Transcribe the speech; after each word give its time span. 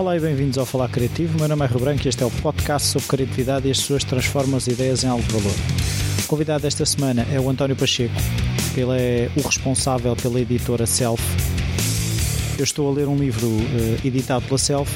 Olá 0.00 0.16
e 0.16 0.20
bem-vindos 0.20 0.56
ao 0.56 0.64
Falar 0.64 0.88
Criativo. 0.88 1.38
Meu 1.38 1.46
nome 1.46 1.62
é 1.62 1.68
Rui 1.68 1.78
Branco 1.78 2.00
e 2.06 2.08
este 2.08 2.22
é 2.22 2.26
o 2.26 2.30
podcast 2.30 2.88
sobre 2.88 3.06
criatividade 3.06 3.68
e 3.68 3.70
as 3.70 3.80
pessoas 3.80 4.02
transformam 4.02 4.56
as 4.56 4.66
ideias 4.66 5.04
em 5.04 5.08
algo 5.08 5.22
de 5.22 5.30
valor. 5.30 5.54
O 6.24 6.26
convidado 6.26 6.62
desta 6.62 6.86
semana 6.86 7.26
é 7.30 7.38
o 7.38 7.50
António 7.50 7.76
Pacheco. 7.76 8.14
Ele 8.74 8.98
é 8.98 9.30
o 9.36 9.42
responsável 9.42 10.16
pela 10.16 10.40
editora 10.40 10.86
Self. 10.86 11.22
Eu 12.56 12.64
estou 12.64 12.90
a 12.90 12.94
ler 12.94 13.08
um 13.08 13.16
livro 13.18 13.46
uh, 13.46 14.00
editado 14.02 14.46
pela 14.46 14.56
Self 14.56 14.90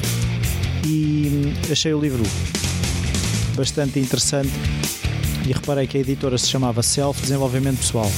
e 0.83 1.29
hum, 1.31 1.53
achei 1.71 1.93
o 1.93 2.01
livro 2.01 2.23
bastante 3.55 3.99
interessante 3.99 4.49
e 5.47 5.53
reparei 5.53 5.85
que 5.85 5.99
a 5.99 6.01
editora 6.01 6.35
se 6.35 6.47
chamava 6.47 6.81
Self 6.81 7.21
Desenvolvimento 7.21 7.77
Pessoal. 7.77 8.09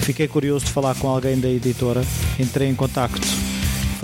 Fiquei 0.00 0.26
curioso 0.26 0.64
de 0.64 0.72
falar 0.72 0.94
com 0.94 1.06
alguém 1.06 1.38
da 1.38 1.50
editora, 1.50 2.02
entrei 2.40 2.70
em 2.70 2.74
contacto 2.74 3.43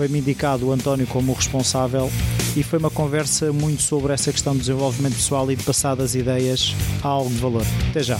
foi-me 0.01 0.17
indicado 0.17 0.65
o 0.65 0.71
António 0.71 1.05
como 1.05 1.31
responsável 1.31 2.09
e 2.57 2.63
foi 2.63 2.79
uma 2.79 2.89
conversa 2.89 3.53
muito 3.53 3.83
sobre 3.83 4.11
essa 4.11 4.31
questão 4.31 4.53
do 4.53 4.59
desenvolvimento 4.59 5.13
pessoal 5.13 5.51
e 5.51 5.55
de 5.55 5.63
passar 5.63 5.93
das 5.93 6.15
ideias 6.15 6.75
a 7.03 7.07
algo 7.07 7.29
de 7.29 7.35
valor. 7.35 7.61
Até 7.91 8.01
já. 8.01 8.17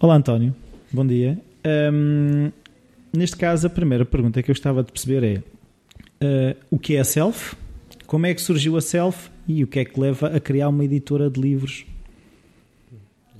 Olá 0.00 0.14
António, 0.14 0.56
bom 0.90 1.06
dia. 1.06 1.38
Um, 1.92 2.50
neste 3.12 3.36
caso, 3.36 3.66
a 3.66 3.70
primeira 3.70 4.06
pergunta 4.06 4.42
que 4.42 4.50
eu 4.50 4.54
gostava 4.54 4.82
de 4.82 4.90
perceber 4.90 5.44
é 6.22 6.54
uh, 6.54 6.56
o 6.70 6.78
que 6.78 6.96
é 6.96 7.04
Self? 7.04 7.54
Como 8.12 8.26
é 8.26 8.34
que 8.34 8.42
surgiu 8.42 8.76
a 8.76 8.82
Self 8.82 9.30
e 9.48 9.64
o 9.64 9.66
que 9.66 9.78
é 9.78 9.86
que 9.86 9.98
leva 9.98 10.26
a 10.26 10.38
criar 10.38 10.68
uma 10.68 10.84
editora 10.84 11.30
de 11.30 11.40
livros? 11.40 11.86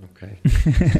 Ok. 0.02 0.27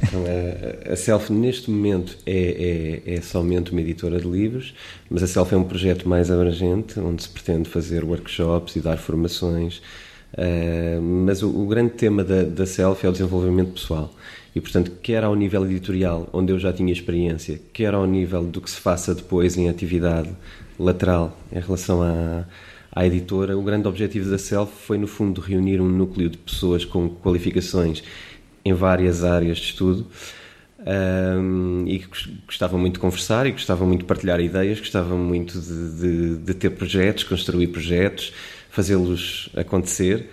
Então, 0.09 0.25
a, 0.27 0.93
a 0.93 0.95
Self, 0.95 1.33
neste 1.33 1.71
momento, 1.71 2.19
é, 2.27 3.01
é, 3.07 3.15
é, 3.15 3.21
somente 3.23 3.73
uma 3.73 3.81
editora 3.81 4.21
de 4.21 4.29
livros, 4.29 4.75
mas 5.09 5.23
a 5.23 5.27
Self 5.27 5.55
é 5.55 5.57
um 5.57 5.65
projeto 5.65 6.07
mais 6.07 6.31
abrangente, 6.31 7.01
onde 7.01 7.23
se 7.23 7.31
pretende 7.31 7.67
fazer 7.67 8.05
workshops 8.05 8.77
e 8.77 8.81
dar 8.81 8.99
formações. 8.99 9.79
Uh, 10.35 11.01
mas 11.01 11.43
o, 11.43 11.49
o, 11.49 11.67
grande 11.67 11.95
tema 11.95 12.23
da, 12.23 12.43
da 12.43 12.67
Self 12.67 13.07
é 13.07 13.09
o 13.09 13.13
desenvolvimento 13.13 13.73
pessoal. 13.73 14.15
E, 14.55 14.61
portanto, 14.61 14.93
quer 15.03 15.25
ao 15.25 15.35
nível 15.35 15.65
editorial, 15.65 16.29
onde 16.31 16.53
eu 16.53 16.59
já 16.59 16.75
tinha 16.75 16.93
experiência, 16.93 17.59
quer 17.73 17.95
ao 17.95 18.07
nível 18.07 18.45
do 18.45 18.61
que 18.61 18.71
se 18.71 18.79
faça 18.79 19.15
depois 19.15 19.57
em 19.57 19.71
atividade 19.71 20.29
lateral 20.79 21.39
em 21.51 21.59
relação 21.59 22.03
a 22.03 22.45
à 22.95 23.07
editora, 23.07 23.57
o 23.57 23.63
grande 23.63 23.89
objetivo 23.89 24.31
da 24.31 24.39
Self 24.39 24.73
foi, 24.87 24.99
no 24.99 25.07
fundo, 25.07 25.41
reunir 25.41 25.81
um 25.81 25.89
núcleo 25.89 26.29
de 26.29 26.37
pessoas 26.37 26.85
com 26.85 27.09
qualificações 27.09 28.03
em 28.65 28.75
várias 28.75 29.25
áreas 29.25 29.59
de 29.59 29.65
estudo 29.65 30.07
um, 30.87 31.85
e 31.87 31.99
que 31.99 32.09
gostavam 32.47 32.79
muito 32.79 32.95
de 32.95 33.01
conversar 33.01 33.47
e 33.47 33.53
gostavam 33.53 33.87
muito 33.87 34.01
de 34.01 34.07
partilhar 34.07 34.41
ideias, 34.41 34.79
gostavam 34.79 35.19
muito 35.19 35.59
de, 35.59 36.01
de, 36.01 36.37
de 36.37 36.55
ter 36.55 36.71
projetos, 36.71 37.25
construir 37.25 37.69
projetos, 37.69 38.33
fazê-los 38.71 39.49
acontecer. 39.57 40.29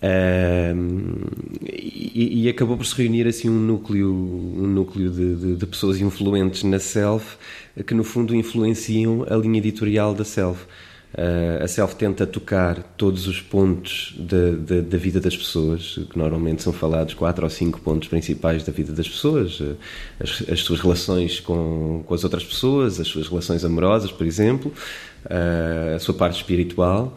Um, 0.00 1.24
e, 1.60 2.44
e, 2.44 2.48
acabou 2.48 2.76
por 2.76 2.86
se 2.86 2.94
reunir 2.94 3.26
assim 3.26 3.48
um 3.48 3.58
núcleo, 3.58 4.12
um 4.12 4.68
núcleo 4.68 5.10
de, 5.10 5.34
de, 5.34 5.56
de, 5.56 5.66
pessoas 5.66 6.00
influentes 6.00 6.62
na 6.62 6.78
Self 6.78 7.36
que 7.84 7.94
no 7.94 8.04
fundo 8.04 8.32
influenciam 8.32 9.26
a 9.28 9.34
linha 9.34 9.58
editorial 9.58 10.14
da 10.14 10.24
Self. 10.24 10.66
Uh, 11.14 11.64
a 11.64 11.66
Self 11.66 11.96
tenta 11.96 12.26
tocar 12.26 12.82
todos 12.96 13.26
os 13.26 13.40
pontos 13.40 14.14
da 14.18 14.98
vida 14.98 15.18
das 15.18 15.34
pessoas, 15.34 15.98
que 16.10 16.18
normalmente 16.18 16.62
são 16.62 16.72
falados 16.72 17.14
quatro 17.14 17.44
ou 17.44 17.50
cinco 17.50 17.80
pontos 17.80 18.08
principais 18.08 18.62
da 18.62 18.70
vida 18.70 18.92
das 18.92 19.08
pessoas, 19.08 19.58
uh, 19.58 19.76
as, 20.20 20.44
as, 20.50 20.60
suas 20.60 20.80
relações 20.80 21.40
com, 21.40 22.02
com, 22.06 22.14
as 22.14 22.24
outras 22.24 22.44
pessoas, 22.44 23.00
as 23.00 23.08
suas 23.08 23.26
relações 23.26 23.64
amorosas, 23.64 24.12
por 24.12 24.26
exemplo, 24.26 24.70
uh, 25.24 25.96
a 25.96 25.98
sua 25.98 26.14
parte 26.14 26.36
espiritual, 26.36 27.16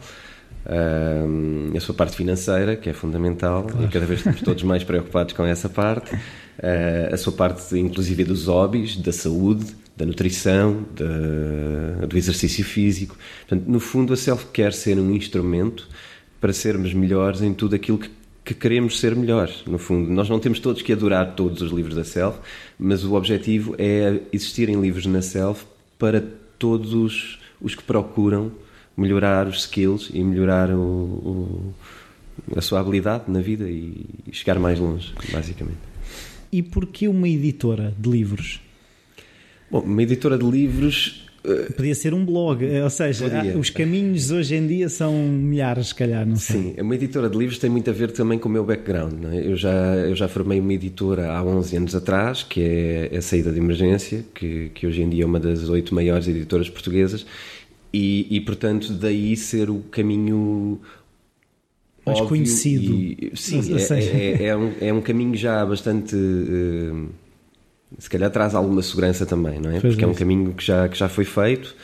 a 1.76 1.80
sua 1.80 1.92
parte 1.94 2.14
financeira, 2.14 2.76
que 2.76 2.88
é 2.88 2.92
fundamental, 2.92 3.64
claro. 3.64 3.84
e 3.84 3.88
cada 3.88 4.06
vez 4.06 4.20
estamos 4.20 4.40
todos 4.42 4.62
mais 4.62 4.84
preocupados 4.84 5.34
com 5.34 5.44
essa 5.44 5.68
parte, 5.68 6.16
a 7.12 7.16
sua 7.16 7.32
parte, 7.32 7.76
inclusive, 7.76 8.22
dos 8.22 8.46
hobbies, 8.46 8.96
da 8.96 9.12
saúde, 9.12 9.74
da 10.02 10.06
nutrição, 10.06 10.84
do 12.08 12.18
exercício 12.18 12.64
físico. 12.64 13.16
Portanto, 13.46 13.68
no 13.68 13.78
fundo, 13.78 14.12
a 14.12 14.16
Self 14.16 14.46
quer 14.52 14.72
ser 14.72 14.98
um 14.98 15.12
instrumento 15.12 15.88
para 16.40 16.52
sermos 16.52 16.92
melhores 16.92 17.40
em 17.40 17.54
tudo 17.54 17.76
aquilo 17.76 17.98
que, 17.98 18.10
que 18.44 18.52
queremos 18.52 18.98
ser 18.98 19.14
melhores. 19.14 19.62
No 19.64 19.78
fundo, 19.78 20.10
nós 20.10 20.28
não 20.28 20.40
temos 20.40 20.58
todos 20.58 20.82
que 20.82 20.92
adorar 20.92 21.36
todos 21.36 21.62
os 21.62 21.70
livros 21.70 21.94
da 21.94 22.02
Self, 22.02 22.36
mas 22.76 23.04
o 23.04 23.14
objetivo 23.14 23.76
é 23.78 24.20
existirem 24.32 24.80
livros 24.80 25.06
na 25.06 25.22
Self 25.22 25.64
para 25.96 26.22
todos 26.58 27.38
os 27.60 27.74
que 27.76 27.84
procuram 27.84 28.50
melhorar 28.96 29.46
os 29.46 29.60
skills 29.60 30.10
e 30.12 30.22
melhorar 30.24 30.70
o, 30.70 30.80
o, 30.80 31.74
a 32.56 32.60
sua 32.60 32.80
habilidade 32.80 33.24
na 33.28 33.40
vida 33.40 33.70
e 33.70 34.04
chegar 34.32 34.58
mais 34.58 34.80
longe, 34.80 35.14
basicamente. 35.30 35.78
E 36.50 36.60
porquê 36.60 37.06
uma 37.06 37.28
editora 37.28 37.94
de 37.96 38.10
livros? 38.10 38.60
Bom, 39.72 39.80
uma 39.80 40.02
editora 40.02 40.36
de 40.36 40.44
livros. 40.44 41.24
Uh, 41.42 41.72
Podia 41.72 41.94
ser 41.94 42.12
um 42.12 42.26
blog, 42.26 42.62
eh, 42.62 42.84
ou 42.84 42.90
seja, 42.90 43.26
há, 43.26 43.58
os 43.58 43.70
caminhos 43.70 44.30
hoje 44.30 44.54
em 44.54 44.66
dia 44.66 44.86
são 44.90 45.14
milhares, 45.14 45.88
se 45.88 45.94
calhar, 45.94 46.26
não 46.26 46.36
sei. 46.36 46.74
Sim, 46.74 46.74
uma 46.82 46.94
editora 46.94 47.28
de 47.28 47.38
livros 47.38 47.58
tem 47.58 47.70
muito 47.70 47.88
a 47.88 47.92
ver 47.92 48.12
também 48.12 48.38
com 48.38 48.50
o 48.50 48.52
meu 48.52 48.64
background. 48.64 49.24
É? 49.32 49.46
Eu, 49.46 49.56
já, 49.56 49.72
eu 49.96 50.14
já 50.14 50.28
formei 50.28 50.60
uma 50.60 50.74
editora 50.74 51.32
há 51.32 51.42
11 51.42 51.76
anos 51.78 51.94
atrás, 51.94 52.42
que 52.42 52.60
é 52.60 53.16
a 53.16 53.22
Saída 53.22 53.50
de 53.50 53.58
Emergência, 53.58 54.22
que, 54.34 54.68
que 54.74 54.86
hoje 54.86 55.00
em 55.00 55.08
dia 55.08 55.24
é 55.24 55.26
uma 55.26 55.40
das 55.40 55.66
oito 55.70 55.94
maiores 55.94 56.28
editoras 56.28 56.68
portuguesas, 56.68 57.24
e, 57.90 58.26
e 58.30 58.40
portanto, 58.42 58.92
daí 58.92 59.34
ser 59.38 59.70
o 59.70 59.78
caminho 59.90 60.80
mais 62.04 62.20
conhecido. 62.20 62.92
E, 62.92 63.32
sim, 63.34 63.62
é, 63.74 63.94
é, 63.94 64.44
é, 64.48 64.56
um, 64.56 64.72
é 64.82 64.92
um 64.92 65.00
caminho 65.00 65.34
já 65.34 65.64
bastante. 65.64 66.14
Uh, 66.14 67.21
se 67.98 68.08
calhar 68.08 68.30
traz 68.30 68.54
alguma 68.54 68.82
segurança 68.82 69.26
também, 69.26 69.60
não 69.60 69.70
é? 69.70 69.80
Pois 69.80 69.94
Porque 69.94 70.04
é 70.04 70.08
um 70.08 70.14
caminho 70.14 70.52
que 70.54 70.64
já, 70.64 70.88
que 70.88 70.98
já 70.98 71.08
foi 71.08 71.24
feito. 71.24 71.74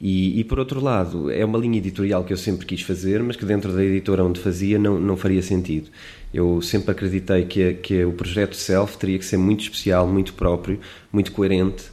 E, 0.00 0.40
e, 0.40 0.44
por 0.44 0.58
outro 0.58 0.80
lado, 0.80 1.30
é 1.30 1.44
uma 1.44 1.58
linha 1.58 1.78
editorial 1.78 2.24
que 2.24 2.32
eu 2.32 2.36
sempre 2.36 2.66
quis 2.66 2.82
fazer, 2.82 3.22
mas 3.22 3.36
que 3.36 3.44
dentro 3.44 3.72
da 3.72 3.82
editora 3.82 4.24
onde 4.24 4.40
fazia 4.40 4.78
não, 4.78 5.00
não 5.00 5.16
faria 5.16 5.40
sentido. 5.40 5.88
Eu 6.32 6.60
sempre 6.60 6.90
acreditei 6.90 7.44
que, 7.44 7.74
que 7.74 8.04
o 8.04 8.12
projeto 8.12 8.54
Self 8.54 8.98
teria 8.98 9.18
que 9.18 9.24
ser 9.24 9.36
muito 9.36 9.62
especial, 9.62 10.06
muito 10.06 10.34
próprio, 10.34 10.80
muito 11.12 11.32
coerente 11.32 11.84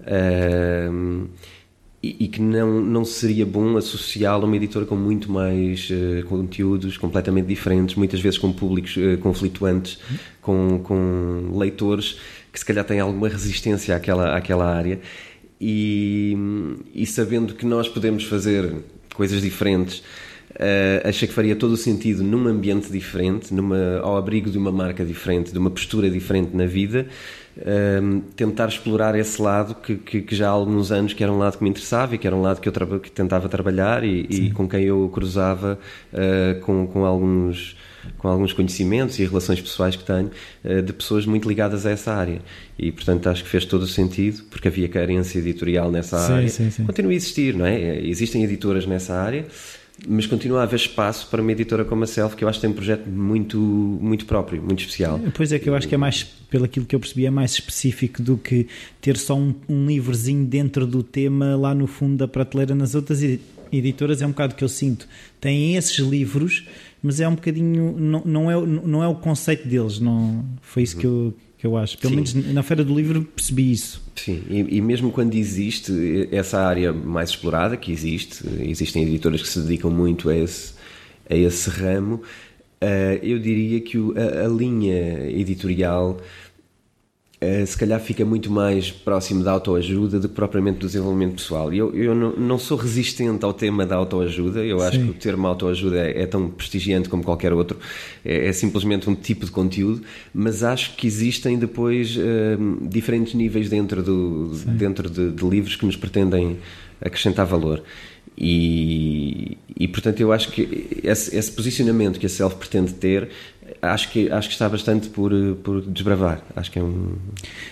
uh, 0.00 1.28
e, 2.02 2.16
e, 2.20 2.28
que 2.28 2.40
não, 2.40 2.80
não 2.80 3.04
seria 3.04 3.44
bom 3.44 3.76
associá-lo 3.76 4.44
a 4.44 4.46
uma 4.46 4.56
editora 4.56 4.86
com 4.86 4.96
muito 4.96 5.30
mais 5.30 5.90
uh, 5.90 6.26
conteúdos 6.26 6.96
completamente 6.96 7.46
diferentes, 7.46 7.96
muitas 7.96 8.20
vezes 8.20 8.38
com 8.38 8.52
públicos 8.52 8.96
uh, 8.96 9.18
conflituantes, 9.18 9.98
com, 10.40 10.80
com 10.82 11.50
leitores 11.58 12.18
que 12.52 12.58
se 12.58 12.64
calhar 12.64 12.84
têm 12.84 13.00
alguma 13.00 13.28
resistência 13.28 13.96
àquela, 13.96 14.36
àquela 14.36 14.66
área. 14.66 15.00
E, 15.60 16.36
e 16.92 17.06
sabendo 17.06 17.54
que 17.54 17.64
nós 17.64 17.88
podemos 17.88 18.24
fazer 18.24 18.74
coisas 19.14 19.40
diferentes, 19.40 20.02
uh, 20.50 21.08
achei 21.08 21.28
que 21.28 21.32
faria 21.32 21.54
todo 21.54 21.72
o 21.72 21.76
sentido 21.76 22.22
num 22.22 22.48
ambiente 22.48 22.90
diferente, 22.90 23.54
numa, 23.54 24.00
ao 24.00 24.16
abrigo 24.16 24.50
de 24.50 24.58
uma 24.58 24.72
marca 24.72 25.04
diferente, 25.04 25.52
de 25.52 25.58
uma 25.58 25.70
postura 25.70 26.10
diferente 26.10 26.56
na 26.56 26.66
vida, 26.66 27.06
uh, 27.58 28.20
tentar 28.34 28.68
explorar 28.68 29.16
esse 29.16 29.40
lado 29.40 29.76
que, 29.76 29.96
que, 29.96 30.22
que, 30.22 30.34
já 30.34 30.48
há 30.48 30.50
alguns 30.50 30.90
anos 30.90 31.12
que 31.12 31.22
era 31.22 31.32
um 31.32 31.38
lado 31.38 31.58
que 31.58 31.64
me 31.64 31.70
interessava 31.70 32.14
e 32.16 32.18
que 32.18 32.26
era 32.26 32.34
um 32.34 32.42
lado 32.42 32.60
que 32.60 32.68
eu 32.68 33.00
que 33.00 33.10
tentava 33.10 33.48
trabalhar 33.48 34.02
e, 34.02 34.26
e, 34.28 34.50
com 34.50 34.68
quem 34.68 34.82
eu 34.84 35.08
cruzava 35.12 35.78
uh, 36.12 36.60
com, 36.62 36.86
com 36.88 37.04
alguns 37.04 37.76
com 38.18 38.28
alguns 38.28 38.52
conhecimentos 38.52 39.18
e 39.18 39.24
relações 39.24 39.60
pessoais 39.60 39.96
que 39.96 40.04
tenho 40.04 40.30
eh, 40.64 40.82
de 40.82 40.92
pessoas 40.92 41.26
muito 41.26 41.48
ligadas 41.48 41.86
a 41.86 41.90
essa 41.90 42.12
área. 42.12 42.40
E, 42.78 42.90
portanto, 42.90 43.28
acho 43.28 43.44
que 43.44 43.48
fez 43.48 43.64
todo 43.64 43.82
o 43.82 43.86
sentido, 43.86 44.42
porque 44.50 44.68
havia 44.68 44.88
carência 44.88 45.38
editorial 45.38 45.90
nessa 45.90 46.18
sim, 46.18 46.32
área. 46.32 46.48
Sim, 46.48 46.70
sim. 46.70 46.84
Continua 46.84 47.12
a 47.12 47.14
existir, 47.14 47.54
não 47.54 47.66
é? 47.66 48.00
Existem 48.00 48.42
editoras 48.44 48.86
nessa 48.86 49.14
área, 49.14 49.46
mas 50.06 50.26
continua 50.26 50.60
a 50.60 50.62
haver 50.64 50.76
espaço 50.76 51.28
para 51.28 51.40
uma 51.40 51.52
editora 51.52 51.84
como 51.84 52.04
a 52.04 52.06
Self, 52.06 52.34
que 52.34 52.44
eu 52.44 52.48
acho 52.48 52.58
que 52.58 52.62
tem 52.62 52.70
um 52.70 52.74
projeto 52.74 53.08
muito, 53.08 53.58
muito 53.58 54.26
próprio, 54.26 54.60
muito 54.62 54.80
especial. 54.80 55.20
Pois 55.34 55.52
é, 55.52 55.58
que 55.58 55.68
eu 55.68 55.74
acho 55.74 55.86
que 55.86 55.94
é 55.94 55.98
mais, 55.98 56.24
pelo 56.24 56.64
aquilo 56.64 56.86
que 56.86 56.94
eu 56.94 57.00
percebi, 57.00 57.26
é 57.26 57.30
mais 57.30 57.52
específico 57.52 58.22
do 58.22 58.36
que 58.36 58.66
ter 59.00 59.16
só 59.16 59.36
um, 59.36 59.54
um 59.68 59.86
livrozinho 59.86 60.44
dentro 60.44 60.86
do 60.86 61.02
tema 61.02 61.56
lá 61.56 61.74
no 61.74 61.86
fundo 61.86 62.16
da 62.16 62.26
prateleira 62.26 62.74
nas 62.74 62.94
outras 62.94 63.22
editoras. 63.72 64.22
É 64.22 64.26
um 64.26 64.30
bocado 64.30 64.54
que 64.54 64.64
eu 64.64 64.68
sinto. 64.68 65.06
Têm 65.40 65.76
esses 65.76 65.98
livros 65.98 66.66
mas 67.02 67.20
é 67.20 67.28
um 67.28 67.34
bocadinho. 67.34 67.94
Não, 67.98 68.22
não, 68.24 68.50
é, 68.50 68.66
não 68.66 69.02
é 69.02 69.08
o 69.08 69.14
conceito 69.14 69.66
deles, 69.66 69.98
não, 69.98 70.44
foi 70.60 70.84
isso 70.84 70.96
que 70.96 71.06
eu, 71.06 71.34
que 71.58 71.66
eu 71.66 71.76
acho. 71.76 71.98
Pelo 71.98 72.10
Sim. 72.10 72.38
menos 72.38 72.54
na 72.54 72.62
Feira 72.62 72.84
do 72.84 72.94
Livro 72.94 73.22
percebi 73.24 73.72
isso. 73.72 74.02
Sim, 74.16 74.42
e, 74.48 74.76
e, 74.76 74.80
mesmo 74.80 75.10
quando 75.10 75.34
existe 75.34 76.28
essa 76.30 76.60
área 76.60 76.92
mais 76.92 77.30
explorada, 77.30 77.76
que 77.76 77.90
existe, 77.90 78.44
existem 78.60 79.02
editoras 79.02 79.42
que 79.42 79.48
se 79.48 79.60
dedicam 79.60 79.90
muito 79.90 80.28
a 80.28 80.36
esse, 80.36 80.74
a 81.28 81.34
esse 81.34 81.68
ramo, 81.70 82.16
uh, 82.82 83.18
eu 83.22 83.38
diria 83.38 83.80
que 83.80 83.98
o, 83.98 84.14
a, 84.16 84.44
a, 84.44 84.48
linha 84.48 85.28
editorial 85.30 86.20
Uh, 87.42 87.66
se 87.66 87.76
calhar 87.76 87.98
fica 87.98 88.24
muito 88.24 88.52
mais 88.52 88.92
próximo 88.92 89.42
da 89.42 89.50
autoajuda 89.50 90.20
do 90.20 90.28
que 90.28 90.34
propriamente 90.34 90.78
do 90.78 90.86
desenvolvimento 90.86 91.34
pessoal. 91.34 91.74
E 91.74 91.78
eu, 91.78 91.92
eu 91.92 92.14
não, 92.14 92.36
não, 92.36 92.56
sou 92.56 92.78
resistente 92.78 93.44
ao 93.44 93.52
tema 93.52 93.84
da 93.84 93.96
autoajuda, 93.96 94.64
eu 94.64 94.80
acho 94.80 94.96
Sim. 94.96 95.06
que 95.06 95.10
o 95.10 95.14
termo 95.14 95.48
autoajuda 95.48 95.98
é, 95.98 96.22
é, 96.22 96.26
tão 96.26 96.48
prestigiante 96.48 97.08
como 97.08 97.24
qualquer 97.24 97.52
outro, 97.52 97.78
é, 98.24 98.46
é, 98.46 98.52
simplesmente 98.52 99.10
um 99.10 99.16
tipo 99.16 99.44
de 99.44 99.50
conteúdo, 99.50 100.02
mas 100.32 100.62
acho 100.62 100.94
que 100.94 101.04
existem 101.04 101.58
depois 101.58 102.16
uh, 102.16 102.88
diferentes 102.88 103.34
níveis 103.34 103.68
dentro, 103.68 104.04
do, 104.04 104.52
dentro 104.64 105.10
de, 105.10 105.32
de 105.32 105.44
livros 105.44 105.74
que 105.74 105.84
nos 105.84 105.96
pretendem 105.96 106.58
acrescentar 107.00 107.44
valor. 107.44 107.82
E, 108.38 109.58
e, 109.78 109.86
portanto 109.88 110.20
eu 110.20 110.32
acho 110.32 110.50
que 110.50 111.00
esse, 111.02 111.36
esse, 111.36 111.52
posicionamento 111.52 112.18
que 112.18 112.24
a 112.24 112.28
Self 112.28 112.56
pretende 112.56 112.94
ter 112.94 113.28
acho 113.80 114.10
que 114.10 114.30
acho 114.30 114.48
que 114.48 114.54
está 114.54 114.68
bastante 114.68 115.08
por 115.08 115.32
por 115.62 115.80
desbravar. 115.82 116.42
Acho 116.54 116.70
que 116.70 116.78
é 116.78 116.82
um 116.82 117.16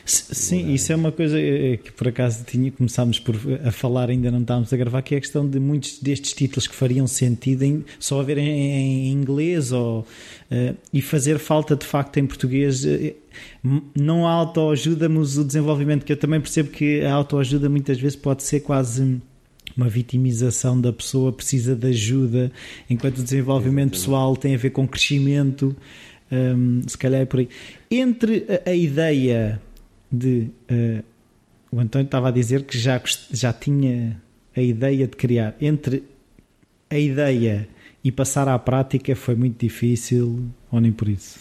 sim 0.04 0.72
isso 0.72 0.92
é 0.92 0.96
uma 0.96 1.12
coisa 1.12 1.38
eh, 1.38 1.76
que 1.76 1.92
por 1.92 2.08
acaso 2.08 2.44
tinha 2.44 2.70
começámos 2.70 3.18
por 3.18 3.36
a 3.64 3.70
falar 3.70 4.10
ainda 4.10 4.30
não 4.30 4.40
estávamos 4.40 4.72
a 4.72 4.76
gravar 4.76 5.02
que 5.02 5.14
é 5.14 5.18
a 5.18 5.20
questão 5.20 5.48
de 5.48 5.58
muitos 5.58 5.98
destes 5.98 6.32
títulos 6.32 6.66
que 6.66 6.74
fariam 6.74 7.06
sentido 7.06 7.62
em, 7.62 7.84
só 7.98 8.20
haver 8.20 8.38
em, 8.38 8.48
em 8.48 9.12
inglês 9.12 9.72
ou 9.72 10.00
uh, 10.00 10.76
e 10.92 11.02
fazer 11.02 11.38
falta 11.38 11.76
de 11.76 11.86
facto 11.86 12.18
em 12.18 12.26
português 12.26 12.84
não 13.94 14.26
autoajuda 14.26 15.08
mas 15.08 15.36
o 15.36 15.44
desenvolvimento 15.44 16.04
que 16.04 16.12
eu 16.12 16.16
também 16.16 16.40
percebo 16.40 16.70
que 16.70 17.02
a 17.02 17.12
autoajuda 17.12 17.68
muitas 17.68 17.98
vezes 17.98 18.16
pode 18.16 18.42
ser 18.42 18.60
quase 18.60 19.20
uma 19.76 19.88
vitimização 19.88 20.80
da 20.80 20.92
pessoa, 20.92 21.32
precisa 21.32 21.74
de 21.74 21.88
ajuda, 21.88 22.52
enquanto 22.88 23.18
o 23.18 23.22
desenvolvimento 23.22 23.92
pessoal 23.92 24.36
tem 24.36 24.54
a 24.54 24.58
ver 24.58 24.70
com 24.70 24.86
crescimento, 24.86 25.76
um, 26.30 26.82
se 26.86 26.96
calhar 26.96 27.22
é 27.22 27.24
por 27.24 27.40
aí. 27.40 27.48
Entre 27.90 28.46
a, 28.48 28.70
a 28.70 28.74
ideia 28.74 29.60
de. 30.10 30.50
Uh, 30.70 31.02
o 31.72 31.78
António 31.78 32.06
estava 32.06 32.28
a 32.28 32.32
dizer 32.32 32.64
que 32.64 32.76
já, 32.76 33.00
já 33.30 33.52
tinha 33.52 34.20
a 34.56 34.60
ideia 34.60 35.06
de 35.06 35.16
criar. 35.16 35.54
Entre 35.60 36.02
a 36.88 36.98
ideia 36.98 37.68
e 38.02 38.10
passar 38.10 38.48
à 38.48 38.58
prática 38.58 39.14
foi 39.14 39.36
muito 39.36 39.60
difícil, 39.60 40.48
ou 40.70 40.80
nem 40.80 40.90
por 40.90 41.08
isso? 41.08 41.38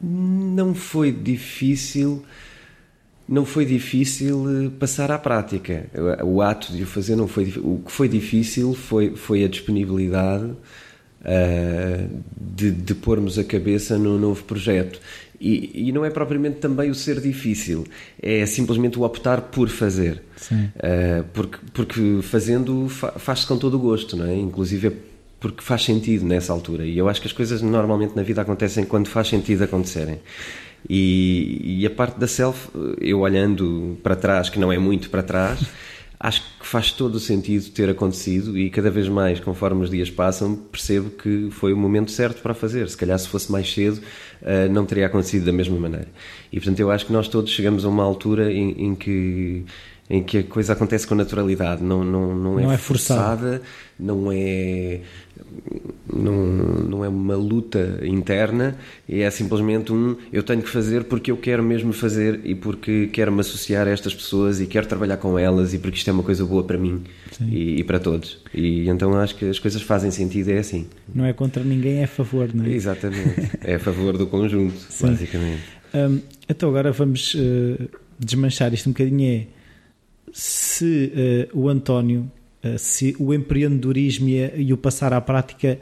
Não 0.00 0.74
foi 0.74 1.12
difícil 1.12 2.24
não 3.28 3.44
foi 3.44 3.66
difícil 3.66 4.66
eh, 4.66 4.70
passar 4.78 5.10
à 5.10 5.18
prática. 5.18 5.86
O 6.24 6.40
ato 6.40 6.72
de 6.72 6.82
o 6.82 6.86
fazer 6.86 7.14
não 7.14 7.28
foi 7.28 7.52
O 7.58 7.82
que 7.84 7.92
foi 7.92 8.08
difícil 8.08 8.74
foi, 8.74 9.14
foi 9.14 9.44
a 9.44 9.48
disponibilidade 9.48 10.44
uh, 10.46 12.22
de, 12.40 12.70
de 12.70 12.94
pormos 12.94 13.38
a 13.38 13.44
cabeça 13.44 13.98
no 13.98 14.18
novo 14.18 14.42
projeto. 14.44 14.98
E, 15.40 15.88
e, 15.88 15.92
não 15.92 16.04
é 16.04 16.10
propriamente 16.10 16.56
também 16.56 16.90
o 16.90 16.94
ser 16.96 17.20
difícil, 17.20 17.86
é 18.20 18.44
simplesmente 18.44 18.98
o 18.98 19.02
optar 19.02 19.40
por 19.42 19.68
fazer. 19.68 20.20
Uh, 20.50 21.22
porque, 21.32 21.58
porque 21.72 22.18
fazendo 22.22 22.88
faz-se 22.88 23.46
com 23.46 23.56
todo 23.56 23.74
o 23.74 23.78
gosto, 23.78 24.16
não 24.16 24.26
é? 24.26 24.34
Inclusive 24.34 24.88
é 24.88 24.92
porque 25.38 25.62
faz 25.62 25.84
sentido 25.84 26.24
nessa 26.24 26.52
altura. 26.52 26.84
E 26.84 26.98
eu 26.98 27.08
acho 27.08 27.20
que 27.20 27.28
as 27.28 27.32
coisas 27.32 27.62
normalmente 27.62 28.16
na 28.16 28.22
vida 28.22 28.42
acontecem 28.42 28.84
quando 28.84 29.06
faz 29.08 29.28
sentido 29.28 29.62
acontecerem. 29.62 30.18
E, 30.88 31.80
e, 31.80 31.86
a 31.86 31.90
parte 31.90 32.18
da 32.18 32.26
self, 32.26 32.68
eu 33.00 33.20
olhando 33.20 33.98
para 34.02 34.14
trás, 34.14 34.48
que 34.48 34.58
não 34.58 34.72
é 34.72 34.78
muito 34.78 35.10
para 35.10 35.22
trás, 35.22 35.60
acho 36.20 36.42
que 36.58 36.66
faz 36.66 36.90
todo 36.90 37.14
o 37.14 37.20
sentido 37.20 37.70
ter 37.70 37.88
acontecido 37.88 38.58
e 38.58 38.68
cada 38.70 38.90
vez 38.90 39.08
mais, 39.08 39.38
conforme 39.38 39.84
os 39.84 39.90
dias 39.90 40.10
passam, 40.10 40.56
percebo 40.56 41.10
que 41.10 41.48
foi 41.50 41.72
o 41.72 41.76
momento 41.76 42.10
certo 42.10 42.42
para 42.42 42.54
fazer. 42.54 42.88
Se 42.88 42.96
calhar 42.96 43.18
se 43.18 43.28
fosse 43.28 43.50
mais 43.50 43.72
cedo, 43.72 44.00
uh, 44.42 44.72
não 44.72 44.84
teria 44.84 45.06
acontecido 45.06 45.44
da 45.44 45.52
mesma 45.52 45.78
maneira. 45.78 46.08
E 46.52 46.58
portanto 46.58 46.80
eu 46.80 46.90
acho 46.90 47.06
que 47.06 47.12
nós 47.12 47.28
todos 47.28 47.50
chegamos 47.52 47.84
a 47.84 47.88
uma 47.88 48.02
altura 48.02 48.52
em, 48.52 48.86
em 48.86 48.94
que 48.94 49.64
em 50.10 50.22
que 50.22 50.38
a 50.38 50.42
coisa 50.42 50.72
acontece 50.72 51.06
com 51.06 51.14
naturalidade, 51.14 51.82
não, 51.82 52.02
não, 52.02 52.34
não, 52.34 52.58
é, 52.58 52.62
não 52.62 52.72
é 52.72 52.78
forçada, 52.78 53.60
não 54.00 54.32
é 54.32 55.02
não, 56.18 56.46
não 56.88 57.04
é 57.04 57.08
uma 57.08 57.36
luta 57.36 58.00
interna, 58.02 58.76
é 59.08 59.30
simplesmente 59.30 59.92
um 59.92 60.16
eu 60.32 60.42
tenho 60.42 60.62
que 60.62 60.68
fazer 60.68 61.04
porque 61.04 61.30
eu 61.30 61.36
quero 61.36 61.62
mesmo 61.62 61.92
fazer 61.92 62.40
e 62.44 62.54
porque 62.54 63.08
quero 63.12 63.32
me 63.32 63.40
associar 63.40 63.86
a 63.86 63.90
estas 63.90 64.14
pessoas 64.14 64.60
e 64.60 64.66
quero 64.66 64.86
trabalhar 64.86 65.16
com 65.16 65.38
elas 65.38 65.72
e 65.74 65.78
porque 65.78 65.96
isto 65.96 66.10
é 66.10 66.12
uma 66.12 66.22
coisa 66.22 66.44
boa 66.44 66.64
para 66.64 66.76
mim 66.76 67.02
e, 67.40 67.80
e, 67.80 67.84
para 67.84 67.98
todos. 67.98 68.38
E 68.52 68.88
então 68.88 69.14
acho 69.16 69.36
que 69.36 69.46
as 69.46 69.58
coisas 69.58 69.82
fazem 69.82 70.10
sentido, 70.10 70.50
é 70.50 70.58
assim. 70.58 70.86
Não 71.14 71.24
é 71.24 71.32
contra 71.32 71.62
ninguém, 71.62 72.00
é 72.00 72.04
a 72.04 72.08
favor, 72.08 72.50
não 72.52 72.64
é? 72.64 72.70
Exatamente, 72.70 73.50
é 73.62 73.76
a 73.76 73.78
favor 73.78 74.16
do 74.16 74.26
conjunto, 74.26 74.78
Sim. 74.90 75.06
basicamente. 75.06 75.62
Um, 75.94 76.20
então 76.48 76.68
agora 76.68 76.92
vamos 76.92 77.34
uh, 77.34 77.88
desmanchar 78.18 78.72
isto 78.74 78.88
um 78.88 78.92
bocadinho. 78.92 79.30
É 79.30 79.58
se 80.32 81.48
uh, 81.54 81.58
o 81.58 81.68
António, 81.68 82.30
uh, 82.64 82.78
se 82.78 83.16
o 83.18 83.32
empreendedorismo 83.32 84.28
e, 84.28 84.62
e, 84.62 84.72
o 84.72 84.76
passar 84.76 85.12
à 85.12 85.20
prática 85.20 85.78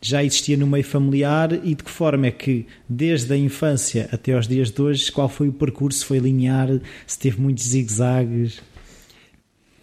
já 0.00 0.22
existia 0.22 0.56
no 0.56 0.66
meio 0.66 0.84
familiar 0.84 1.52
e 1.52 1.74
de 1.74 1.82
que 1.82 1.90
forma 1.90 2.26
é 2.26 2.30
que, 2.30 2.66
desde 2.88 3.32
a 3.32 3.36
infância 3.36 4.08
até 4.12 4.32
aos 4.34 4.46
dias 4.46 4.70
de 4.70 4.80
hoje, 4.80 5.10
qual 5.10 5.28
foi 5.28 5.48
o 5.48 5.52
percurso? 5.52 6.06
Foi 6.06 6.18
linear? 6.18 6.68
Se 7.06 7.18
teve 7.18 7.40
muitos 7.40 7.64
zigue-zagues? 7.64 8.60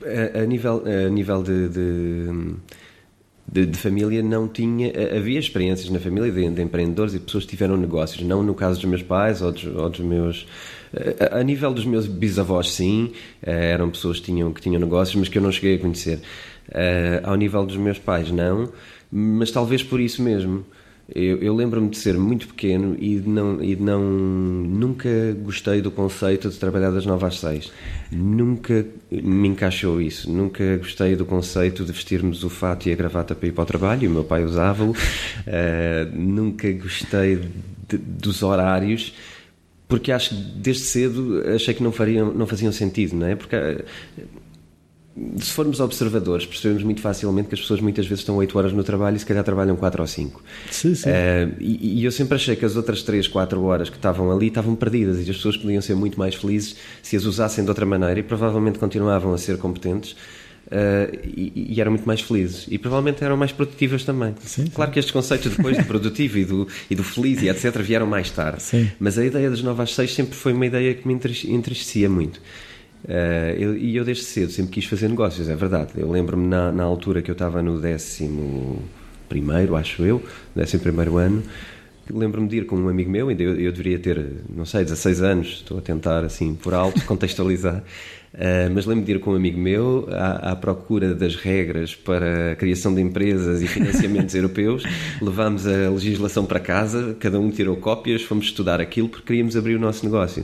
A, 0.01 0.39
a, 0.39 0.45
nível, 0.45 0.83
a 0.85 1.09
nível 1.09 1.43
de, 1.43 1.69
de... 1.69 2.55
De, 3.47 3.63
de, 3.63 3.77
família 3.77 4.23
não 4.23 4.47
tinha. 4.47 4.91
Havia 5.15 5.37
experiências 5.37 5.91
na 5.91 5.99
família 5.99 6.31
de, 6.31 6.49
de, 6.49 6.61
empreendedores 6.63 7.13
e 7.13 7.19
pessoas 7.19 7.43
que 7.43 7.51
tiveram 7.51 7.77
negócios, 7.77 8.25
não 8.25 8.41
no 8.41 8.55
caso 8.55 8.81
dos 8.81 8.89
meus 8.89 9.03
pais 9.03 9.39
ou 9.39 9.51
dos, 9.51 9.65
ou 9.65 9.87
dos 9.87 9.99
meus 9.99 10.47
a 11.31 11.43
nível 11.43 11.73
dos 11.73 11.85
meus 11.85 12.07
bisavós, 12.07 12.71
sim, 12.71 13.11
eh, 13.41 13.71
eram 13.71 13.89
pessoas 13.89 14.19
que 14.19 14.25
tinham, 14.25 14.51
que 14.53 14.61
tinham 14.61 14.79
negócios, 14.79 15.15
mas 15.15 15.27
que 15.27 15.37
eu 15.37 15.41
não 15.41 15.51
cheguei 15.51 15.75
a 15.75 15.79
conhecer. 15.79 16.19
Eh, 16.71 17.21
ao 17.23 17.35
nível 17.35 17.65
dos 17.65 17.77
meus 17.77 17.99
pais, 17.99 18.31
não, 18.31 18.71
mas 19.17 19.49
talvez 19.49 19.81
por 19.81 20.01
isso 20.01 20.21
mesmo. 20.21 20.65
Eu, 21.07 21.37
eu 21.37 21.55
lembro-me 21.55 21.87
de 21.87 21.97
ser 21.97 22.17
muito 22.17 22.47
pequeno 22.47 22.97
e 22.99 23.19
de 23.19 23.29
não, 23.29 23.63
e 23.63 23.75
de 23.75 23.81
não 23.81 24.01
nunca 24.01 25.09
gostei 25.43 25.79
do 25.79 25.91
conceito 25.91 26.49
de 26.49 26.57
trabalhar 26.57 26.89
das 26.89 27.05
9 27.05 27.25
às 27.25 27.39
6. 27.39 27.71
Nunca 28.11 28.85
me 29.09 29.47
encaixou 29.47 30.01
isso. 30.01 30.29
Nunca 30.29 30.77
gostei 30.77 31.15
do 31.15 31.23
conceito 31.23 31.85
de 31.85 31.91
vestirmos 31.93 32.43
o 32.43 32.49
fato 32.49 32.89
e 32.89 32.91
a 32.91 32.95
gravata 32.95 33.35
para 33.35 33.47
ir 33.47 33.51
para 33.51 33.61
o 33.61 33.65
trabalho. 33.65 34.09
O 34.09 34.13
meu 34.13 34.23
pai 34.23 34.43
usava-o. 34.43 34.91
Uh, 34.91 34.95
nunca 36.11 36.69
gostei 36.73 37.39
de, 37.87 37.97
dos 37.97 38.41
horários 38.41 39.13
porque 39.87 40.11
acho 40.11 40.29
que 40.29 40.35
desde 40.35 40.83
cedo 40.83 41.43
achei 41.55 41.73
que 41.73 41.83
não, 41.83 41.91
fariam, 41.91 42.33
não 42.33 42.47
faziam 42.47 42.71
sentido, 42.71 43.15
não 43.15 43.27
é? 43.27 43.35
Porque 43.35 43.55
eh, 43.55 43.85
se 45.37 45.51
formos 45.51 45.79
observadores, 45.79 46.45
percebemos 46.45 46.83
muito 46.83 46.99
facilmente 46.99 47.47
que 47.47 47.55
as 47.55 47.61
pessoas 47.61 47.79
muitas 47.79 48.05
vezes 48.05 48.19
estão 48.19 48.35
8 48.35 48.57
horas 48.57 48.73
no 48.73 48.83
trabalho 48.83 49.15
e 49.15 49.19
se 49.19 49.25
calhar 49.25 49.43
trabalham 49.45 49.75
4 49.77 50.01
ou 50.01 50.07
5. 50.07 50.43
Sim, 50.69 50.93
sim. 50.93 51.09
Uh, 51.09 51.55
e, 51.59 52.01
e, 52.01 52.05
eu 52.05 52.11
sempre 52.11 52.35
achei 52.35 52.55
que 52.55 52.65
as 52.65 52.75
outras 52.75 53.01
3, 53.01 53.27
4 53.29 53.63
horas 53.63 53.89
que 53.89 53.95
estavam 53.95 54.29
ali 54.29 54.47
estavam 54.47 54.75
perdidas 54.75 55.17
e 55.19 55.21
as 55.29 55.37
pessoas 55.37 55.55
podiam 55.55 55.81
ser 55.81 55.95
muito 55.95 56.19
mais 56.19 56.35
felizes 56.35 56.75
se 57.01 57.15
as 57.15 57.23
usassem 57.23 57.63
de 57.63 57.69
outra 57.69 57.85
maneira 57.85 58.19
e 58.19 58.23
provavelmente 58.23 58.77
continuavam 58.77 59.33
a 59.33 59.37
ser 59.37 59.57
competentes 59.57 60.15
Uh, 60.65 61.13
e, 61.23 61.75
e, 61.75 61.79
eram 61.79 61.91
muito 61.91 62.07
mais 62.07 62.21
felizes 62.21 62.65
e 62.71 62.79
provavelmente 62.79 63.23
eram 63.23 63.37
mais 63.37 63.51
produtivas 63.51 64.03
também. 64.03 64.33
Sim, 64.43 64.65
claro 64.65 64.89
que 64.89 64.97
estes 64.97 65.11
conceitos 65.11 65.55
depois 65.55 65.77
do 65.77 65.83
produtivo 65.85 66.39
e 66.39 66.43
do, 66.43 66.67
e 66.89 66.95
do 66.95 67.03
feliz 67.03 67.39
e 67.43 67.49
etc. 67.49 67.77
vieram 67.83 68.07
mais 68.07 68.31
tarde, 68.31 68.63
sim. 68.63 68.89
mas 68.99 69.19
a 69.19 69.23
ideia 69.23 69.47
das 69.47 69.61
novas 69.61 69.93
seis 69.93 70.15
sempre 70.15 70.33
foi 70.33 70.53
uma 70.53 70.65
ideia 70.65 70.95
que 70.95 71.07
me 71.07 71.13
entristecia 71.13 72.09
muito. 72.09 72.41
Uh, 73.05 73.53
eu, 73.55 73.77
e 73.77 73.95
eu 73.95 74.03
desde 74.03 74.23
cedo 74.23 74.51
sempre 74.51 74.71
quis 74.71 74.85
fazer 74.85 75.07
negócios, 75.07 75.47
é 75.47 75.55
verdade. 75.55 75.91
Eu 75.95 76.09
lembro-me 76.09 76.47
na, 76.47 76.71
na, 76.71 76.83
altura 76.83 77.21
que 77.21 77.29
eu 77.29 77.33
estava 77.33 77.61
no 77.61 77.79
décimo 77.79 78.81
primeiro, 79.29 79.75
acho 79.75 80.03
eu, 80.03 80.23
décimo 80.55 80.81
primeiro 80.81 81.17
ano, 81.17 81.43
lembro-me 82.09 82.47
de 82.47 82.57
ir 82.57 82.65
com 82.65 82.75
um 82.75 82.89
amigo 82.89 83.09
meu, 83.09 83.29
ainda 83.29 83.43
eu, 83.43 83.59
eu 83.59 83.71
deveria 83.71 83.99
ter, 83.99 84.25
não 84.49 84.65
sei, 84.65 84.83
16 84.83 85.21
anos, 85.21 85.47
estou 85.47 85.77
a 85.77 85.81
tentar 85.81 86.23
assim 86.23 86.55
por 86.55 86.73
alto 86.73 86.99
contextualizar. 87.05 87.83
Uh, 88.33 88.67
mas 88.73 88.85
lembro 88.85 89.05
de 89.05 89.13
ir 89.13 89.19
com 89.21 89.31
um 89.31 89.35
amigo 89.35 89.57
meu 89.57 90.09
à, 90.11 90.51
à, 90.51 90.55
procura 90.57 91.15
das 91.15 91.35
regras 91.35 91.95
para 91.95 92.51
a 92.51 92.55
criação 92.55 92.93
de 92.93 92.99
empresas 93.01 93.61
e 93.61 93.67
financiamentos 93.67 94.33
europeus. 94.35 94.83
Levámos 95.21 95.65
a 95.65 95.89
legislação 95.89 96.45
para 96.45 96.59
casa, 96.59 97.15
cada 97.17 97.39
um 97.39 97.49
tirou 97.49 97.77
cópias, 97.77 98.23
fomos 98.23 98.47
estudar 98.47 98.81
aquilo 98.81 99.07
porque 99.07 99.27
queríamos 99.27 99.55
abrir 99.55 99.75
o 99.75 99.79
nosso 99.79 100.03
negócio. 100.03 100.43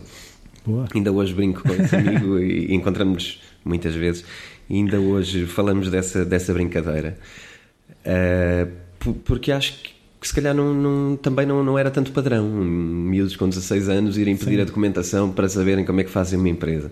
Boa. 0.66 0.88
Ainda 0.94 1.12
hoje 1.12 1.34
brinco 1.34 1.64
com 1.64 1.74
esse 1.74 1.96
amigo 1.96 2.38
e 2.40 2.74
encontramos 2.74 3.42
muitas 3.66 3.96
vezes. 3.96 4.24
E 4.70 4.76
ainda 4.76 5.00
hoje 5.00 5.46
falamos 5.46 5.90
dessa, 5.90 6.24
dessa 6.24 6.54
brincadeira. 6.54 7.18
Uh, 8.06 9.14
porque 9.24 9.52
acho 9.52 9.82
que 9.82 10.02
que 10.22 10.28
se 10.28 10.36
calhar 10.36 10.54
não, 10.54 10.72
não, 10.72 11.18
também 11.18 11.48
não, 11.48 11.64
não 11.64 11.80
era 11.80 11.90
tanto 11.90 12.12
padrão. 12.12 12.48
Miúdos 12.48 13.36
com 13.36 13.50
16 13.50 13.90
anos 13.90 14.18
irem 14.20 14.38
pedir 14.38 14.58
Sim. 14.58 14.62
a 14.62 14.66
documentação 14.66 15.32
para 15.32 15.50
saberem 15.50 15.84
como 15.84 16.00
é 16.00 16.04
que 16.04 16.12
fazem 16.12 16.38
uma 16.38 16.48
empresa. 16.48 16.92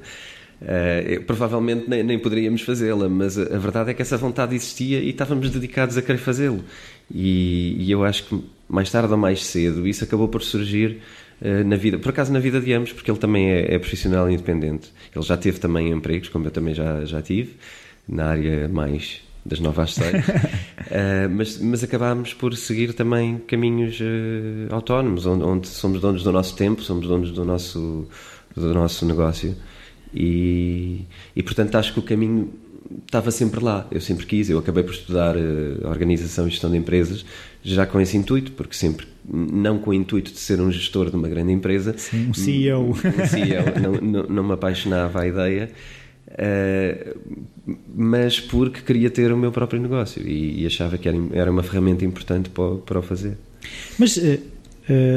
Uh, 0.60 1.24
provavelmente 1.24 1.88
nem, 1.88 2.04
nem 2.04 2.20
poderíamos 2.20 2.64
fazê-la, 2.64 3.08
mas 3.08 3.38
a, 3.38 3.44
a, 3.44 3.60
verdade 3.60 3.92
é 3.92 3.94
que 3.94 4.02
essa 4.02 4.18
vontade 4.18 4.56
existia 4.56 5.00
e 5.00 5.12
estávamos 5.12 5.50
dedicados 5.52 5.96
a 5.96 6.02
querer 6.02 6.18
fazê-lo. 6.18 6.62
E, 7.14 7.76
e, 7.80 7.92
eu 7.92 8.04
acho 8.04 8.26
que 8.26 8.44
mais 8.68 8.92
tarde 8.92 9.12
ou 9.12 9.18
mais 9.18 9.46
cedo 9.46 9.88
isso 9.88 10.04
acabou 10.04 10.28
por 10.28 10.42
surgir 10.42 11.00
na 11.66 11.76
vida, 11.76 11.98
por 11.98 12.10
acaso 12.10 12.34
na 12.34 12.40
vida 12.40 12.60
de 12.60 12.74
ambos, 12.74 12.92
porque 12.92 13.10
ele 13.10 13.18
também 13.18 13.50
é, 13.50 13.76
é 13.76 13.80
profissional 13.80 14.30
independente. 14.30 14.92
Ele 15.16 15.24
já 15.24 15.38
teve 15.38 15.60
também 15.60 15.90
empregos, 15.90 16.30
como 16.30 16.46
eu 16.46 16.52
também 16.52 16.74
já, 16.74 17.06
já 17.06 17.22
tive, 17.22 17.56
na 18.08 18.26
área 18.28 18.68
mais 18.68 19.22
das 19.46 19.60
nove 19.60 19.82
às 19.82 19.94
seis, 19.94 20.28
uh, 20.28 21.30
mas, 21.32 21.58
mas 21.60 21.84
acabámos 21.84 22.34
por 22.34 22.56
seguir 22.56 22.94
também 22.94 23.38
caminhos 23.40 24.00
uh, 24.00 24.74
autónomos, 24.74 25.26
onde, 25.26 25.44
onde, 25.44 25.68
somos 25.68 26.02
donos 26.02 26.24
do 26.24 26.32
nosso 26.32 26.56
tempo, 26.56 26.82
somos 26.82 27.08
donos 27.08 27.32
do 27.32 27.46
nosso, 27.46 28.08
do 28.56 28.74
nosso 28.74 29.06
negócio 29.06 29.56
e, 30.14 31.06
e 31.36 31.44
portanto 31.44 31.76
acho 31.76 31.94
que 31.94 32.00
o 32.00 32.04
caminho 32.04 32.52
estava 33.06 33.32
sempre 33.32 33.64
lá, 33.64 33.88
eu 33.92 34.02
sempre 34.02 34.26
quis, 34.26 34.50
eu 34.50 34.58
acabei 34.58 34.84
por 34.84 34.94
estudar 34.94 35.36
uh, 35.36 35.88
organização 35.88 36.48
e 36.48 36.52
gestão 36.52 36.72
de 36.72 36.78
empresas 36.78 37.26
já 37.62 37.86
com 37.86 38.00
esse 38.00 38.18
intuito, 38.18 38.52
porque 38.54 38.74
sempre, 38.74 39.06
não 39.28 39.78
com 39.78 39.92
o 39.92 39.94
intuito 39.94 40.32
de 40.32 40.40
ser 40.40 40.60
um 40.60 40.72
gestor 40.72 41.10
de 41.10 41.16
uma 41.16 41.28
grande 41.28 41.52
empresa, 41.52 41.94
Sim, 41.98 42.30
um 42.30 42.34
CEO, 42.34 42.90
um 42.92 42.96
CEO 42.96 43.80
não, 43.82 43.92
não, 44.02 44.24
não 44.24 44.44
me 44.44 44.54
apaixonava 44.54 45.22
a 45.22 45.28
ideia, 45.28 45.70
uh, 46.28 47.20
mas 47.96 48.40
porque 48.40 48.82
queria 48.82 49.10
ter 49.10 49.32
o 49.32 49.38
meu 49.38 49.52
próprio 49.52 49.82
negócio 49.82 50.26
e, 50.28 50.64
e 50.64 50.66
achava 50.66 50.98
que 50.98 51.08
era, 51.08 51.18
era, 51.34 51.52
uma 51.52 51.64
ferramenta 51.64 52.04
importante 52.06 52.50
para, 52.50 52.76
para 52.76 53.00
o 53.00 53.02
fazer. 53.02 53.38
Mas 53.98 54.18
uh, 54.18 54.40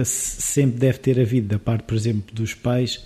sempre 0.04 0.78
deve 0.78 0.98
ter 0.98 1.18
havido, 1.18 1.48
da 1.48 1.58
parte, 1.58 1.84
por 1.84 1.96
exemplo, 1.96 2.34
dos 2.34 2.52
pais, 2.52 3.00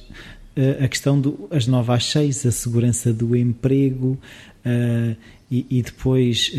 a 0.82 0.88
questão 0.88 1.20
das 1.50 1.66
novas 1.66 2.06
seis, 2.06 2.46
a 2.46 2.50
segurança 2.50 3.12
do 3.12 3.36
emprego 3.36 4.18
e, 5.50 5.66
e, 5.70 5.82
depois 5.82 6.52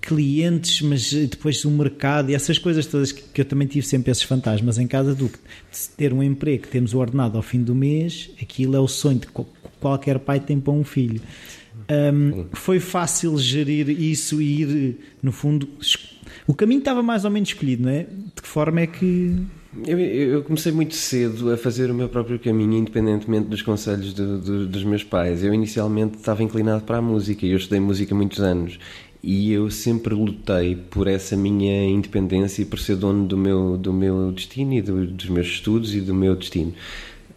clientes, 0.00 0.80
mas 0.82 1.12
depois 1.12 1.64
o 1.64 1.70
mercado 1.70 2.30
e 2.30 2.34
essas 2.34 2.58
coisas 2.58 2.86
todas 2.86 3.12
que 3.12 3.40
eu 3.40 3.44
também 3.44 3.66
tive 3.66 3.86
sempre 3.86 4.10
esses 4.10 4.22
fantasmas 4.22 4.78
em 4.78 4.86
casa 4.86 5.14
do 5.14 5.30
ter 5.96 6.12
um 6.12 6.22
emprego, 6.22 6.66
temos 6.68 6.94
o 6.94 6.98
ordenado 6.98 7.36
ao 7.36 7.42
fim 7.42 7.62
do 7.62 7.74
mês, 7.74 8.30
aquilo 8.40 8.76
é 8.76 8.80
o 8.80 8.88
sonho 8.88 9.18
de 9.18 9.26
qualquer 9.80 10.18
pai 10.20 10.40
tem 10.40 10.60
para 10.60 10.72
um 10.72 10.84
filho. 10.84 11.20
Um, 11.88 12.46
foi 12.52 12.80
fácil 12.80 13.38
gerir 13.38 13.88
isso 13.88 14.42
e 14.42 14.62
ir, 14.62 14.96
no 15.22 15.30
fundo, 15.30 15.68
o 16.46 16.54
caminho 16.54 16.80
estava 16.80 17.02
mais 17.02 17.24
ou 17.24 17.30
menos 17.30 17.50
escolhido, 17.50 17.84
não 17.84 17.90
é? 17.90 18.04
De 18.04 18.42
que 18.42 18.48
forma 18.48 18.80
é 18.80 18.86
que. 18.86 19.36
Eu, 19.86 19.98
eu 19.98 20.42
comecei 20.42 20.72
muito 20.72 20.94
cedo 20.94 21.52
a 21.52 21.56
fazer 21.56 21.90
o 21.90 21.94
meu 21.94 22.08
próprio 22.08 22.38
caminho, 22.38 22.74
independentemente 22.74 23.48
dos 23.48 23.62
conselhos 23.62 24.14
de, 24.14 24.40
de, 24.40 24.66
dos 24.66 24.84
meus 24.84 25.04
pais. 25.04 25.42
Eu 25.42 25.52
inicialmente 25.52 26.16
estava 26.16 26.42
inclinado 26.42 26.84
para 26.84 26.98
a 26.98 27.02
música 27.02 27.44
e 27.44 27.50
eu 27.50 27.56
estudei 27.56 27.80
música 27.80 28.14
muitos 28.14 28.40
anos 28.40 28.78
e 29.22 29.52
eu 29.52 29.68
sempre 29.72 30.14
lutei 30.14 30.76
por 30.76 31.08
essa 31.08 31.36
minha 31.36 31.84
independência 31.84 32.62
e 32.62 32.64
por 32.64 32.78
ser 32.78 32.94
dono 32.94 33.26
do 33.26 33.36
meu, 33.36 33.76
do 33.76 33.92
meu 33.92 34.30
destino 34.30 34.74
e 34.74 34.80
do, 34.80 35.04
dos 35.04 35.28
meus 35.28 35.48
estudos 35.48 35.94
e 35.96 36.00
do 36.00 36.14
meu 36.14 36.36
destino. 36.36 36.72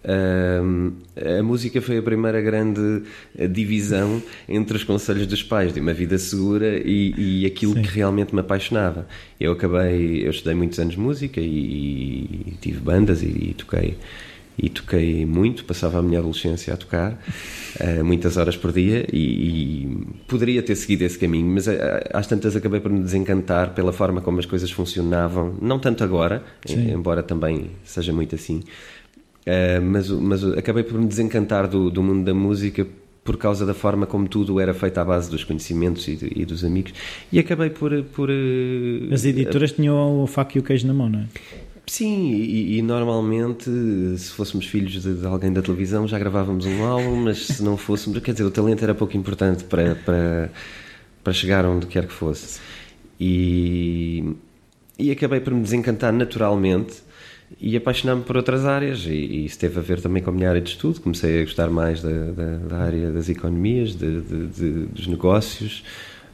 Uh, 0.03 0.93
a 1.39 1.43
música 1.43 1.81
foi 1.81 1.97
a 1.97 2.01
primeira 2.01 2.39
grande 2.41 3.03
divisão 3.51 4.21
entre 4.47 4.77
os 4.77 4.83
conselhos 4.83 5.27
dos 5.27 5.43
pais 5.43 5.73
de 5.73 5.79
uma 5.79 5.93
vida 5.93 6.17
segura 6.17 6.77
e, 6.77 7.41
e 7.41 7.45
aquilo 7.45 7.73
Sim. 7.73 7.81
que 7.81 7.89
realmente 7.89 8.33
me 8.33 8.41
apaixonava. 8.41 9.07
Eu 9.39 9.51
acabei, 9.51 10.25
eu 10.25 10.31
estudei 10.31 10.55
muitos 10.55 10.79
anos 10.79 10.95
música 10.95 11.41
e, 11.41 12.45
e 12.47 12.57
tive 12.61 12.79
bandas 12.79 13.21
e, 13.21 13.27
e, 13.27 13.53
toquei 13.57 13.97
e 14.61 14.69
toquei 14.69 15.25
muito, 15.25 15.63
passava 15.63 15.99
a 15.99 16.01
minha 16.01 16.19
adolescência 16.19 16.73
a 16.73 16.77
tocar 16.77 17.13
uh, 17.13 18.03
muitas 18.03 18.35
horas 18.35 18.57
por 18.57 18.73
dia 18.73 19.05
e, 19.11 20.05
poderia 20.27 20.61
ter 20.61 20.75
seguido 20.75 21.03
esse 21.05 21.17
caminho, 21.17 21.47
mas 21.47 21.67
uh, 21.67 21.71
às 22.13 22.27
tantas 22.27 22.55
acabei 22.55 22.79
por 22.81 22.91
me 22.91 22.99
desencantar 22.99 23.73
pela 23.73 23.93
forma 23.93 24.19
como 24.19 24.39
as 24.39 24.45
coisas 24.45 24.69
funcionavam, 24.69 25.55
não 25.61 25.79
tanto 25.79 26.03
agora, 26.03 26.43
embora 26.67 27.23
também 27.23 27.71
seja 27.85 28.11
muito 28.11 28.35
assim 28.35 28.61
Uh, 29.49 29.81
mas, 29.81 30.09
mas 30.09 30.43
acabei 30.43 30.83
por 30.83 30.99
me 30.99 31.07
desencantar 31.07 31.67
do, 31.67 31.89
do 31.89 32.03
mundo 32.03 32.23
da 32.23 32.35
música 32.35 32.85
por 33.23 33.35
causa 33.35 33.65
da 33.65 33.73
forma 33.73 34.05
como 34.05 34.27
tudo 34.27 34.59
era 34.59 34.75
feito 34.75 34.99
à 34.99 35.03
base 35.03 35.29
dos 35.29 35.43
conhecimentos 35.43 36.07
e, 36.07 36.19
e 36.35 36.45
dos 36.45 36.63
amigos 36.63 36.93
e 37.31 37.39
acabei 37.39 37.71
por... 37.71 38.03
por 38.03 38.29
uh, 38.29 39.13
As 39.13 39.25
editoras 39.25 39.71
uh, 39.71 39.75
tinham 39.75 40.21
o 40.21 40.27
faco 40.27 40.57
e 40.57 40.59
o 40.59 40.63
queijo 40.63 40.85
na 40.85 40.93
mão, 40.93 41.09
não 41.09 41.21
é? 41.21 41.25
Sim, 41.87 42.31
e, 42.33 42.77
e, 42.77 42.81
normalmente, 42.83 43.63
se 44.15 44.29
fôssemos 44.29 44.67
filhos 44.67 45.01
de, 45.01 45.15
de, 45.15 45.25
alguém 45.25 45.51
da 45.51 45.59
televisão, 45.59 46.07
já 46.07 46.19
gravávamos 46.19 46.67
um 46.67 46.83
álbum, 46.83 47.15
mas 47.15 47.47
se 47.47 47.63
não 47.63 47.75
fôssemos, 47.75 48.19
quer 48.19 48.33
dizer, 48.33 48.43
o 48.43 48.51
talento 48.51 48.83
era 48.83 48.93
pouco 48.93 49.17
importante 49.17 49.63
para, 49.63 49.95
para, 49.95 50.51
para 51.23 51.33
chegar 51.33 51.65
onde 51.65 51.87
quer 51.87 52.05
que 52.05 52.13
fosse. 52.13 52.59
E, 53.19 54.23
e 54.99 55.09
acabei 55.09 55.39
por 55.39 55.51
me 55.51 55.63
desencantar 55.63 56.13
naturalmente 56.13 57.08
e 57.59 57.75
apaixonar-me 57.75 58.23
por 58.23 58.37
outras 58.37 58.65
áreas. 58.65 59.05
E, 59.05 59.11
e, 59.11 59.45
isso 59.45 59.57
teve 59.57 59.79
a 59.79 59.81
ver 59.81 60.01
também 60.01 60.21
com 60.21 60.29
a 60.29 60.33
minha 60.33 60.49
área 60.49 60.61
de 60.61 60.69
estudo. 60.69 60.99
Comecei 60.99 61.41
a 61.41 61.43
gostar 61.43 61.69
mais 61.69 62.01
da, 62.01 62.09
da, 62.09 62.57
da 62.57 62.77
área 62.77 63.11
das 63.11 63.29
economias 63.29 63.95
de, 63.95 64.21
de, 64.21 64.47
de, 64.47 64.71
dos 64.87 65.07
negócios. 65.07 65.83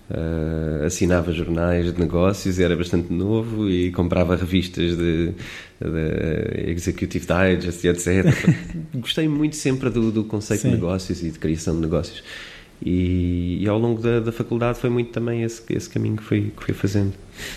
Uh, 0.08 0.86
assinava 0.86 1.34
jornais 1.34 1.92
de 1.92 2.00
negócios 2.00 2.60
era 2.60 2.76
bastante 2.76 3.12
novo 3.12 3.68
e 3.68 3.92
comprava 3.92 4.36
revistas 4.36 4.96
de, 4.96 5.34
Executive 6.68 7.26
Digest 7.26 7.84
e 7.84 7.88
etc 7.88 8.24
gostei 8.94 9.28
muito 9.28 9.56
sempre 9.56 9.90
do, 9.90 10.12
do 10.12 10.24
conceito 10.24 10.62
Sim. 10.62 10.70
de 10.70 10.76
negócios 10.76 11.24
e 11.24 11.32
de 11.32 11.40
criação 11.40 11.74
de 11.74 11.82
negócios. 11.82 12.24
E, 12.84 13.64
e, 13.64 13.68
ao 13.68 13.80
longo 13.80 14.00
da, 14.00 14.20
da, 14.20 14.32
faculdade 14.32 14.78
foi 14.78 14.92
muito 14.92 15.12
também 15.12 15.42
esse, 15.42 15.64
esse 15.74 15.90
caminho 15.90 16.18
que 16.18 16.24
fui, 16.24 16.54
que 16.56 16.64
fui 16.64 16.74
fazendo. 16.76 17.14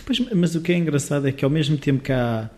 Pois, 0.07 0.19
mas 0.35 0.55
o 0.55 0.63
que 0.63 0.73
é 0.73 0.77
engraçado 0.77 1.29
é 1.29 1.33
que 1.33 1.45
ao 1.45 1.51
mesmo 1.51 1.77
tempo 1.77 2.03
que 2.03 2.13
há 2.13 2.49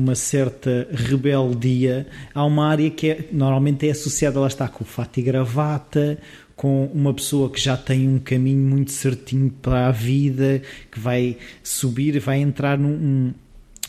uma 0.00 0.14
certa 0.14 0.88
rebeldia. 0.92 2.06
Há 2.34 2.44
uma 2.44 2.66
área 2.68 2.90
que 2.90 3.10
é, 3.10 3.28
normalmente 3.30 3.86
é 3.86 3.90
associada, 3.90 4.40
lá 4.40 4.46
está, 4.46 4.66
com 4.68 4.84
fato 4.84 5.18
e 5.18 5.22
gravata, 5.22 6.18
com 6.56 6.86
uma 6.86 7.12
pessoa 7.14 7.50
que 7.50 7.60
já 7.60 7.76
tem 7.76 8.08
um 8.08 8.18
caminho 8.18 8.66
muito 8.66 8.92
certinho 8.92 9.50
para 9.62 9.88
a 9.88 9.90
vida, 9.90 10.62
que 10.90 10.98
vai 10.98 11.36
subir, 11.62 12.18
vai 12.18 12.38
entrar 12.38 12.78
num, 12.78 13.32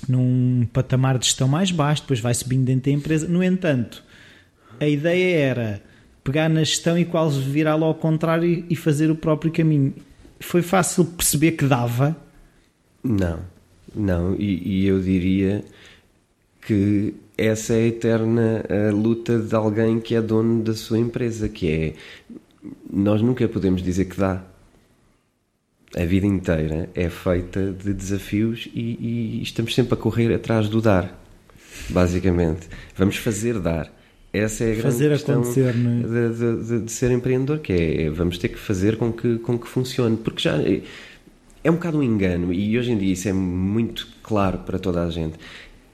num 0.08 0.68
patamar 0.72 1.18
de 1.18 1.26
gestão 1.26 1.48
mais 1.48 1.72
baixo, 1.72 2.04
depois 2.04 2.20
vai 2.20 2.34
subindo 2.34 2.66
dentro 2.66 2.92
da 2.92 2.98
empresa. 2.98 3.28
No 3.28 3.44
entanto, 3.44 4.04
a 4.80 4.88
ideia 4.88 5.38
era 5.38 5.82
pegar 6.24 6.50
na 6.50 6.64
gestão 6.64 6.98
e 6.98 7.06
quase 7.06 7.40
virá-lo 7.40 7.86
ao 7.86 7.96
contrário 7.96 8.66
e 8.70 8.76
fazer 8.76 9.10
o 9.10 9.16
próprio 9.16 9.52
caminho. 9.52 9.94
Foi 10.40 10.62
fácil 10.62 11.06
perceber 11.06 11.52
que 11.52 11.66
dava? 11.66 12.16
Não, 13.04 13.40
não, 13.94 14.36
e, 14.36 14.84
e 14.84 14.88
eu 14.88 15.02
diria 15.02 15.64
que 16.62 17.14
essa 17.38 17.74
é 17.74 17.78
a 17.78 17.88
eterna 17.88 18.64
a 18.70 18.92
luta 18.92 19.40
de 19.40 19.56
alguém 19.56 20.00
que 20.00 20.16
é 20.16 20.22
dono 20.22 20.64
da 20.64 20.74
sua 20.74 21.00
empresa, 21.00 21.50
que 21.50 21.70
é 21.70 21.94
nós 22.92 23.22
nunca 23.22 23.48
podemos 23.48 23.82
dizer 23.82 24.06
que 24.06 24.18
dá. 24.18 24.44
A 25.94 26.06
vida 26.06 26.26
inteira 26.26 26.90
é 26.96 27.10
feita 27.10 27.74
de 27.74 27.94
desafios 27.94 28.70
e, 28.74 29.40
e 29.40 29.44
estamos 29.44 29.76
sempre 29.76 29.96
a 29.96 29.98
correr 29.98 30.34
atrás 30.34 30.70
do 30.70 30.82
dar, 30.82 31.20
basicamente. 31.90 32.70
Vamos 32.96 33.18
fazer 33.18 33.60
dar. 33.60 33.92
Essa 34.32 34.64
é 34.64 34.72
a 34.72 34.82
fazer 34.82 35.08
grande 35.08 35.24
questão 35.24 35.42
acontecer, 35.42 35.76
é? 35.76 36.30
de, 36.30 36.64
de, 36.64 36.80
de, 36.86 36.92
ser 36.92 37.12
empreendedor, 37.12 37.60
que 37.60 37.74
é 37.74 38.10
vamos 38.10 38.38
ter 38.38 38.48
que 38.48 38.58
fazer 38.58 38.96
com 38.96 39.12
que, 39.12 39.38
com 39.40 39.60
que 39.60 39.68
funcione, 39.68 40.16
porque 40.16 40.42
já 40.42 40.56
é, 40.62 40.82
é 41.62 41.70
um 41.70 41.74
bocado 41.74 41.98
um 41.98 42.04
engano 42.04 42.54
e 42.54 42.80
hoje 42.80 42.92
em 42.92 42.98
dia 42.98 43.12
isso 43.12 43.28
é 43.28 43.34
muito 43.34 44.08
claro 44.24 44.60
para 44.60 44.80
toda 44.80 45.04
a 45.04 45.10
gente 45.10 45.38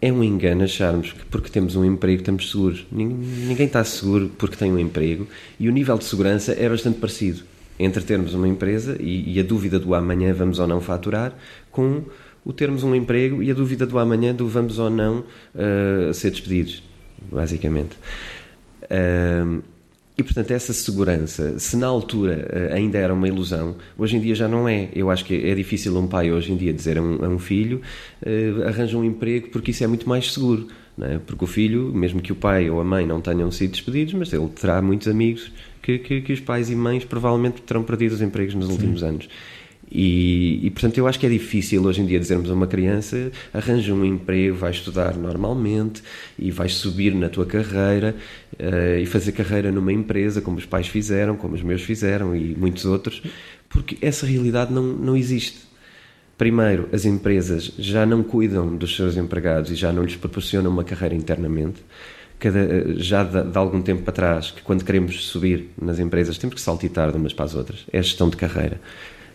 é 0.01 0.11
um 0.11 0.23
engano 0.23 0.63
acharmos 0.63 1.11
que 1.11 1.25
porque 1.25 1.49
temos 1.49 1.75
um 1.75 1.83
emprego 1.83 2.21
estamos 2.21 2.51
seguros. 2.51 2.85
Ninguém 2.91 3.65
está 3.65 3.83
seguro 3.83 4.31
porque 4.37 4.55
tem 4.55 4.71
um 4.71 4.79
emprego 4.79 5.27
e 5.59 5.67
o 5.67 5.71
nível 5.71 5.97
de 5.97 6.05
segurança 6.05 6.53
é 6.53 6.69
bastante 6.69 6.99
parecido 6.99 7.43
entre 7.79 8.03
termos 8.03 8.33
uma 8.33 8.47
empresa 8.47 8.97
e, 8.99 9.33
e 9.35 9.39
a 9.39 9.43
dúvida 9.43 9.79
do 9.79 9.93
amanhã 9.93 10.33
vamos 10.33 10.59
ou 10.59 10.67
não 10.67 10.81
faturar 10.81 11.33
com 11.71 12.03
o 12.45 12.53
termos 12.53 12.83
um 12.83 12.95
emprego 12.95 13.43
e 13.43 13.51
a 13.51 13.53
dúvida 13.53 13.85
do 13.85 13.99
amanhã 13.99 14.33
do 14.33 14.47
vamos 14.47 14.79
ou 14.79 14.89
não 14.89 15.25
uh, 15.53 16.13
ser 16.13 16.31
despedidos, 16.31 16.81
basicamente. 17.31 17.97
Uh, 18.83 19.61
e, 20.17 20.23
portanto, 20.23 20.49
essa 20.49 20.73
segurança, 20.73 21.59
se 21.59 21.77
na 21.77 21.85
altura 21.85 22.47
eh, 22.51 22.73
ainda 22.73 22.97
era 22.97 23.13
uma 23.13 23.27
ilusão, 23.27 23.75
hoje 23.95 24.17
em 24.17 24.19
dia 24.19 24.33
já 24.33 24.47
não 24.47 24.67
é. 24.67 24.89
Eu 24.95 25.11
acho 25.11 25.23
que 25.23 25.35
é 25.35 25.53
difícil 25.53 25.95
um 25.95 26.07
pai 26.07 26.31
hoje 26.31 26.51
em 26.51 26.57
dia 26.57 26.73
dizer 26.73 26.97
a 26.97 27.01
um, 27.03 27.23
a 27.23 27.27
um 27.27 27.37
filho 27.37 27.81
uh, 28.25 28.63
arranja 28.63 28.97
um 28.97 29.03
emprego 29.03 29.49
porque 29.49 29.69
isso 29.69 29.83
é 29.83 29.87
muito 29.87 30.09
mais 30.09 30.33
seguro. 30.33 30.67
É? 30.99 31.19
Porque 31.19 31.43
o 31.43 31.47
filho, 31.47 31.93
mesmo 31.93 32.19
que 32.19 32.31
o 32.31 32.35
pai 32.35 32.67
ou 32.67 32.81
a 32.81 32.83
mãe 32.83 33.05
não 33.05 33.21
tenham 33.21 33.51
sido 33.51 33.69
despedidos, 33.69 34.15
mas 34.15 34.33
ele 34.33 34.47
terá 34.47 34.81
muitos 34.81 35.07
amigos 35.07 35.51
que, 35.83 35.99
que, 35.99 36.21
que 36.21 36.33
os 36.33 36.39
pais 36.39 36.71
e 36.71 36.75
mães 36.75 37.05
provavelmente 37.05 37.61
terão 37.61 37.83
perdido 37.83 38.13
os 38.13 38.21
empregos 38.21 38.55
nos 38.55 38.65
Sim. 38.65 38.71
últimos 38.71 39.03
anos. 39.03 39.29
E, 39.89 40.59
e, 40.67 40.69
portanto 40.69 40.97
eu 40.97 41.07
acho 41.07 41.17
que 41.17 41.25
é 41.25 41.29
difícil 41.29 41.83
hoje 41.85 42.01
em 42.01 42.05
dia 42.05 42.19
dizermos 42.19 42.49
a 42.49 42.53
uma 42.53 42.67
criança 42.67 43.31
arranja 43.53 43.93
um 43.93 44.03
emprego, 44.03 44.55
vai 44.55 44.71
estudar 44.71 45.15
normalmente 45.15 46.03
e 46.37 46.51
vais 46.51 46.73
subir 46.73 47.15
na 47.15 47.29
tua 47.29 47.45
carreira 47.45 48.13
uh, 48.59 48.99
e 48.99 49.05
fazer 49.05 49.31
carreira 49.31 49.71
numa 49.71 49.93
empresa 49.93 50.41
como 50.41 50.57
os 50.57 50.65
pais 50.65 50.87
fizeram, 50.87 51.37
como 51.37 51.55
os 51.55 51.63
meus 51.63 51.81
fizeram 51.83 52.35
e 52.35 52.53
muitos 52.55 52.83
outros, 52.83 53.23
porque 53.69 53.97
essa 54.01 54.25
realidade 54.25 54.73
não, 54.73 54.83
não 54.83 55.15
existe. 55.15 55.67
Primeiro, 56.37 56.87
as 56.91 57.05
empresas 57.05 57.71
já 57.79 58.05
não 58.05 58.21
cuidam 58.21 58.75
dos 58.75 58.95
seus 58.95 59.17
empregados 59.17 59.71
e 59.71 59.75
já 59.75 59.91
não 59.91 60.03
lhes 60.03 60.15
proporcionam 60.15 60.69
uma 60.69 60.83
carreira 60.83 61.15
internamente. 61.15 61.83
Cada, 62.37 62.93
já 62.99 63.23
de, 63.23 63.49
de, 63.49 63.57
algum 63.57 63.81
tempo 63.81 64.03
para 64.03 64.13
trás, 64.13 64.51
que 64.51 64.61
quando 64.61 64.83
queremos 64.83 65.25
subir 65.25 65.71
nas 65.81 65.97
empresas 65.97 66.37
temos 66.37 66.53
que 66.53 66.61
saltitar 66.61 67.11
de 67.11 67.17
umas 67.17 67.33
para 67.33 67.45
as 67.45 67.55
outras. 67.55 67.85
É 67.91 67.97
a 67.97 68.01
gestão 68.03 68.29
de 68.29 68.37
carreira. 68.37 68.79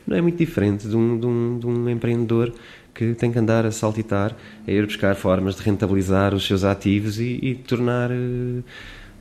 Não 0.07 0.17
é 0.17 0.21
muito 0.21 0.37
diferente 0.37 0.89
de 0.89 0.97
um, 0.97 1.19
de 1.19 1.27
um, 1.27 1.59
de 1.59 1.67
um 1.67 1.89
empreendedor 1.89 2.53
que 2.95 3.15
tem 3.15 3.33
que 3.33 3.39
andar 3.39 3.65
a 3.65 3.71
saltitar, 3.71 4.37
a 4.67 4.71
ir 4.71 4.85
buscar 4.85 5.15
formas 5.15 5.57
de 5.57 5.63
rentabilizar 5.63 6.35
os 6.35 6.47
seus 6.47 6.65
ativos 6.65 7.19
e, 7.19 7.39
e 7.43 7.55
tornar. 7.55 8.11
Uh, 8.11 8.63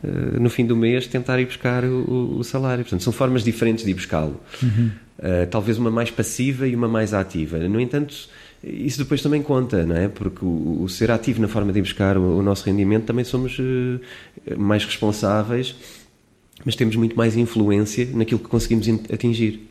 uh, 0.04 0.40
no 0.40 0.50
fim 0.50 0.66
do 0.66 0.76
mês, 0.76 1.08
tentar 1.08 1.40
ir 1.40 1.46
buscar 1.46 1.84
o, 1.86 2.38
o, 2.40 2.44
salário. 2.44 2.84
Portanto, 2.84 3.04
são 3.04 3.14
formas 3.14 3.44
diferentes 3.44 3.86
de 3.86 3.92
ir 3.92 3.94
buscá-lo. 3.94 4.40
Uhum. 4.62 4.92
Uh, 5.20 5.48
talvez 5.50 5.78
uma 5.78 5.92
mais 5.92 6.12
passiva 6.12 6.68
e 6.68 6.76
uma 6.76 6.88
mais 6.88 7.14
ativa. 7.14 7.58
No 7.60 7.80
entanto, 7.80 8.14
isso 8.64 8.98
depois 8.98 9.22
também 9.22 9.42
conta, 9.42 9.86
não 9.86 9.96
é? 9.96 10.08
Porque 10.08 10.44
o, 10.44 10.84
o 10.84 10.90
ser 10.90 11.12
ativo 11.12 11.42
na 11.42 11.48
forma 11.48 11.72
de 11.72 11.80
ir 11.80 11.84
buscar 11.84 12.18
o, 12.18 12.40
o 12.40 12.44
nosso 12.44 12.66
rendimento 12.66 13.06
também 13.06 13.24
somos 13.24 13.58
mais 14.58 14.84
responsáveis, 14.84 15.76
mas 16.66 16.76
temos 16.76 16.96
muito 16.96 17.16
mais 17.16 17.38
influência 17.38 18.08
naquilo 18.14 18.40
que 18.40 18.48
conseguimos 18.48 18.88
atingir 19.12 19.71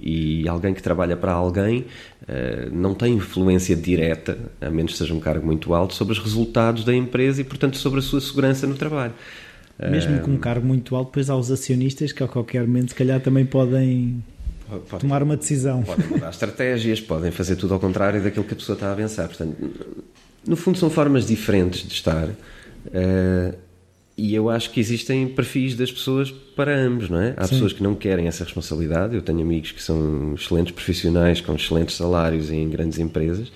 e 0.00 0.46
alguém 0.48 0.74
que 0.74 0.82
trabalha 0.82 1.16
para 1.16 1.32
alguém 1.32 1.80
uh, 2.22 2.70
não 2.70 2.94
tem 2.94 3.14
influência 3.14 3.74
direta, 3.74 4.38
a 4.60 4.70
menos 4.70 4.92
que 4.92 4.98
seja 4.98 5.14
um 5.14 5.20
cargo 5.20 5.44
muito 5.46 5.74
alto, 5.74 5.94
sobre 5.94 6.12
os 6.12 6.18
resultados 6.18 6.84
da 6.84 6.94
empresa 6.94 7.40
e, 7.40 7.44
portanto, 7.44 7.76
sobre 7.76 8.00
a 8.00 8.02
sua 8.02 8.20
segurança 8.20 8.66
no 8.66 8.74
trabalho. 8.74 9.14
Mesmo 9.90 10.16
uh, 10.16 10.20
com 10.20 10.30
um 10.32 10.38
cargo 10.38 10.66
muito 10.66 10.94
alto, 10.96 11.08
depois 11.08 11.28
há 11.28 11.36
os 11.36 11.50
acionistas 11.50 12.12
que 12.12 12.22
a 12.22 12.28
qualquer 12.28 12.66
momento, 12.66 12.90
se 12.90 12.94
calhar, 12.94 13.20
também 13.20 13.44
podem 13.44 14.22
pode, 14.88 15.00
tomar 15.00 15.22
uma 15.22 15.36
decisão. 15.36 15.82
Podem 15.82 16.06
mudar 16.06 16.30
estratégias, 16.30 17.00
podem 17.00 17.30
fazer 17.30 17.56
tudo 17.56 17.74
ao 17.74 17.80
contrário 17.80 18.22
daquilo 18.22 18.44
que 18.44 18.54
a 18.54 18.56
pessoa 18.56 18.74
está 18.74 18.92
a 18.92 18.96
pensar. 18.96 19.28
Portanto, 19.28 19.56
no 20.46 20.56
fundo, 20.56 20.78
são 20.78 20.88
formas 20.88 21.26
diferentes 21.26 21.86
de 21.86 21.92
estar. 21.92 22.28
Uh, 22.28 23.65
e 24.16 24.34
eu 24.34 24.48
acho 24.48 24.70
que 24.70 24.80
existem 24.80 25.28
perfis 25.28 25.74
das 25.74 25.92
pessoas 25.92 26.30
para 26.30 26.74
ambos, 26.74 27.10
não 27.10 27.20
é? 27.20 27.34
Há 27.36 27.44
Sim. 27.44 27.54
pessoas 27.54 27.72
que 27.74 27.82
não 27.82 27.94
querem 27.94 28.26
essa 28.26 28.44
responsabilidade. 28.44 29.14
Eu 29.14 29.20
tenho 29.20 29.42
amigos 29.42 29.72
que 29.72 29.82
são 29.82 30.34
excelentes 30.34 30.72
profissionais, 30.72 31.42
com 31.42 31.54
excelentes 31.54 31.96
salários 31.96 32.50
em 32.50 32.66
grandes 32.68 32.98
empresas 32.98 33.52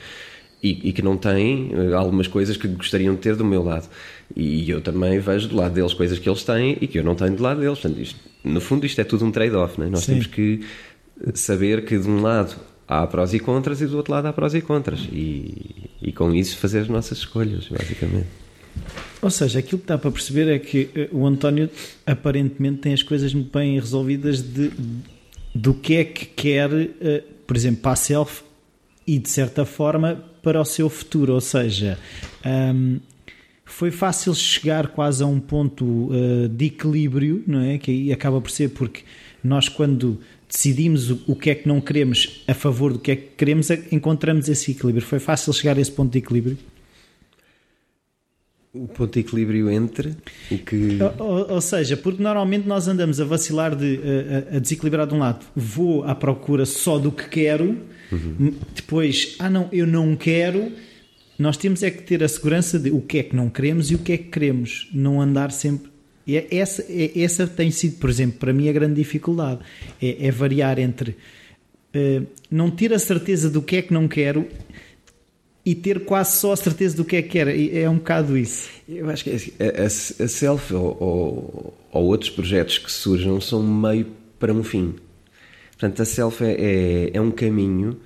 e, 0.62 0.88
e 0.90 0.92
que 0.92 1.00
não 1.00 1.16
têm 1.16 1.70
eh, 1.72 1.94
algumas 1.94 2.26
coisas 2.26 2.58
que 2.58 2.68
gostariam 2.68 3.14
de 3.14 3.20
ter 3.20 3.36
do 3.36 3.44
meu 3.44 3.62
lado. 3.62 3.88
E 4.36 4.68
eu 4.70 4.82
também 4.82 5.18
vejo 5.18 5.48
do 5.48 5.56
lado 5.56 5.72
deles 5.72 5.94
coisas 5.94 6.18
que 6.18 6.28
eles 6.28 6.44
têm 6.44 6.76
e 6.80 6.86
que 6.86 6.98
eu 6.98 7.04
não 7.04 7.14
tenho 7.14 7.34
do 7.34 7.42
lado 7.42 7.60
deles. 7.60 7.78
Portanto, 7.78 8.00
isto, 8.00 8.20
no 8.44 8.60
fundo, 8.60 8.84
isto 8.84 9.00
é 9.00 9.04
tudo 9.04 9.24
um 9.24 9.30
trade-off, 9.30 9.78
não 9.78 9.86
é? 9.86 9.90
Nós 9.90 10.00
Sim. 10.00 10.12
temos 10.12 10.26
que 10.26 10.60
saber 11.32 11.86
que 11.86 11.98
de 11.98 12.08
um 12.08 12.20
lado 12.20 12.54
há 12.86 13.06
prós 13.06 13.32
e 13.32 13.38
contras 13.38 13.80
e 13.80 13.86
do 13.86 13.96
outro 13.96 14.12
lado 14.12 14.26
há 14.26 14.32
prós 14.32 14.54
e 14.54 14.60
contras. 14.60 15.08
E, 15.10 15.88
e 16.02 16.12
com 16.12 16.34
isso 16.34 16.58
fazer 16.58 16.80
as 16.80 16.88
nossas 16.88 17.18
escolhas, 17.18 17.66
basicamente. 17.68 18.28
Ou 19.22 19.30
seja, 19.30 19.58
aquilo 19.58 19.80
que 19.80 19.86
dá 19.86 19.98
para 19.98 20.10
perceber 20.10 20.48
é 20.48 20.58
que 20.58 20.88
eh, 20.94 21.08
o 21.12 21.26
António 21.26 21.68
aparentemente 22.06 22.78
tem 22.78 22.92
as 22.92 23.02
coisas 23.02 23.34
muito 23.34 23.56
bem 23.56 23.78
resolvidas 23.78 24.40
de, 24.40 24.70
do 25.54 25.74
que 25.74 25.96
é 25.96 26.04
que 26.04 26.26
quer, 26.26 26.70
eh, 26.72 27.22
por 27.46 27.56
exemplo, 27.56 27.82
para 27.82 27.92
a 27.92 27.96
self 27.96 28.42
e 29.06 29.18
de 29.18 29.28
certa 29.28 29.64
forma 29.64 30.24
para 30.42 30.60
o 30.60 30.64
seu 30.64 30.88
futuro. 30.88 31.34
Ou 31.34 31.40
seja, 31.40 31.98
um, 32.74 32.98
foi 33.64 33.90
fácil 33.90 34.34
chegar 34.34 34.88
quase 34.88 35.22
a 35.22 35.26
um 35.26 35.40
ponto 35.40 35.84
uh, 35.84 36.48
de 36.48 36.66
equilíbrio, 36.66 37.42
não 37.46 37.60
é? 37.60 37.78
Que 37.78 37.90
aí 37.90 38.12
acaba 38.12 38.40
por 38.40 38.50
ser 38.50 38.70
porque 38.70 39.02
nós, 39.42 39.68
quando 39.68 40.18
decidimos 40.48 41.10
o, 41.10 41.20
o 41.28 41.36
que 41.36 41.50
é 41.50 41.54
que 41.54 41.68
não 41.68 41.80
queremos 41.80 42.42
a 42.46 42.54
favor 42.54 42.92
do 42.92 42.98
que 42.98 43.10
é 43.12 43.16
que 43.16 43.28
queremos, 43.36 43.70
encontramos 43.90 44.48
esse 44.48 44.72
equilíbrio. 44.72 45.06
Foi 45.06 45.18
fácil 45.18 45.52
chegar 45.52 45.76
a 45.76 45.80
esse 45.80 45.92
ponto 45.92 46.12
de 46.12 46.18
equilíbrio? 46.18 46.58
O 48.72 48.86
ponto 48.86 49.12
de 49.14 49.20
equilíbrio 49.20 49.70
entre 49.70 50.16
o 50.50 50.58
que. 50.58 50.98
Ou, 51.18 51.52
ou, 51.52 51.60
seja, 51.60 51.96
porque 51.96 52.22
normalmente 52.22 52.68
nós 52.68 52.86
andamos 52.86 53.20
a 53.20 53.24
vacilar 53.24 53.74
de 53.74 54.00
a, 54.52 54.56
a, 54.56 54.58
desequilibrar 54.60 55.06
de 55.06 55.14
um 55.14 55.18
lado, 55.18 55.44
vou 55.56 56.04
à 56.04 56.14
procura 56.14 56.64
só 56.64 56.98
do 56.98 57.10
que 57.10 57.28
quero, 57.28 57.78
uhum. 58.12 58.54
depois, 58.74 59.34
ah 59.38 59.50
não, 59.50 59.68
eu 59.72 59.86
não 59.86 60.14
quero. 60.14 60.70
Nós 61.36 61.56
temos 61.56 61.82
é 61.82 61.90
que 61.90 62.02
ter 62.02 62.22
a 62.22 62.28
segurança 62.28 62.78
de 62.78 62.90
o 62.90 63.00
que 63.00 63.18
é 63.18 63.22
que 63.22 63.34
não 63.34 63.48
queremos 63.48 63.90
e 63.90 63.94
o 63.94 63.98
que 63.98 64.12
é 64.12 64.18
que 64.18 64.24
queremos, 64.24 64.88
não 64.92 65.20
andar 65.20 65.50
sempre. 65.50 65.90
É, 66.28 66.46
essa, 66.54 66.84
é, 66.88 67.18
essa 67.22 67.46
tem 67.46 67.70
sido, 67.70 67.98
por 67.98 68.10
exemplo, 68.10 68.38
para 68.38 68.52
mim 68.52 68.68
a 68.68 68.72
grande 68.72 68.94
dificuldade. 68.94 69.60
É, 70.00 70.26
é 70.26 70.30
variar 70.30 70.78
entre 70.78 71.16
uh, 71.94 72.26
não 72.50 72.70
ter 72.70 72.92
a 72.92 72.98
certeza 72.98 73.50
do 73.50 73.62
que 73.62 73.76
é 73.76 73.82
que 73.82 73.92
não 73.92 74.06
quero 74.06 74.46
e 75.70 75.74
ter 75.76 76.00
quase 76.00 76.36
só 76.36 76.50
a 76.50 76.56
certeza 76.56 76.96
do 76.96 77.04
que 77.04 77.14
é 77.14 77.22
que 77.22 77.38
era. 77.38 77.56
É 77.56 77.88
um 77.88 77.94
bocado 77.94 78.36
isso. 78.36 78.68
Eu 78.88 79.08
acho 79.08 79.22
que 79.22 79.30
é 79.30 79.82
a, 79.82 79.86
a, 79.86 79.88
Self 79.88 80.74
ou, 80.74 80.96
ou, 80.98 81.74
ou, 81.92 82.04
outros 82.06 82.28
projetos 82.28 82.78
que 82.78 82.90
surjam 82.90 83.40
são 83.40 83.62
meio 83.62 84.08
para 84.36 84.52
um 84.52 84.64
fim. 84.64 84.96
Portanto, 85.70 86.02
a 86.02 86.04
Self 86.04 86.42
é, 86.42 86.56
é, 86.58 87.10
é 87.14 87.20
um 87.20 87.30
caminho 87.30 88.00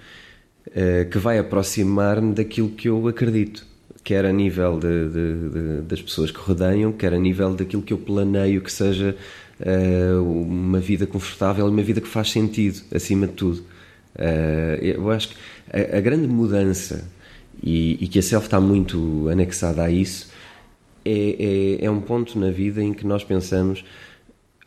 uh, 0.67 1.09
que 1.11 1.17
vai 1.17 1.39
aproximar-me 1.39 2.35
daquilo 2.35 2.69
que 2.69 2.87
eu 2.87 3.09
acredito. 3.09 3.67
Quer 4.03 4.27
a 4.27 4.33
nível 4.33 4.79
de, 4.79 5.09
de, 5.09 5.49
de, 5.49 5.81
das 5.89 6.03
pessoas 6.03 6.31
que 6.31 6.39
rodeiam, 6.39 6.93
quer 6.93 7.15
a 7.15 7.19
nível 7.19 7.55
daquilo 7.55 7.81
que 7.81 7.95
eu 7.95 7.99
planeio 7.99 8.61
que 8.61 8.71
seja 8.71 9.17
uh, 9.59 10.23
uma 10.23 10.81
vida 10.81 11.07
confortável 11.07 11.67
e 11.67 11.71
uma 11.71 11.83
vida 11.83 12.03
que 12.03 12.09
faz 12.09 12.31
sentido, 12.31 12.83
acima 12.95 13.27
de 13.27 13.33
tudo. 13.33 13.61
Uh, 14.17 14.77
eu 14.83 15.11
acho 15.11 15.31
que 15.31 15.37
a, 15.73 15.97
a 15.97 16.01
grande 16.03 16.29
mudança 16.29 17.15
e, 17.63 18.05
e 18.05 18.09
que 18.09 18.19
a 18.19 18.23
self 18.23 18.47
está 18.47 18.61
muito 18.61 19.29
anexada 19.29 19.83
a 19.83 19.91
isso, 19.91 20.31
é, 21.05 21.81
é, 21.81 21.85
é 21.85 21.91
um 21.91 22.01
ponto 22.01 22.39
na 22.39 22.51
vida 22.51 22.83
em 22.83 22.93
que 22.93 23.07
nós 23.07 23.23
pensamos 23.23 23.85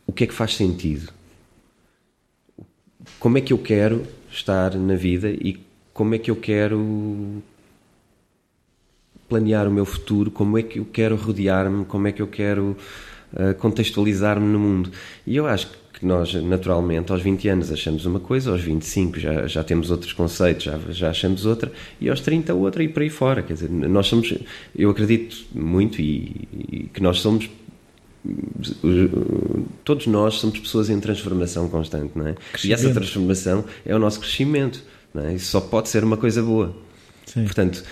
o 0.06 0.12
que 0.12 0.24
é 0.24 0.26
que 0.26 0.34
faz 0.34 0.54
sentido. 0.54 1.12
Como 3.18 3.38
é 3.38 3.40
que 3.40 3.52
eu 3.52 3.58
quero 3.58 4.06
estar 4.30 4.74
na 4.76 4.94
vida 4.94 5.30
e 5.30 5.60
como 5.92 6.14
é 6.14 6.18
que 6.18 6.30
eu 6.30 6.36
quero 6.36 7.42
planear 9.28 9.68
o 9.68 9.70
meu 9.70 9.84
futuro, 9.84 10.30
como 10.30 10.56
é 10.56 10.62
que 10.62 10.78
eu 10.78 10.84
quero 10.84 11.16
rodear-me, 11.16 11.84
como 11.84 12.06
é 12.06 12.12
que 12.12 12.22
eu 12.22 12.26
quero 12.26 12.76
uh, 13.32 13.54
contextualizar-me 13.58 14.46
no 14.46 14.58
mundo. 14.58 14.90
E 15.26 15.36
eu 15.36 15.46
acho 15.46 15.68
que 15.68 15.76
que 15.92 16.06
nós, 16.06 16.32
naturalmente, 16.34 17.10
aos 17.10 17.22
20 17.22 17.48
anos 17.48 17.72
achamos 17.72 18.06
uma 18.06 18.20
coisa, 18.20 18.50
aos 18.50 18.60
25 18.60 19.18
já, 19.18 19.46
já 19.46 19.64
temos 19.64 19.90
outros 19.90 20.12
conceitos, 20.12 20.64
já, 20.64 20.78
já 20.90 21.10
achamos 21.10 21.44
outra, 21.44 21.72
e 22.00 22.08
aos 22.08 22.20
30 22.20 22.54
outra 22.54 22.82
e 22.82 22.88
por 22.88 23.02
aí 23.02 23.10
fora. 23.10 23.42
Quer 23.42 23.54
dizer, 23.54 23.70
nós 23.70 24.06
somos, 24.06 24.32
eu 24.76 24.90
acredito 24.90 25.36
muito 25.52 26.00
e, 26.00 26.48
e 26.52 26.90
que 26.92 27.02
nós 27.02 27.20
somos 27.20 27.50
todos 29.84 30.06
nós 30.06 30.34
somos 30.34 30.58
pessoas 30.58 30.90
em 30.90 31.00
transformação 31.00 31.68
constante, 31.68 32.12
não 32.14 32.26
é? 32.26 32.34
E 32.64 32.72
essa 32.72 32.92
transformação 32.92 33.64
é 33.86 33.94
o 33.94 33.98
nosso 33.98 34.20
crescimento, 34.20 34.82
não 35.14 35.24
é? 35.24 35.34
Isso 35.34 35.46
só 35.46 35.60
pode 35.60 35.88
ser 35.88 36.04
uma 36.04 36.16
coisa 36.16 36.42
boa. 36.42 36.76
Sim. 37.26 37.44
Portanto, 37.44 37.84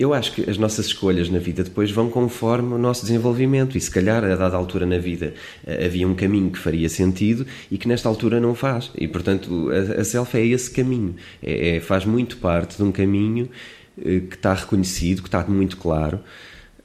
eu 0.00 0.14
acho 0.14 0.32
que 0.32 0.48
as 0.48 0.56
nossas 0.56 0.86
escolhas 0.86 1.28
na 1.28 1.38
vida 1.38 1.62
depois 1.62 1.90
vão 1.90 2.08
conforme 2.08 2.72
o 2.72 2.78
nosso 2.78 3.02
desenvolvimento 3.02 3.76
e 3.76 3.80
se 3.82 3.90
calhar 3.90 4.24
a 4.24 4.34
dada 4.34 4.56
altura 4.56 4.86
na 4.86 4.96
vida 4.96 5.34
eh, 5.66 5.84
havia 5.84 6.08
um 6.08 6.14
caminho 6.14 6.50
que 6.50 6.58
faria 6.58 6.88
sentido 6.88 7.46
e 7.70 7.76
que 7.76 7.86
nesta 7.86 8.08
altura 8.08 8.40
não 8.40 8.54
faz. 8.54 8.90
E 8.96 9.06
portanto 9.06 9.68
a, 9.70 10.00
a 10.00 10.04
self 10.04 10.34
é 10.38 10.46
esse 10.46 10.70
caminho. 10.70 11.16
É, 11.42 11.76
é, 11.76 11.80
faz 11.80 12.06
muito 12.06 12.38
parte 12.38 12.78
de 12.78 12.82
um 12.82 12.90
caminho 12.90 13.50
eh, 13.98 14.20
que 14.20 14.36
está 14.36 14.54
reconhecido 14.54 15.20
que 15.20 15.28
está 15.28 15.44
muito 15.44 15.76
claro 15.76 16.16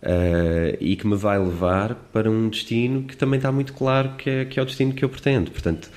uh, 0.03 0.77
e 0.81 0.97
que 0.97 1.07
me 1.07 1.15
vai 1.15 1.39
levar 1.39 1.95
para 2.11 2.29
um 2.29 2.49
destino 2.49 3.03
que 3.03 3.15
também 3.15 3.37
está 3.37 3.49
muito 3.49 3.71
claro 3.71 4.15
que 4.17 4.29
é, 4.29 4.43
que 4.43 4.59
é 4.59 4.61
o 4.61 4.65
destino 4.65 4.93
que 4.93 5.05
eu 5.05 5.07
pretendo. 5.07 5.51
Portanto 5.51 5.89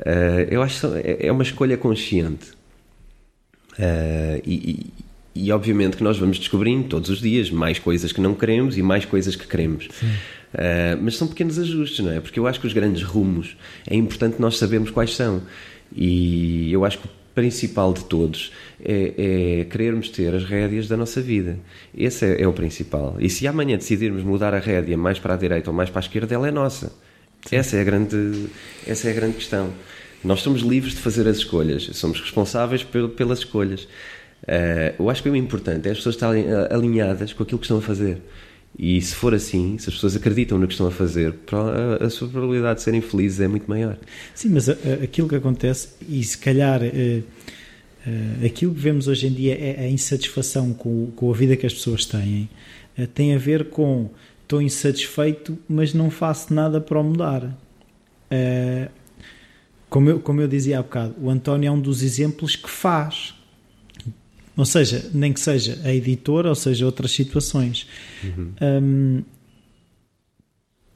uh, 0.00 0.48
eu 0.50 0.62
acho 0.62 0.80
que 0.80 0.96
é, 0.96 1.26
é 1.26 1.30
uma 1.32 1.42
escolha 1.42 1.76
consciente. 1.76 2.52
Uh, 3.78 4.40
e, 4.46 5.03
e 5.34 5.50
obviamente 5.50 5.96
que 5.96 6.04
nós 6.04 6.18
vamos 6.18 6.38
descobrindo 6.38 6.88
todos 6.88 7.10
os 7.10 7.20
dias 7.20 7.50
mais 7.50 7.78
coisas 7.78 8.12
que 8.12 8.20
não 8.20 8.34
queremos 8.34 8.78
e 8.78 8.82
mais 8.82 9.04
coisas 9.04 9.34
que 9.34 9.46
queremos. 9.46 9.86
Uh, 9.86 10.96
mas 11.02 11.16
são 11.16 11.26
pequenos 11.26 11.58
ajustes, 11.58 12.04
não 12.04 12.12
é? 12.12 12.20
Porque 12.20 12.38
eu 12.38 12.46
acho 12.46 12.60
que 12.60 12.66
os 12.66 12.72
grandes 12.72 13.02
rumos 13.02 13.56
é 13.88 13.96
importante 13.96 14.40
nós 14.40 14.56
sabermos 14.56 14.90
quais 14.90 15.14
são. 15.16 15.42
E 15.94 16.72
eu 16.72 16.84
acho 16.84 16.98
que 16.98 17.06
o 17.06 17.10
principal 17.34 17.92
de 17.92 18.04
todos 18.04 18.52
é, 18.82 19.60
é 19.60 19.64
querermos 19.64 20.08
ter 20.08 20.32
as 20.32 20.44
rédeas 20.44 20.86
da 20.86 20.96
nossa 20.96 21.20
vida. 21.20 21.58
Esse 21.96 22.24
é, 22.24 22.42
é, 22.42 22.48
o 22.48 22.52
principal. 22.52 23.16
E 23.18 23.28
se 23.28 23.48
amanhã 23.48 23.76
decidirmos 23.76 24.22
mudar 24.22 24.54
a 24.54 24.60
rédea 24.60 24.96
mais 24.96 25.18
para 25.18 25.34
a 25.34 25.36
direita 25.36 25.70
ou 25.70 25.76
mais 25.76 25.90
para 25.90 25.98
a 25.98 26.04
esquerda, 26.04 26.32
ela 26.32 26.46
é 26.46 26.52
nossa. 26.52 26.92
Essa 27.50 27.76
é, 27.76 27.80
a 27.80 27.84
grande, 27.84 28.46
essa 28.86 29.08
é 29.08 29.10
a 29.10 29.14
grande 29.14 29.34
questão. 29.34 29.72
Nós 30.22 30.40
somos 30.40 30.62
livres 30.62 30.94
de 30.94 31.00
fazer 31.00 31.28
as 31.28 31.38
escolhas, 31.38 31.90
somos 31.92 32.18
responsáveis 32.20 32.82
pelas 33.16 33.40
escolhas. 33.40 33.86
Uh, 34.44 35.02
eu 35.02 35.10
acho 35.10 35.22
que 35.22 35.28
o 35.28 35.36
importante 35.36 35.88
é 35.88 35.90
as 35.90 35.98
pessoas 35.98 36.14
estarem 36.14 36.44
eh, 36.46 36.68
alinhadas 36.70 37.32
com 37.32 37.42
aquilo 37.42 37.58
que 37.58 37.64
estão 37.64 37.78
a 37.78 37.82
fazer. 37.82 38.20
E 38.78 39.00
se 39.00 39.14
for 39.14 39.34
assim, 39.34 39.78
se 39.78 39.88
as 39.88 39.94
pessoas 39.94 40.16
acreditam 40.16 40.58
no 40.58 40.66
que 40.66 40.74
estão 40.74 40.86
a 40.86 40.90
fazer, 40.90 41.34
a, 42.00 42.10
sua 42.10 42.28
probabilidade 42.28 42.80
de 42.80 42.82
serem 42.82 43.00
felizes 43.00 43.40
é 43.40 43.48
muito 43.48 43.68
maior. 43.68 43.96
Sim, 44.34 44.50
mas 44.50 44.68
a, 44.68 44.72
a, 44.72 45.04
aquilo 45.04 45.28
que 45.28 45.36
acontece, 45.36 45.90
e 46.08 46.22
se 46.24 46.36
calhar 46.36 46.82
uh, 46.82 47.22
Uh, 48.06 48.44
aquilo 48.44 48.74
que 48.74 48.80
vemos 48.80 49.08
hoje 49.08 49.26
em 49.26 49.32
dia 49.32 49.54
é 49.58 49.84
a 49.84 49.88
insatisfação 49.88 50.74
com, 50.74 51.10
com 51.16 51.30
a 51.30 51.34
vida 51.34 51.56
que 51.56 51.64
as 51.64 51.72
pessoas 51.72 52.04
têm, 52.04 52.50
uh, 52.98 53.06
tem 53.06 53.34
a 53.34 53.38
ver 53.38 53.70
com 53.70 54.10
estou 54.42 54.60
insatisfeito, 54.60 55.58
mas 55.66 55.94
não 55.94 56.10
faço 56.10 56.52
nada 56.52 56.82
para 56.82 57.00
o 57.00 57.02
mudar. 57.02 57.56
Como, 59.88 60.10
eu, 60.10 60.20
como 60.20 60.40
eu 60.40 60.48
dizia 60.48 60.80
há 60.80 60.82
bocado, 60.82 61.14
o 61.18 61.30
António 61.30 61.68
é 61.68 61.70
um 61.70 61.80
dos 61.80 62.02
exemplos 62.02 62.56
que 62.56 62.68
faz. 62.68 63.34
Ou 64.56 64.64
seja, 64.64 65.10
nem 65.12 65.32
que 65.32 65.40
seja 65.40 65.80
a 65.84 65.92
editora, 65.92 66.48
ou 66.48 66.54
seja, 66.54 66.86
outras 66.86 67.10
situações. 67.10 67.88
Uhum. 68.22 68.52
Um, 68.62 69.22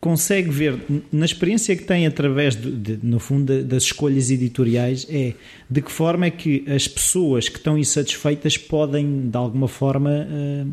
consegue 0.00 0.48
ver 0.48 0.80
na 1.10 1.24
experiência 1.24 1.74
que 1.76 1.82
tem 1.82 2.06
através 2.06 2.54
de, 2.54 2.70
de, 2.70 2.98
no 3.02 3.18
fundo 3.18 3.64
das 3.64 3.82
escolhas 3.84 4.30
editoriais 4.30 5.06
é 5.10 5.34
de 5.68 5.82
que 5.82 5.90
forma 5.90 6.26
é 6.26 6.30
que 6.30 6.64
as 6.70 6.86
pessoas 6.86 7.48
que 7.48 7.58
estão 7.58 7.76
insatisfeitas 7.76 8.56
podem 8.56 9.28
de 9.28 9.36
alguma 9.36 9.66
forma 9.66 10.10
uh, 10.10 10.70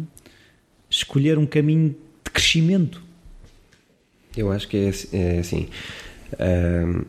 escolher 0.89 1.39
um 1.39 1.45
caminho 1.45 1.95
de 2.23 2.31
crescimento 2.31 3.01
eu 4.37 4.51
acho 4.51 4.67
que 4.67 4.77
é, 4.77 4.91
é 5.11 5.39
assim 5.39 5.69
uh, 6.33 7.05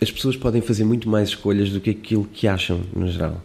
as 0.00 0.10
pessoas 0.10 0.36
podem 0.36 0.60
fazer 0.60 0.84
muito 0.84 1.08
mais 1.08 1.28
escolhas 1.28 1.70
do 1.70 1.80
que 1.80 1.90
aquilo 1.90 2.24
que 2.24 2.48
acham 2.48 2.80
no 2.94 3.08
geral 3.08 3.40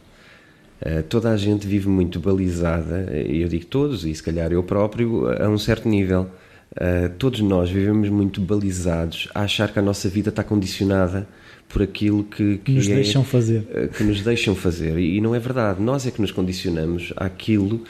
toda 1.10 1.32
a 1.32 1.38
gente 1.38 1.66
vive 1.66 1.90
muito 1.90 2.20
balizada 2.20 3.12
e 3.16 3.42
eu 3.42 3.48
digo 3.48 3.66
todos 3.66 4.06
e 4.06 4.14
se 4.14 4.22
calhar 4.22 4.52
eu 4.52 4.62
próprio 4.62 5.28
a 5.28 5.50
um 5.50 5.58
certo 5.58 5.90
nível 5.90 6.30
Uh, 6.78 7.10
todos 7.18 7.40
nós 7.40 7.72
vivemos 7.72 8.08
muito 8.10 8.40
balizados 8.40 9.28
a 9.34 9.42
achar 9.42 9.72
que 9.72 9.80
a 9.80 9.82
nossa 9.82 10.08
vida 10.10 10.30
está 10.30 10.44
condicionada 10.44 11.28
por 11.68 11.82
aquilo 11.82 12.24
que, 12.24 12.60
que 12.60 12.72
nos 12.72 12.88
é, 12.88 12.96
deixam 12.96 13.24
fazer. 13.24 13.64
Que 13.96 14.04
nos 14.04 14.22
deixam 14.22 14.56
fazer. 14.56 14.98
E, 15.00 15.18
e, 15.18 15.22
não 15.22 15.34
é 15.34 15.40
verdade. 15.40 15.82
Nós 15.82 16.06
é 16.06 16.12
que 16.12 16.22
nos 16.22 16.32
condicionamos 16.32 17.14
àquilo 17.16 17.84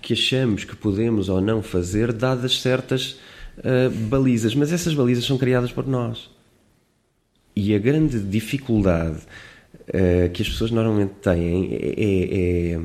que 0.00 0.14
achamos 0.14 0.64
que 0.64 0.74
podemos 0.74 1.28
ou 1.28 1.40
não 1.40 1.62
fazer, 1.62 2.12
dadas 2.12 2.60
certas 2.60 3.18
uh, 3.58 3.90
balizas. 4.08 4.54
Mas 4.54 4.72
essas 4.72 4.94
balizas 4.94 5.24
são 5.24 5.36
criadas 5.36 5.70
por 5.70 5.86
nós. 5.86 6.30
E 7.54 7.74
a 7.74 7.78
grande 7.78 8.20
dificuldade 8.20 9.18
que 10.32 10.42
as 10.42 10.48
pessoas 10.48 10.70
normalmente 10.70 11.14
têm 11.22 11.68
é, 11.72 11.94
é, 11.96 12.74
é, 12.74 12.80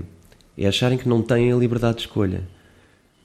é 0.57 0.67
acharem 0.67 0.97
que 0.97 1.07
não 1.07 1.21
têm 1.21 1.51
a 1.51 1.55
liberdade 1.55 1.97
de 1.97 2.01
escolha. 2.01 2.41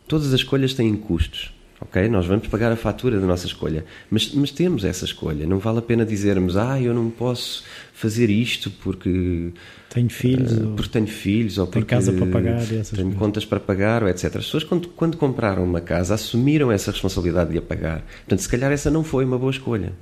Todas 0.06 0.28
as 0.34 0.40
escolhas 0.40 0.74
têm 0.74 0.94
custos 0.96 1.52
Ok? 1.80 2.08
Nós 2.08 2.26
vamos 2.26 2.46
pagar 2.48 2.70
a 2.70 2.76
fatura 2.76 3.18
da 3.18 3.26
nossa 3.26 3.46
escolha. 3.46 3.86
Mas, 4.10 4.34
mas 4.34 4.50
temos 4.50 4.84
essa 4.84 5.06
escolha. 5.06 5.46
Não 5.46 5.58
vale 5.58 5.78
a 5.78 5.82
pena 5.82 6.04
dizermos, 6.04 6.56
ah, 6.56 6.80
eu 6.80 6.92
não 6.92 7.08
posso 7.08 7.64
fazer 7.94 8.28
isto 8.28 8.70
porque. 8.70 9.50
Tenho 9.88 10.10
filhos. 10.10 10.52
Uh, 10.52 10.74
porque 10.76 10.90
tenho 10.90 11.06
filhos 11.06 11.56
ou 11.56 11.66
tenho 11.66 11.84
porque. 11.84 11.94
casa 11.94 12.12
para 12.12 12.26
pagar. 12.26 12.60
tenho 12.66 12.84
coisas. 12.84 13.14
contas 13.16 13.44
para 13.46 13.58
pagar, 13.58 14.06
etc. 14.08 14.24
As 14.24 14.44
pessoas, 14.44 14.62
quando, 14.62 14.88
quando 14.88 15.16
compraram 15.16 15.64
uma 15.64 15.80
casa, 15.80 16.14
assumiram 16.14 16.70
essa 16.70 16.90
responsabilidade 16.90 17.50
de 17.50 17.58
a 17.58 17.62
pagar. 17.62 18.04
Portanto, 18.18 18.40
se 18.40 18.48
calhar 18.48 18.70
essa 18.70 18.90
não 18.90 19.02
foi 19.02 19.24
uma 19.24 19.38
boa 19.38 19.50
escolha. 19.50 19.92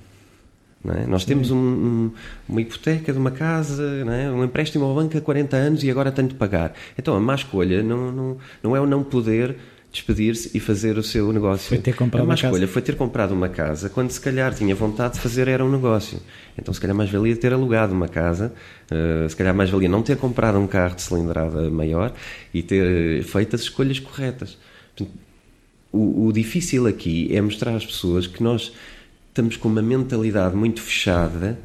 É? 0.84 1.06
Nós 1.06 1.24
temos 1.24 1.50
um, 1.50 1.56
um, 1.56 2.10
uma 2.48 2.60
hipoteca 2.60 3.12
de 3.12 3.18
uma 3.18 3.30
casa, 3.30 3.82
é? 3.82 4.30
um 4.30 4.44
empréstimo 4.44 4.84
ao 4.84 4.94
banco 4.94 5.18
há 5.18 5.20
40 5.20 5.56
anos 5.56 5.82
e 5.82 5.90
agora 5.90 6.12
tenho 6.12 6.28
de 6.28 6.34
pagar. 6.34 6.72
Então 6.96 7.14
a 7.14 7.20
má 7.20 7.34
escolha 7.34 7.82
não, 7.82 8.12
não, 8.12 8.36
não 8.62 8.76
é 8.76 8.80
o 8.80 8.86
não 8.86 9.02
poder 9.02 9.56
despedir-se 9.90 10.56
e 10.56 10.60
fazer 10.60 10.98
o 10.98 11.02
seu 11.02 11.32
negócio. 11.32 11.68
Foi 11.68 11.78
ter 11.78 11.94
comprado 11.94 12.22
a 12.22 12.24
uma 12.24 12.34
escolha 12.34 12.52
casa. 12.60 12.72
foi 12.72 12.82
ter 12.82 12.94
comprado 12.94 13.32
uma 13.32 13.48
casa 13.48 13.88
quando 13.88 14.10
se 14.10 14.20
calhar 14.20 14.54
tinha 14.54 14.74
vontade 14.74 15.14
de 15.14 15.20
fazer 15.20 15.48
era 15.48 15.64
um 15.64 15.70
negócio. 15.70 16.20
Então 16.56 16.72
se 16.72 16.80
calhar 16.80 16.96
mais 16.96 17.10
valia 17.10 17.34
ter 17.36 17.52
alugado 17.52 17.92
uma 17.94 18.08
casa, 18.08 18.52
uh, 18.92 19.28
se 19.28 19.34
calhar 19.34 19.54
mais 19.54 19.70
valia 19.70 19.88
não 19.88 20.02
ter 20.02 20.16
comprado 20.16 20.58
um 20.58 20.66
carro 20.66 20.94
de 20.94 21.02
cilindrada 21.02 21.70
maior 21.70 22.12
e 22.52 22.62
ter 22.62 23.22
feito 23.24 23.56
as 23.56 23.62
escolhas 23.62 23.98
corretas. 23.98 24.58
O, 25.90 26.26
o 26.26 26.32
difícil 26.32 26.86
aqui 26.86 27.34
é 27.34 27.40
mostrar 27.40 27.74
às 27.74 27.86
pessoas 27.86 28.26
que 28.26 28.42
nós 28.42 28.72
estamos 29.38 29.56
com 29.56 29.68
uma 29.68 29.80
mentalidade 29.80 30.56
muito 30.56 30.82
fechada, 30.82 31.56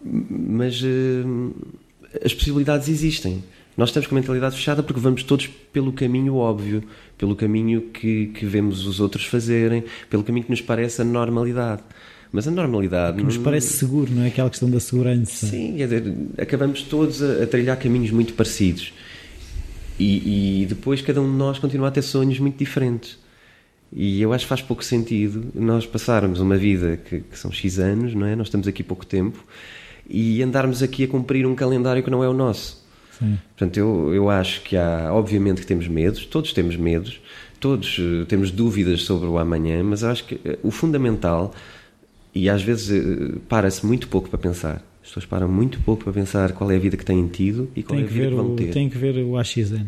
mas 0.00 0.80
uh, 0.80 1.54
as 2.24 2.32
possibilidades 2.32 2.88
existem. 2.88 3.42
Nós 3.76 3.88
estamos 3.88 4.06
com 4.06 4.14
a 4.14 4.20
mentalidade 4.20 4.54
fechada 4.54 4.80
porque 4.80 5.00
vamos 5.00 5.24
todos 5.24 5.48
pelo 5.48 5.92
caminho 5.92 6.36
óbvio, 6.36 6.84
pelo 7.18 7.34
caminho 7.34 7.80
que, 7.92 8.26
que 8.26 8.46
vemos 8.46 8.86
os 8.86 9.00
outros 9.00 9.24
fazerem, 9.24 9.82
pelo 10.08 10.22
caminho 10.22 10.44
que 10.44 10.52
nos 10.52 10.60
parece 10.60 11.02
a 11.02 11.04
normalidade. 11.04 11.82
Mas 12.30 12.46
a 12.46 12.50
normalidade. 12.52 13.16
Que 13.16 13.24
nos 13.24 13.38
parece 13.38 13.72
seguro, 13.76 14.12
não 14.12 14.22
é? 14.22 14.28
Aquela 14.28 14.48
questão 14.48 14.70
da 14.70 14.78
segurança. 14.78 15.46
Sim, 15.46 15.74
quer 15.76 15.88
dizer, 15.88 16.14
acabamos 16.38 16.82
todos 16.82 17.20
a, 17.20 17.42
a 17.42 17.46
trilhar 17.46 17.76
caminhos 17.76 18.12
muito 18.12 18.34
parecidos. 18.34 18.92
E, 19.98 20.62
e, 20.62 20.66
depois 20.66 21.02
cada 21.02 21.20
um 21.20 21.30
de 21.30 21.36
nós 21.36 21.58
continua 21.58 21.88
a 21.88 21.90
ter 21.90 22.02
sonhos 22.02 22.38
muito 22.38 22.56
diferentes. 22.56 23.18
E 23.94 24.20
eu 24.20 24.32
acho 24.32 24.44
que 24.44 24.48
faz 24.48 24.60
pouco 24.60 24.84
sentido 24.84 25.46
nós 25.54 25.86
passarmos 25.86 26.40
uma 26.40 26.56
vida 26.56 26.96
que, 26.96 27.20
que 27.20 27.38
são 27.38 27.52
X 27.52 27.78
anos, 27.78 28.12
não 28.12 28.26
é? 28.26 28.34
Nós 28.34 28.48
estamos 28.48 28.66
aqui 28.66 28.82
pouco 28.82 29.06
tempo 29.06 29.44
e 30.10 30.42
andarmos 30.42 30.82
aqui 30.82 31.04
a 31.04 31.08
cumprir 31.08 31.46
um 31.46 31.54
calendário 31.54 32.02
que 32.02 32.10
não 32.10 32.22
é 32.22 32.28
o 32.28 32.32
nosso. 32.32 32.84
Sim. 33.18 33.38
Portanto, 33.56 33.76
eu, 33.76 34.12
eu 34.12 34.28
acho 34.28 34.62
que 34.62 34.76
há, 34.76 35.10
obviamente 35.12 35.60
que 35.60 35.66
temos 35.66 35.86
medos, 35.86 36.26
todos 36.26 36.52
temos 36.52 36.76
medos, 36.76 37.20
todos 37.60 37.96
uh, 37.98 38.26
temos 38.26 38.50
dúvidas 38.50 39.02
sobre 39.02 39.28
o 39.28 39.38
amanhã, 39.38 39.82
mas 39.84 40.02
eu 40.02 40.10
acho 40.10 40.24
que 40.24 40.34
uh, 40.34 40.58
o 40.62 40.72
fundamental, 40.72 41.54
e 42.34 42.48
às 42.48 42.62
vezes 42.62 42.90
uh, 42.90 43.38
para-se 43.48 43.86
muito 43.86 44.08
pouco 44.08 44.28
para 44.28 44.38
pensar, 44.38 44.84
as 45.00 45.08
pessoas 45.08 45.24
param 45.26 45.48
muito 45.48 45.78
pouco 45.80 46.02
para 46.02 46.12
pensar 46.12 46.52
qual 46.52 46.70
é 46.72 46.76
a 46.76 46.78
vida 46.80 46.96
que 46.96 47.04
têm 47.04 47.28
tido 47.28 47.70
e 47.76 47.82
qual 47.82 47.96
tem 47.96 48.04
é 48.04 48.08
a 48.08 48.10
vida 48.10 48.24
que, 48.24 48.30
que 48.30 48.36
vão 48.36 48.52
o, 48.52 48.56
ter. 48.56 48.72
Tem 48.72 48.88
que 48.90 48.98
ver 48.98 49.24
o 49.24 49.36
AXN. 49.38 49.86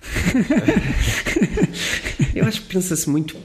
eu 2.34 2.44
acho 2.44 2.62
que 2.62 2.74
pensa-se 2.74 3.08
muito, 3.08 3.36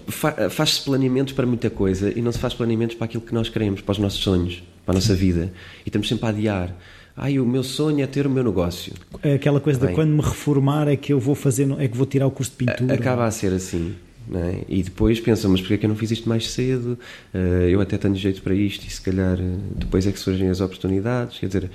faz-se 0.50 0.82
planeamentos 0.82 1.34
para 1.34 1.46
muita 1.46 1.70
coisa 1.70 2.12
e 2.16 2.22
não 2.22 2.32
se 2.32 2.40
faz 2.40 2.54
planeamentos 2.54 2.96
para 2.96 3.06
aquilo 3.06 3.24
que 3.24 3.34
nós 3.34 3.50
queremos, 3.50 3.82
para 3.82 3.92
os 3.92 3.98
nossos 3.98 4.22
sonhos, 4.22 4.64
para 4.86 4.94
a 4.94 4.96
nossa 4.96 5.14
vida. 5.14 5.52
E 5.86 5.90
estamos 5.90 6.08
sempre 6.08 6.26
a 6.26 6.30
adiar. 6.30 6.76
Ai, 7.18 7.40
o 7.40 7.46
meu 7.46 7.64
sonho 7.64 8.04
é 8.04 8.08
ter 8.08 8.28
o 8.28 8.30
meu 8.30 8.44
negócio. 8.44 8.94
É 9.24 9.36
aquela 9.36 9.62
coisa 9.62 9.80
Bem, 9.80 9.90
de 9.90 9.96
quando 9.96 10.10
me 10.10 10.22
reformar 10.22 10.88
é 10.88 10.98
que 10.98 11.14
eu 11.14 11.20
vou 11.20 11.34
fazer, 11.34 11.70
é 11.80 11.88
que 11.88 11.96
vou 11.96 12.06
tirar 12.06 12.28
o 12.28 12.32
curso 12.32 12.52
de 12.52 12.58
pintura. 12.58 12.94
Acaba 12.94 13.26
a 13.26 13.32
ser 13.32 13.54
assim. 13.54 13.96
É? 14.34 14.66
E 14.68 14.82
depois 14.82 15.20
pensam, 15.20 15.52
mas 15.52 15.62
porquê 15.62 15.76
é 15.76 15.78
que 15.78 15.86
eu 15.86 15.90
não 15.90 15.96
fiz 15.96 16.12
isto 16.12 16.28
mais 16.28 16.50
cedo? 16.50 16.98
Uh, 17.34 17.70
eu 17.70 17.80
até 17.80 17.98
tenho 17.98 18.16
jeito 18.16 18.42
para 18.42 18.56
isto 18.56 18.86
e 18.86 18.90
se 18.90 19.00
calhar 19.00 19.40
uh, 19.40 19.60
depois 19.76 20.08
é 20.08 20.12
que 20.12 20.20
surgem 20.20 20.50
as 20.50 20.62
oportunidades. 20.62 21.38
Quer 21.38 21.46
dizer, 21.46 21.72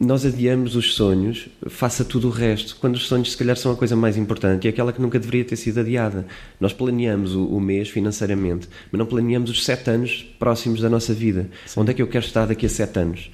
nós 0.00 0.24
adiamos 0.24 0.76
os 0.76 0.94
sonhos, 0.94 1.50
faça 1.68 2.02
tudo 2.02 2.28
o 2.28 2.30
resto, 2.30 2.74
quando 2.80 2.94
os 2.94 3.06
sonhos 3.06 3.32
se 3.32 3.36
calhar 3.36 3.54
são 3.54 3.70
a 3.70 3.76
coisa 3.76 3.94
mais 3.94 4.16
importante 4.16 4.64
e 4.64 4.68
é 4.68 4.70
aquela 4.70 4.94
que 4.94 5.00
nunca 5.00 5.18
deveria 5.18 5.44
ter 5.44 5.56
sido 5.56 5.78
adiada. 5.78 6.26
Nós 6.58 6.72
planeamos 6.72 7.34
o, 7.34 7.44
o 7.44 7.60
mês 7.60 7.90
financeiramente, 7.90 8.66
mas 8.90 8.98
não 8.98 9.04
planeamos 9.04 9.50
os 9.50 9.62
sete 9.62 9.90
anos 9.90 10.26
próximos 10.38 10.80
da 10.80 10.88
nossa 10.88 11.12
vida. 11.12 11.50
Sim. 11.66 11.80
Onde 11.80 11.90
é 11.90 11.94
que 11.94 12.00
eu 12.00 12.06
quero 12.06 12.24
estar 12.24 12.46
daqui 12.46 12.64
a 12.64 12.68
sete 12.70 12.98
anos? 12.98 13.30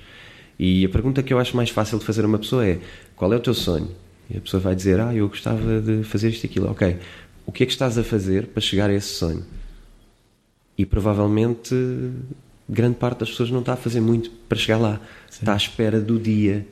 E 0.58 0.84
a 0.84 0.88
pergunta 0.88 1.22
que 1.22 1.32
eu 1.32 1.38
acho 1.38 1.56
mais 1.56 1.70
fácil 1.70 2.00
de 2.00 2.04
fazer 2.04 2.24
a 2.24 2.26
uma 2.26 2.38
pessoa 2.38 2.66
é: 2.66 2.80
qual 3.14 3.32
é 3.32 3.36
o 3.36 3.40
teu 3.40 3.54
sonho? 3.54 3.88
E 4.28 4.36
a 4.36 4.40
pessoa 4.40 4.60
vai 4.60 4.74
dizer: 4.74 4.98
Ah, 4.98 5.14
eu 5.14 5.28
gostava 5.28 5.80
de 5.80 6.02
fazer 6.02 6.30
isto 6.30 6.42
e 6.44 6.46
aquilo. 6.48 6.68
Ok, 6.68 6.96
o 7.46 7.52
que 7.52 7.62
é 7.62 7.66
que 7.66 7.72
estás 7.72 7.96
a 7.96 8.02
fazer 8.02 8.48
para 8.48 8.60
chegar 8.60 8.90
a 8.90 8.94
esse 8.94 9.14
sonho? 9.14 9.44
E 10.76 10.84
provavelmente 10.84 11.74
grande 12.68 12.96
parte 12.96 13.20
das 13.20 13.30
pessoas 13.30 13.50
não 13.50 13.60
está 13.60 13.74
a 13.74 13.76
fazer 13.76 14.00
muito 14.00 14.30
para 14.48 14.58
chegar 14.58 14.78
lá. 14.78 15.00
Sim. 15.30 15.40
Está 15.40 15.52
à 15.52 15.56
espera 15.56 16.00
do 16.00 16.18
dia. 16.18 16.66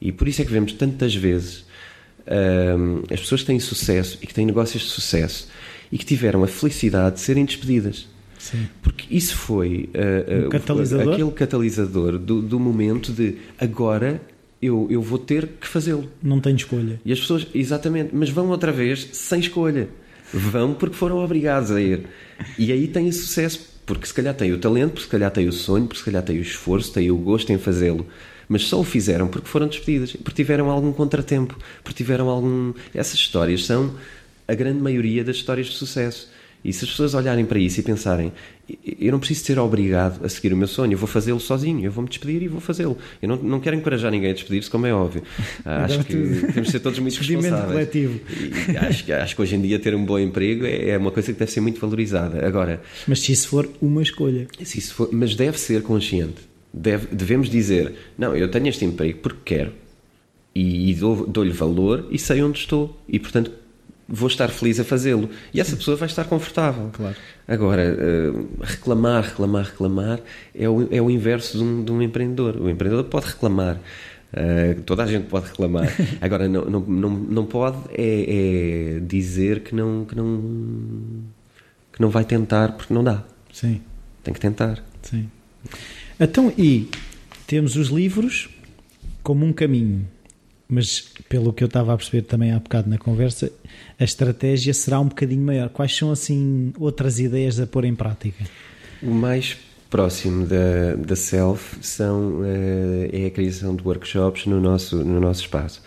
E 0.00 0.12
por 0.12 0.28
isso 0.28 0.42
é 0.42 0.44
que 0.44 0.52
vemos 0.52 0.72
tantas 0.72 1.14
vezes 1.14 1.64
hum, 2.78 3.02
as 3.10 3.20
pessoas 3.20 3.40
que 3.40 3.46
têm 3.46 3.60
sucesso 3.60 4.18
e 4.22 4.26
que 4.26 4.34
têm 4.34 4.46
negócios 4.46 4.82
de 4.82 4.88
sucesso 4.88 5.48
e 5.90 5.98
que 5.98 6.04
tiveram 6.04 6.42
a 6.42 6.46
felicidade 6.46 7.16
de 7.16 7.20
serem 7.20 7.44
despedidas. 7.44 8.08
Sim. 8.38 8.68
Porque 8.82 9.06
isso 9.14 9.36
foi, 9.36 9.88
uh, 9.94 10.46
um 10.46 10.50
catalisador? 10.50 11.14
aquele 11.14 11.30
catalisador 11.30 12.18
do, 12.18 12.42
do 12.42 12.60
momento 12.60 13.10
de 13.12 13.38
agora 13.58 14.20
eu, 14.60 14.86
eu 14.90 15.02
vou 15.02 15.18
ter 15.18 15.46
que 15.60 15.66
fazê-lo. 15.66 16.10
Não 16.22 16.40
tenho 16.40 16.56
escolha. 16.56 17.00
E 17.04 17.12
as 17.12 17.20
pessoas, 17.20 17.46
exatamente, 17.54 18.10
mas 18.14 18.30
vão 18.30 18.48
outra 18.48 18.72
vez 18.72 19.08
sem 19.12 19.40
escolha. 19.40 19.88
Vão 20.32 20.74
porque 20.74 20.96
foram 20.96 21.18
obrigados 21.18 21.70
a 21.70 21.80
ir. 21.80 22.06
E 22.58 22.72
aí 22.72 22.88
têm 22.88 23.10
sucesso, 23.12 23.73
porque 23.86 24.06
se 24.06 24.14
calhar 24.14 24.34
têm 24.34 24.52
o 24.52 24.58
talento, 24.58 24.92
porque 24.92 25.04
se 25.04 25.10
calhar 25.10 25.30
têm 25.30 25.48
o 25.48 25.52
sonho, 25.52 25.86
porque 25.86 25.98
se 25.98 26.04
calhar 26.04 26.22
têm 26.22 26.38
o 26.38 26.42
esforço, 26.42 26.92
têm 26.92 27.10
o 27.10 27.16
gosto 27.16 27.52
em 27.52 27.58
fazê-lo. 27.58 28.06
Mas 28.48 28.64
só 28.64 28.80
o 28.80 28.84
fizeram 28.84 29.28
porque 29.28 29.48
foram 29.48 29.66
despedidas, 29.66 30.12
porque 30.12 30.42
tiveram 30.42 30.70
algum 30.70 30.92
contratempo, 30.92 31.58
porque 31.82 31.96
tiveram 31.96 32.28
algum. 32.28 32.72
Essas 32.94 33.14
histórias 33.14 33.64
são 33.64 33.94
a 34.46 34.54
grande 34.54 34.80
maioria 34.80 35.24
das 35.24 35.36
histórias 35.36 35.68
de 35.68 35.74
sucesso. 35.74 36.30
E 36.64 36.72
se 36.72 36.84
as 36.84 36.90
pessoas 36.90 37.14
olharem 37.14 37.44
para 37.44 37.58
isso 37.58 37.78
e 37.78 37.82
pensarem, 37.82 38.32
eu 38.98 39.12
não 39.12 39.18
preciso 39.18 39.44
ser 39.44 39.58
obrigado 39.58 40.24
a 40.24 40.28
seguir 40.30 40.52
o 40.54 40.56
meu 40.56 40.66
sonho, 40.66 40.94
eu 40.94 40.98
vou 40.98 41.06
fazê-lo 41.06 41.38
sozinho, 41.38 41.84
eu 41.84 41.92
vou-me 41.92 42.08
despedir 42.08 42.42
e 42.42 42.48
vou 42.48 42.60
fazê-lo. 42.60 42.96
Eu 43.20 43.28
não, 43.28 43.36
não 43.36 43.60
quero 43.60 43.76
encorajar 43.76 44.10
ninguém 44.10 44.30
a 44.30 44.32
despedir-se, 44.32 44.70
como 44.70 44.86
é 44.86 44.94
óbvio. 44.94 45.22
Acho 45.64 46.02
que 46.04 46.14
temos 46.14 46.66
de 46.66 46.70
ser 46.70 46.80
todos 46.80 46.98
muito 46.98 47.16
responsáveis. 47.18 47.66
coletivo. 47.70 48.20
E 48.72 48.76
acho, 48.78 49.12
acho 49.12 49.36
que 49.36 49.42
hoje 49.42 49.56
em 49.56 49.60
dia 49.60 49.78
ter 49.78 49.94
um 49.94 50.04
bom 50.04 50.18
emprego 50.18 50.64
é, 50.64 50.90
é 50.90 50.98
uma 50.98 51.10
coisa 51.10 51.32
que 51.32 51.38
deve 51.38 51.50
ser 51.50 51.60
muito 51.60 51.78
valorizada. 51.78 52.46
Agora, 52.46 52.80
mas 53.06 53.20
se 53.20 53.32
isso 53.32 53.48
for 53.48 53.68
uma 53.82 54.02
escolha. 54.02 54.46
Se 54.62 54.78
isso 54.78 54.94
for, 54.94 55.10
mas 55.12 55.34
deve 55.34 55.58
ser 55.58 55.82
consciente. 55.82 56.42
Deve, 56.72 57.08
devemos 57.14 57.50
dizer, 57.50 57.92
não, 58.16 58.34
eu 58.34 58.50
tenho 58.50 58.68
este 58.68 58.84
emprego 58.84 59.18
porque 59.18 59.40
quero 59.44 59.72
e, 60.54 60.90
e 60.90 60.94
dou-lhe 60.94 61.52
valor 61.52 62.06
e 62.10 62.18
sei 62.18 62.42
onde 62.42 62.58
estou 62.58 62.98
e 63.08 63.18
portanto 63.18 63.50
vou 64.08 64.28
estar 64.28 64.48
feliz 64.48 64.78
a 64.78 64.84
fazê-lo 64.84 65.30
e 65.52 65.60
essa 65.60 65.76
pessoa 65.76 65.96
vai 65.96 66.08
estar 66.08 66.24
confortável. 66.24 66.90
Claro. 66.92 67.16
Agora, 67.46 67.82
uh, 67.94 68.48
reclamar, 68.62 69.24
reclamar, 69.24 69.64
reclamar 69.64 70.20
é 70.54 70.68
o, 70.68 70.88
é 70.94 71.00
o 71.00 71.10
inverso 71.10 71.58
de 71.58 71.64
um, 71.64 71.84
de 71.84 71.92
um 71.92 72.02
empreendedor. 72.02 72.56
O 72.56 72.68
empreendedor 72.68 73.04
pode 73.04 73.26
reclamar. 73.26 73.78
Uh, 74.32 74.80
toda 74.82 75.04
a 75.04 75.06
gente 75.06 75.26
pode 75.26 75.46
reclamar. 75.46 75.88
Agora, 76.20 76.48
não, 76.48 76.64
não, 76.64 76.80
não, 76.80 77.10
não 77.10 77.46
pode 77.46 77.78
é, 77.90 78.96
é, 78.96 79.00
dizer 79.00 79.60
que 79.60 79.74
não, 79.74 80.04
que, 80.04 80.14
não, 80.14 80.42
que 81.92 82.00
não 82.00 82.10
vai 82.10 82.24
tentar 82.24 82.72
porque 82.72 82.92
não 82.92 83.02
dá. 83.02 83.22
Sim. 83.52 83.80
Tem 84.22 84.34
que 84.34 84.40
tentar. 84.40 84.82
Sim. 85.02 85.30
Então, 86.18 86.52
e 86.58 86.88
temos 87.46 87.76
os 87.76 87.88
livros 87.88 88.48
como 89.22 89.44
um 89.44 89.52
caminho 89.52 90.06
mas 90.68 91.00
pelo 91.28 91.52
que 91.52 91.62
eu 91.62 91.66
estava 91.66 91.92
a 91.92 91.96
perceber 91.96 92.22
também 92.22 92.52
há 92.52 92.58
bocado 92.58 92.88
na 92.88 92.98
conversa, 92.98 93.52
a 93.98 94.04
estratégia 94.04 94.74
será 94.74 95.00
um 95.00 95.08
bocadinho 95.08 95.42
maior. 95.42 95.68
Quais 95.68 95.96
são 95.96 96.10
assim 96.10 96.72
outras 96.78 97.18
ideias 97.18 97.60
a 97.60 97.66
pôr 97.66 97.84
em 97.84 97.94
prática? 97.94 98.44
O 99.02 99.10
mais 99.10 99.56
próximo 99.90 100.46
da, 100.46 100.94
da 100.96 101.14
Self 101.14 101.76
são, 101.80 102.40
uh, 102.40 103.08
é 103.12 103.26
a 103.26 103.30
criação 103.30 103.76
de 103.76 103.86
workshops 103.86 104.46
no 104.46 104.60
nosso, 104.60 104.96
no 104.96 105.20
nosso 105.20 105.42
espaço. 105.42 105.82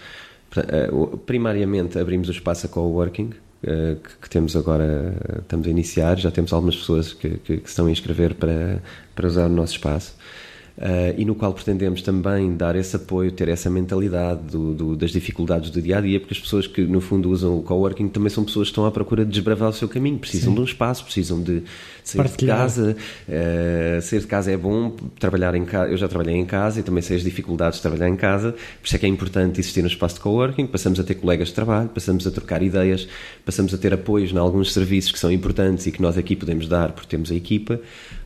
Uh, 0.56 1.18
primariamente 1.18 2.00
abrimos 2.00 2.30
o 2.30 2.32
espaço 2.32 2.66
a 2.66 2.70
coworking, 2.70 3.32
que, 3.62 4.18
que, 4.22 4.30
temos 4.30 4.56
agora, 4.56 5.14
estamos 5.40 5.68
a 5.68 5.70
iniciar, 5.70 6.18
já 6.18 6.32
temos 6.32 6.54
algumas 6.54 6.76
pessoas 6.76 7.12
que, 7.12 7.38
que, 7.40 7.58
que 7.58 7.68
estão 7.68 7.88
a 7.88 7.92
inscrever 7.92 8.36
para, 8.36 8.82
para 9.16 9.28
usar 9.28 9.48
o 9.48 9.50
nosso 9.50 9.74
espaço. 9.74 10.16
Uh, 10.78 11.18
e 11.18 11.26
no 11.26 11.34
qual 11.34 11.52
pretendemos 11.54 12.04
também 12.04 12.56
dar 12.56 12.76
esse 12.76 12.96
apoio, 12.96 13.32
ter 13.32 13.50
essa 13.50 13.68
mentalidade 13.68 14.42
do, 14.44 14.76
do, 14.76 14.96
das 14.96 15.10
dificuldades 15.10 15.72
do 15.72 15.82
dia 15.82 15.98
a 15.98 16.02
dia, 16.02 16.20
porque 16.20 16.36
as 16.36 16.40
pessoas 16.40 16.68
que 16.68 16.82
no 16.82 17.02
fundo 17.02 17.32
usam 17.32 17.58
o 17.58 17.64
coworking 17.64 18.08
também 18.10 18.30
são 18.30 18.46
pessoas 18.46 18.68
que 18.68 18.74
estão 18.74 18.86
à 18.86 18.92
procura 18.92 19.26
de 19.26 19.32
desbravar 19.32 19.70
o 19.70 19.74
seu 19.74 19.90
caminho, 19.90 20.20
precisam 20.20 20.50
Sim. 20.50 20.56
de 20.56 20.62
um 20.62 20.64
espaço, 20.64 21.04
precisam 21.04 21.42
de 21.42 21.64
sair 22.04 22.22
Partilhar. 22.22 22.58
de 22.58 22.64
casa. 22.64 22.98
Uh, 23.28 24.02
sair 24.04 24.20
de 24.20 24.28
casa 24.28 24.52
é 24.52 24.58
bom, 24.58 24.96
trabalhar 25.20 25.56
em 25.56 25.66
casa. 25.66 25.92
Eu 25.92 25.98
já 25.98 26.08
trabalhei 26.08 26.36
em 26.36 26.46
casa 26.46 26.80
e 26.80 26.84
também 26.84 27.02
sei 27.02 27.18
as 27.18 27.24
dificuldades 27.24 27.78
de 27.78 27.82
trabalhar 27.82 28.08
em 28.08 28.16
casa, 28.16 28.52
por 28.52 28.86
isso 28.86 28.96
é 28.96 29.00
que 29.00 29.06
é 29.08 29.10
importante 29.10 29.60
existir 29.60 29.84
um 29.84 29.88
espaço 29.88 30.16
de 30.16 30.22
coworking. 30.22 30.68
Passamos 30.68 31.00
a 31.00 31.04
ter 31.04 31.16
colegas 31.16 31.48
de 31.48 31.56
trabalho, 31.56 31.90
passamos 31.90 32.28
a 32.28 32.30
trocar 32.30 32.62
ideias, 32.62 33.08
passamos 33.44 33.74
a 33.74 33.80
ter 33.80 33.96
apoios 33.96 34.32
em 34.32 34.38
alguns 34.38 34.72
serviços 34.74 35.12
que 35.12 35.18
são 35.18 35.32
importantes 35.32 35.88
e 35.88 35.92
que 35.92 36.04
nós 36.04 36.20
aqui 36.20 36.36
podemos 36.36 36.68
dar 36.68 36.92
porque 36.92 37.10
temos 37.10 37.32
a 37.32 37.36
equipa. 37.36 37.80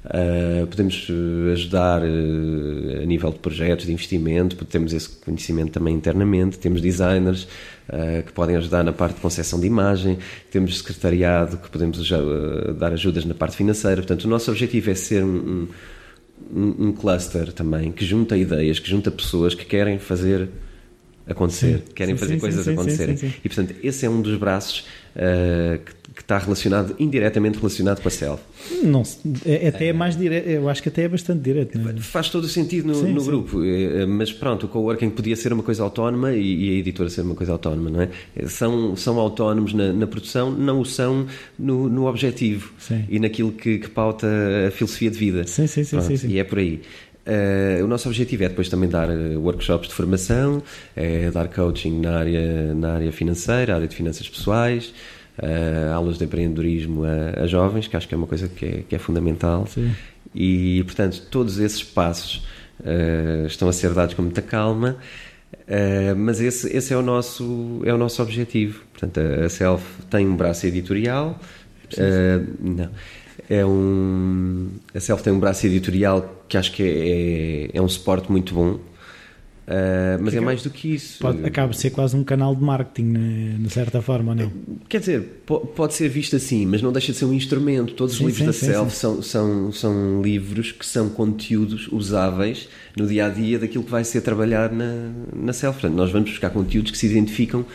Uh, 0.03 0.65
podemos 0.65 1.07
eh, 1.11 1.51
ajudar 1.51 2.01
uh, 2.01 3.03
a 3.03 3.05
nível 3.05 3.31
de 3.31 3.37
projetos 3.37 3.85
de 3.85 3.93
investimento, 3.93 4.55
temos 4.65 4.93
esse 4.93 5.07
conhecimento 5.07 5.73
também 5.73 5.93
internamente, 5.93 6.57
temos 6.57 6.81
designers 6.81 7.43
uh, 7.87 8.23
que 8.25 8.31
podem 8.31 8.55
ajudar 8.55 8.83
na 8.83 8.91
parte 8.91 9.15
de 9.15 9.21
concessão 9.21 9.59
de 9.59 9.67
imagem, 9.67 10.17
temos 10.49 10.79
secretariado 10.79 11.57
que 11.57 11.69
podemos 11.69 12.11
dar 12.79 12.93
ajudas 12.93 13.25
na 13.25 13.35
parte 13.35 13.55
financeira. 13.55 13.97
Portanto, 13.97 14.25
o 14.25 14.27
nosso 14.27 14.49
objetivo 14.49 14.89
é 14.89 14.95
ser 14.95 15.23
um, 15.23 15.67
um, 16.51 16.87
um 16.87 16.91
cluster 16.93 17.53
também 17.53 17.91
que 17.91 18.03
junta 18.03 18.35
ideias, 18.35 18.79
que 18.79 18.89
junta 18.89 19.11
pessoas 19.11 19.53
que 19.53 19.65
querem 19.65 19.99
fazer 19.99 20.49
acontecer, 21.27 21.83
sim, 21.85 21.93
querem 21.93 22.15
sim, 22.15 22.19
fazer 22.19 22.33
sim, 22.33 22.39
coisas 22.39 22.67
acontecerem. 22.67 23.33
E 23.43 23.49
portanto, 23.49 23.75
esse 23.83 24.05
é 24.05 24.09
um 24.09 24.21
dos 24.21 24.37
braços 24.37 24.85
uh, 25.15 25.77
que 25.83 26.01
que 26.13 26.21
está 26.21 26.37
relacionado, 26.37 26.93
indiretamente 26.99 27.57
relacionado 27.57 28.01
com 28.01 28.07
a 28.07 28.11
self. 28.11 28.43
Não, 28.83 29.01
é, 29.45 29.69
até 29.69 29.87
é 29.87 29.93
mais 29.93 30.17
direto, 30.17 30.47
eu 30.47 30.67
acho 30.67 30.83
que 30.83 30.89
até 30.89 31.03
é 31.03 31.07
bastante 31.07 31.41
direto. 31.41 31.79
É? 31.79 32.01
Faz 32.01 32.29
todo 32.29 32.43
o 32.43 32.47
sentido 32.49 32.87
no, 32.87 33.01
no 33.01 33.23
grupo, 33.23 33.63
é, 33.63 34.01
é, 34.01 34.05
mas 34.05 34.31
pronto, 34.31 34.65
o 34.65 34.69
coworking 34.69 35.09
podia 35.09 35.35
ser 35.35 35.53
uma 35.53 35.63
coisa 35.63 35.83
autónoma 35.83 36.33
e, 36.33 36.69
a 36.69 36.73
editora 36.79 37.09
ser 37.09 37.21
uma 37.21 37.35
coisa 37.35 37.53
autónoma, 37.53 37.89
não 37.89 38.01
é? 38.01 38.09
São, 38.47 38.95
são 38.95 39.17
autónomos 39.19 39.73
na, 39.73 39.93
na 39.93 40.05
produção, 40.05 40.51
não 40.51 40.81
o 40.81 40.85
são 40.85 41.27
no, 41.57 41.87
no 41.87 42.07
objetivo 42.07 42.73
e 43.07 43.17
naquilo 43.17 43.51
que, 43.51 43.79
que, 43.79 43.89
pauta 43.89 44.27
a 44.67 44.71
filosofia 44.71 45.09
de 45.09 45.17
vida. 45.17 45.47
Sim. 45.47 45.65
sim, 45.67 45.83
sim. 45.83 46.27
E 46.27 46.39
é 46.39 46.43
por 46.43 46.59
aí. 46.59 46.81
Uh, 47.31 47.85
o 47.85 47.87
nosso 47.87 48.09
objetivo 48.09 48.43
é 48.43 48.49
depois 48.49 48.67
também 48.67 48.89
dar 48.89 49.09
eh, 49.09 49.37
workshops 49.37 49.87
de 49.87 49.93
formação, 49.93 50.61
é 50.95 51.31
dar 51.31 51.47
coaching 51.47 52.01
na 52.01 52.17
área, 52.17 52.73
na 52.73 52.95
área 52.95 53.11
financeira, 53.11 53.75
área 53.75 53.87
de 53.87 53.95
finanças 53.95 54.27
pessoais, 54.27 54.93
uh, 55.37 55.93
aulas 55.93 56.17
de 56.17 56.25
empreendedorismo 56.25 57.03
a, 57.05 57.43
a, 57.43 57.47
jovens, 57.47 57.87
que 57.87 57.95
acho 57.95 58.07
que 58.07 58.13
é 58.13 58.17
uma 58.17 58.27
coisa 58.27 58.49
que 58.49 58.65
é, 58.65 58.83
que 58.89 58.95
é 58.95 58.99
fundamental. 58.99 59.65
Sim. 59.67 59.93
E, 60.35 60.83
portanto, 60.83 61.21
todos 61.31 61.57
esses 61.59 61.83
passos 61.83 62.45
uh, 62.81 63.45
estão 63.45 63.69
a 63.69 63.73
ser 63.73 63.93
dados 63.93 64.13
com 64.13 64.23
muita 64.23 64.41
calma, 64.41 64.97
uh, 65.53 66.15
mas 66.17 66.41
esse, 66.41 66.75
esse 66.75 66.93
é, 66.93 66.97
o 66.97 67.01
nosso, 67.01 67.81
é 67.85 67.93
o 67.93 67.97
nosso 67.97 68.21
objetivo. 68.21 68.83
Portanto, 68.91 69.19
a, 69.19 69.45
a 69.45 69.49
Self 69.49 69.85
tem 70.09 70.27
um 70.27 70.35
braço 70.35 70.65
editorial. 70.67 71.39
não. 72.59 72.89
É 73.53 73.65
um, 73.65 74.69
a 74.95 74.99
Self 75.01 75.21
tem 75.23 75.33
um 75.33 75.39
braço 75.39 75.65
editorial 75.67 76.43
que 76.47 76.57
acho 76.57 76.71
que 76.71 76.83
é, 76.83 77.69
é, 77.75 77.77
é 77.77 77.81
um 77.81 77.87
suporte 77.89 78.31
muito 78.31 78.53
bom 78.53 78.79
Uh, 79.71 80.19
mas 80.21 80.33
é 80.33 80.41
mais 80.41 80.63
do 80.63 80.69
que 80.69 80.95
isso. 80.95 81.19
Pode, 81.19 81.45
acaba 81.45 81.71
de 81.71 81.77
ser 81.77 81.91
quase 81.91 82.15
um 82.17 82.23
canal 82.25 82.53
de 82.53 82.61
marketing, 82.61 83.13
de 83.59 83.69
certa 83.69 84.01
forma, 84.01 84.35
não? 84.35 84.51
Quer 84.89 84.99
dizer, 84.99 85.43
pode 85.45 85.93
ser 85.93 86.09
visto 86.09 86.35
assim, 86.35 86.65
mas 86.65 86.81
não 86.81 86.91
deixa 86.91 87.13
de 87.13 87.17
ser 87.17 87.25
um 87.25 87.33
instrumento. 87.33 87.93
Todos 87.93 88.17
sim, 88.17 88.25
os 88.25 88.37
livros 88.37 88.55
sim, 88.57 88.67
da 88.67 88.73
Self 88.73 88.91
sim, 88.91 88.97
São, 88.97 89.21
são, 89.21 89.71
são 89.71 90.21
livros 90.21 90.73
que 90.73 90.85
são 90.85 91.09
conteúdos 91.09 91.87
usáveis 91.89 92.67
no 92.97 93.07
dia 93.07 93.27
a 93.27 93.29
dia 93.29 93.59
daquilo 93.59 93.83
que 93.83 93.91
vai 93.91 94.03
ser 94.03 94.21
trabalhado 94.21 94.75
na, 94.75 95.11
na 95.33 95.53
Self. 95.53 95.79
Portanto, 95.79 95.97
nós 95.97 96.11
vamos 96.11 96.31
buscar 96.31 96.49
conteúdos 96.49 96.91
que 96.91 96.97
se 96.97 97.05
identificam 97.05 97.65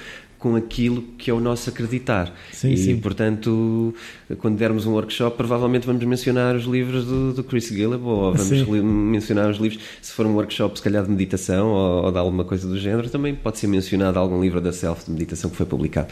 com 0.46 0.54
aquilo 0.54 1.02
que 1.18 1.28
é 1.28 1.35
o 1.35 1.40
nosso 1.40 1.68
acreditar. 1.70 2.32
Sim, 2.52 2.70
e, 2.70 2.76
sim. 2.76 3.00
portanto, 3.00 3.92
quando 4.38 4.56
dermos 4.56 4.87
um 4.87 4.92
workshop, 4.92 5.37
provavelmente 5.37 5.85
vamos 5.85 6.04
mencionar 6.04 6.54
os 6.54 6.66
livros 6.66 7.04
do, 7.04 7.32
do 7.32 7.42
Chris 7.42 7.66
Gillab 7.66 8.04
ou 8.04 8.32
vamos 8.32 8.46
sim. 8.46 8.82
mencionar 8.82 9.50
os 9.50 9.59
livros. 9.59 9.82
Se 10.00 10.12
for 10.12 10.24
um 10.24 10.35
workshop, 10.35 10.78
se 10.78 10.85
calhar, 10.85 11.02
de 11.02 11.11
meditação 11.11 11.66
ou, 11.68 12.04
ou 12.04 12.12
de 12.12 12.18
alguma 12.18 12.44
coisa 12.44 12.68
do 12.68 12.78
género, 12.78 13.11
também 13.11 13.35
pode 13.35 13.59
ser 13.59 13.66
mencionado 13.66 14.20
algum 14.20 14.40
livro 14.40 14.61
da 14.61 14.72
Self 14.72 15.06
de 15.06 15.11
meditação 15.11 15.50
que 15.50 15.56
foi 15.56 15.66
publicado. 15.66 16.09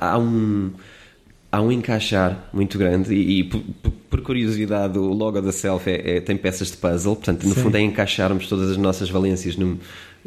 Há 0.00 0.18
um 0.18 0.72
há 1.50 1.60
um 1.60 1.72
encaixar 1.72 2.48
muito 2.52 2.78
grande 2.78 3.14
e, 3.14 3.40
e 3.40 3.44
por, 3.44 3.60
por, 4.08 4.20
curiosidade 4.22 4.98
o 4.98 5.12
logo 5.12 5.40
da 5.40 5.52
Self 5.52 5.88
é, 5.88 6.16
é, 6.16 6.20
tem 6.20 6.36
peças 6.36 6.70
de 6.70 6.76
puzzle, 6.76 7.16
portanto 7.16 7.44
no 7.44 7.54
Sim. 7.54 7.62
fundo 7.62 7.76
é 7.76 7.80
encaixarmos 7.80 8.46
todas 8.46 8.70
as 8.70 8.76
nossas 8.76 9.10
valências 9.10 9.56
num, 9.56 9.78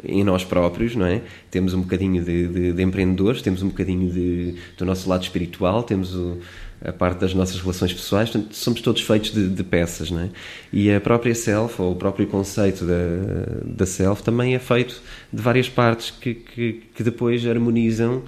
em 0.02 0.24
nós 0.24 0.44
próprios, 0.44 0.94
não 0.96 1.06
é? 1.06 1.22
Temos 1.50 1.72
um 1.72 1.80
bocadinho 1.80 2.22
de, 2.22 2.48
de, 2.48 2.72
de 2.72 2.82
empreendedores, 2.82 3.40
temos 3.40 3.62
um 3.62 3.68
bocadinho 3.68 4.10
de, 4.10 4.56
do 4.76 4.84
nosso 4.84 5.08
lado 5.08 5.22
espiritual, 5.22 5.82
temos 5.82 6.14
o, 6.14 6.38
a 6.84 6.92
parte 6.92 7.20
das 7.20 7.32
nossas 7.32 7.58
relações 7.60 7.92
pessoais, 7.92 8.28
portanto, 8.28 8.54
somos 8.54 8.80
todos 8.82 9.00
feitos 9.00 9.30
de, 9.32 9.64
peças, 9.64 10.10
não 10.10 10.20
é? 10.20 10.30
E 10.72 10.92
a 10.92 11.00
própria 11.00 11.34
self, 11.34 11.80
ou 11.80 11.92
o 11.92 11.96
próprio 11.96 12.26
conceito 12.26 12.84
da, 12.84 13.64
da 13.64 13.86
self, 13.86 14.22
também 14.22 14.54
é 14.54 14.58
feito 14.58 15.00
de 15.32 15.40
várias 15.40 15.68
partes 15.68 16.10
que, 16.10 16.34
que, 16.34 16.82
que 16.94 17.02
depois 17.02 17.46
harmonizam 17.46 18.22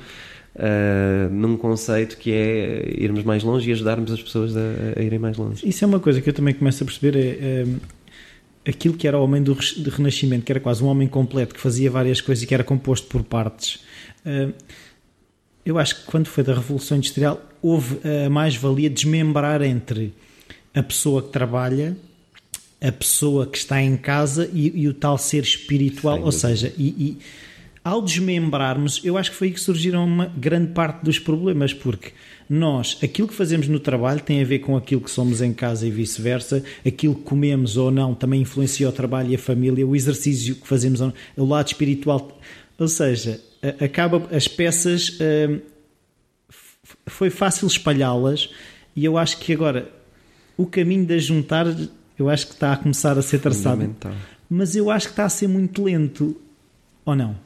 uh, 0.57 1.33
num 1.33 1.57
conceito 1.57 2.17
que 2.17 2.33
é 2.33 2.95
irmos 2.99 3.25
mais 3.25 3.43
longe 3.43 3.69
e 3.69 3.73
ajudarmos 3.73 4.11
as 4.11 4.23
pessoas 4.23 4.57
a, 4.57 4.61
a, 4.97 5.03
irem 5.03 5.19
mais 5.19 5.37
longe. 5.37 5.67
Isso 5.69 5.85
é 5.85 5.87
uma 5.87 6.01
coisa 6.01 6.21
que 6.21 6.29
eu 6.29 6.35
também 6.35 6.55
começo 6.55 6.83
a 6.83 6.87
perceber, 6.87 7.17
é, 7.17 7.67
é 8.65 8.71
aquilo 8.71 8.95
que 8.95 9.07
era 9.07 9.19
o 9.19 9.23
homem 9.23 9.43
do 9.43 9.55
Renascimento, 9.91 10.45
que 10.45 10.53
era 10.53 10.61
quase 10.61 10.83
um 10.83 10.87
homem 10.87 11.09
completo, 11.09 11.55
que 11.55 11.61
fazia 11.61 11.91
várias 11.91 12.21
coisas 12.21 12.43
e 12.43 12.47
que 12.47 12.55
era 12.55 12.65
composto 12.65 13.07
por 13.07 13.23
partes. 13.23 13.81
Uh, 14.25 14.53
eu 15.65 15.79
acho 15.79 15.97
que 15.97 16.07
quando 16.07 16.29
foi 16.29 16.45
da 16.45 16.55
Revolução 16.55 16.97
Industrial 16.97 17.43
houve 17.61 17.99
a 18.25 18.31
mais-valia 18.31 18.89
desmembrar 18.89 19.63
entre 19.63 20.15
a 20.73 20.81
pessoa 20.81 21.21
que 21.21 21.31
trabalha, 21.31 21.97
a 22.81 22.93
pessoa 22.93 23.47
que 23.49 23.59
está 23.59 23.83
em 23.83 23.97
casa 23.97 24.49
e, 24.53 24.83
e 24.83 24.87
o 24.87 24.95
tal 24.95 25.19
ser 25.19 25.43
espiritual, 25.43 26.23
ou 26.23 26.31
seja, 26.31 26.73
e, 26.79 26.87
e 26.87 27.19
ao 27.87 28.03
desmembrarmos, 28.03 29.01
eu 29.05 29.17
acho 29.17 29.31
que 29.31 29.37
foi 29.37 29.47
aí 29.47 29.55
que 29.55 29.61
surgiram 29.61 30.05
uma 30.05 30.27
grande 30.27 30.73
parte 30.73 31.05
dos 31.05 31.21
problemas, 31.21 31.73
porque 31.73 32.11
nós, 32.51 32.99
aquilo 33.01 33.29
que 33.29 33.35
fazemos 33.35 33.69
no 33.69 33.79
trabalho 33.79 34.19
tem 34.19 34.43
a 34.43 34.45
ver 34.45 34.59
com 34.59 34.77
aquilo 34.77 35.01
que 35.01 35.09
somos 35.09 35.41
em 35.41 35.53
casa 35.53 35.87
e 35.87 35.91
vice-versa, 35.93 36.65
aquilo 36.85 37.15
que 37.15 37.23
comemos 37.23 37.77
ou 37.77 37.93
não 37.93 38.13
também 38.13 38.41
influencia 38.41 38.89
o 38.89 38.93
trabalho 38.93 39.31
e 39.31 39.37
a 39.37 39.39
família, 39.39 39.87
o 39.87 39.95
exercício 39.95 40.57
que 40.57 40.67
fazemos, 40.67 41.01
o 41.37 41.45
lado 41.45 41.69
espiritual. 41.69 42.37
Ou 42.77 42.89
seja, 42.89 43.41
acaba 43.81 44.21
as 44.35 44.49
peças. 44.49 45.17
Hum, 45.21 45.61
foi 47.07 47.31
fácil 47.31 47.69
espalhá-las 47.69 48.51
e 48.97 49.05
eu 49.05 49.17
acho 49.17 49.39
que 49.39 49.53
agora 49.53 49.89
o 50.57 50.67
caminho 50.67 51.07
de 51.07 51.21
juntar 51.21 51.67
eu 52.19 52.29
acho 52.29 52.49
que 52.49 52.55
está 52.55 52.73
a 52.73 52.77
começar 52.77 53.17
a 53.17 53.23
ser 53.23 53.39
traçado 53.39 53.95
mas 54.51 54.75
eu 54.75 54.91
acho 54.91 55.07
que 55.07 55.13
está 55.13 55.25
a 55.25 55.29
ser 55.29 55.47
muito 55.47 55.85
lento 55.85 56.37
ou 57.05 57.15
não? 57.15 57.37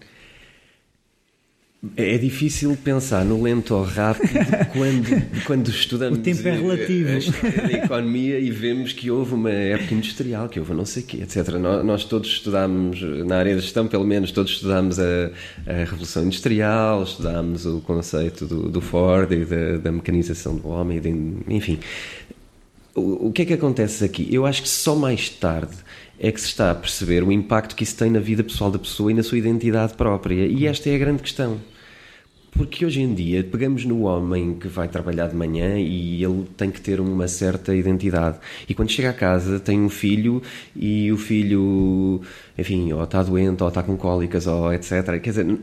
É 1.96 2.18
difícil 2.18 2.76
pensar 2.84 3.24
no 3.24 3.42
lento 3.42 3.74
ou 3.74 3.82
rápido 3.82 4.28
quando, 4.76 5.44
quando 5.46 5.68
estudamos 5.70 6.18
o 6.18 6.22
tempo 6.22 6.46
é 6.46 6.52
relativo. 6.52 7.08
A, 7.08 7.66
a, 7.66 7.72
economia 7.72 8.38
e 8.38 8.50
vemos 8.50 8.92
que 8.92 9.10
houve 9.10 9.32
uma 9.32 9.50
época 9.50 9.94
industrial, 9.94 10.46
que 10.46 10.60
houve 10.60 10.74
não 10.74 10.84
sei 10.84 11.02
o 11.02 11.06
quê, 11.06 11.18
etc. 11.22 11.48
Nós, 11.54 11.82
nós, 11.82 12.04
todos 12.04 12.28
estudámos, 12.28 13.00
na 13.26 13.38
área 13.38 13.54
da 13.54 13.62
gestão, 13.62 13.88
pelo 13.88 14.04
menos, 14.04 14.30
todos 14.30 14.52
estudámos 14.52 14.98
a, 15.00 15.30
a 15.66 15.72
Revolução 15.72 16.24
Industrial, 16.24 17.02
estudámos 17.02 17.64
o 17.64 17.80
conceito 17.80 18.44
do, 18.44 18.68
do 18.68 18.82
Ford 18.82 19.32
e 19.32 19.46
da, 19.46 19.78
da, 19.78 19.90
mecanização 19.90 20.56
do 20.56 20.68
homem, 20.68 21.00
de, 21.00 21.08
enfim. 21.48 21.78
O, 22.94 23.28
o 23.28 23.32
que 23.32 23.40
é 23.40 23.44
que 23.46 23.54
acontece 23.54 24.04
aqui? 24.04 24.28
Eu 24.30 24.44
acho 24.44 24.60
que 24.60 24.68
só 24.68 24.94
mais 24.94 25.30
tarde 25.30 25.78
é 26.20 26.30
que 26.30 26.38
se 26.40 26.48
está 26.48 26.70
a 26.70 26.74
perceber 26.74 27.24
o 27.24 27.32
impacto 27.32 27.74
que 27.74 27.82
isso 27.82 27.96
tem 27.96 28.10
na 28.10 28.20
vida 28.20 28.44
pessoal 28.44 28.70
da 28.70 28.78
pessoa 28.78 29.10
e 29.10 29.14
na 29.14 29.22
sua 29.22 29.38
identidade 29.38 29.94
própria. 29.94 30.46
E 30.46 30.66
esta 30.66 30.90
é 30.90 30.94
a 30.94 30.98
grande 30.98 31.22
questão. 31.22 31.58
Porque 32.52 32.84
hoje 32.84 33.00
em 33.00 33.14
dia 33.14 33.42
pegamos 33.42 33.86
no 33.86 34.02
homem 34.02 34.54
que 34.54 34.68
vai 34.68 34.86
trabalhar 34.86 35.28
de 35.28 35.36
manhã 35.36 35.78
e 35.78 36.22
ele 36.22 36.44
tem 36.56 36.70
que 36.70 36.80
ter 36.80 37.00
uma 37.00 37.26
certa 37.26 37.74
identidade. 37.74 38.38
E 38.68 38.74
quando 38.74 38.90
chega 38.90 39.10
a 39.10 39.14
casa 39.14 39.58
tem 39.58 39.80
um 39.80 39.88
filho 39.88 40.42
e 40.76 41.10
o 41.10 41.16
filho, 41.16 42.20
enfim, 42.58 42.92
ou 42.92 43.02
está 43.02 43.22
doente, 43.22 43.62
ou 43.62 43.68
está 43.68 43.82
com 43.82 43.96
cólicas, 43.96 44.46
ou 44.46 44.72
etc. 44.74 45.20
Quer 45.22 45.30
dizer, 45.30 45.58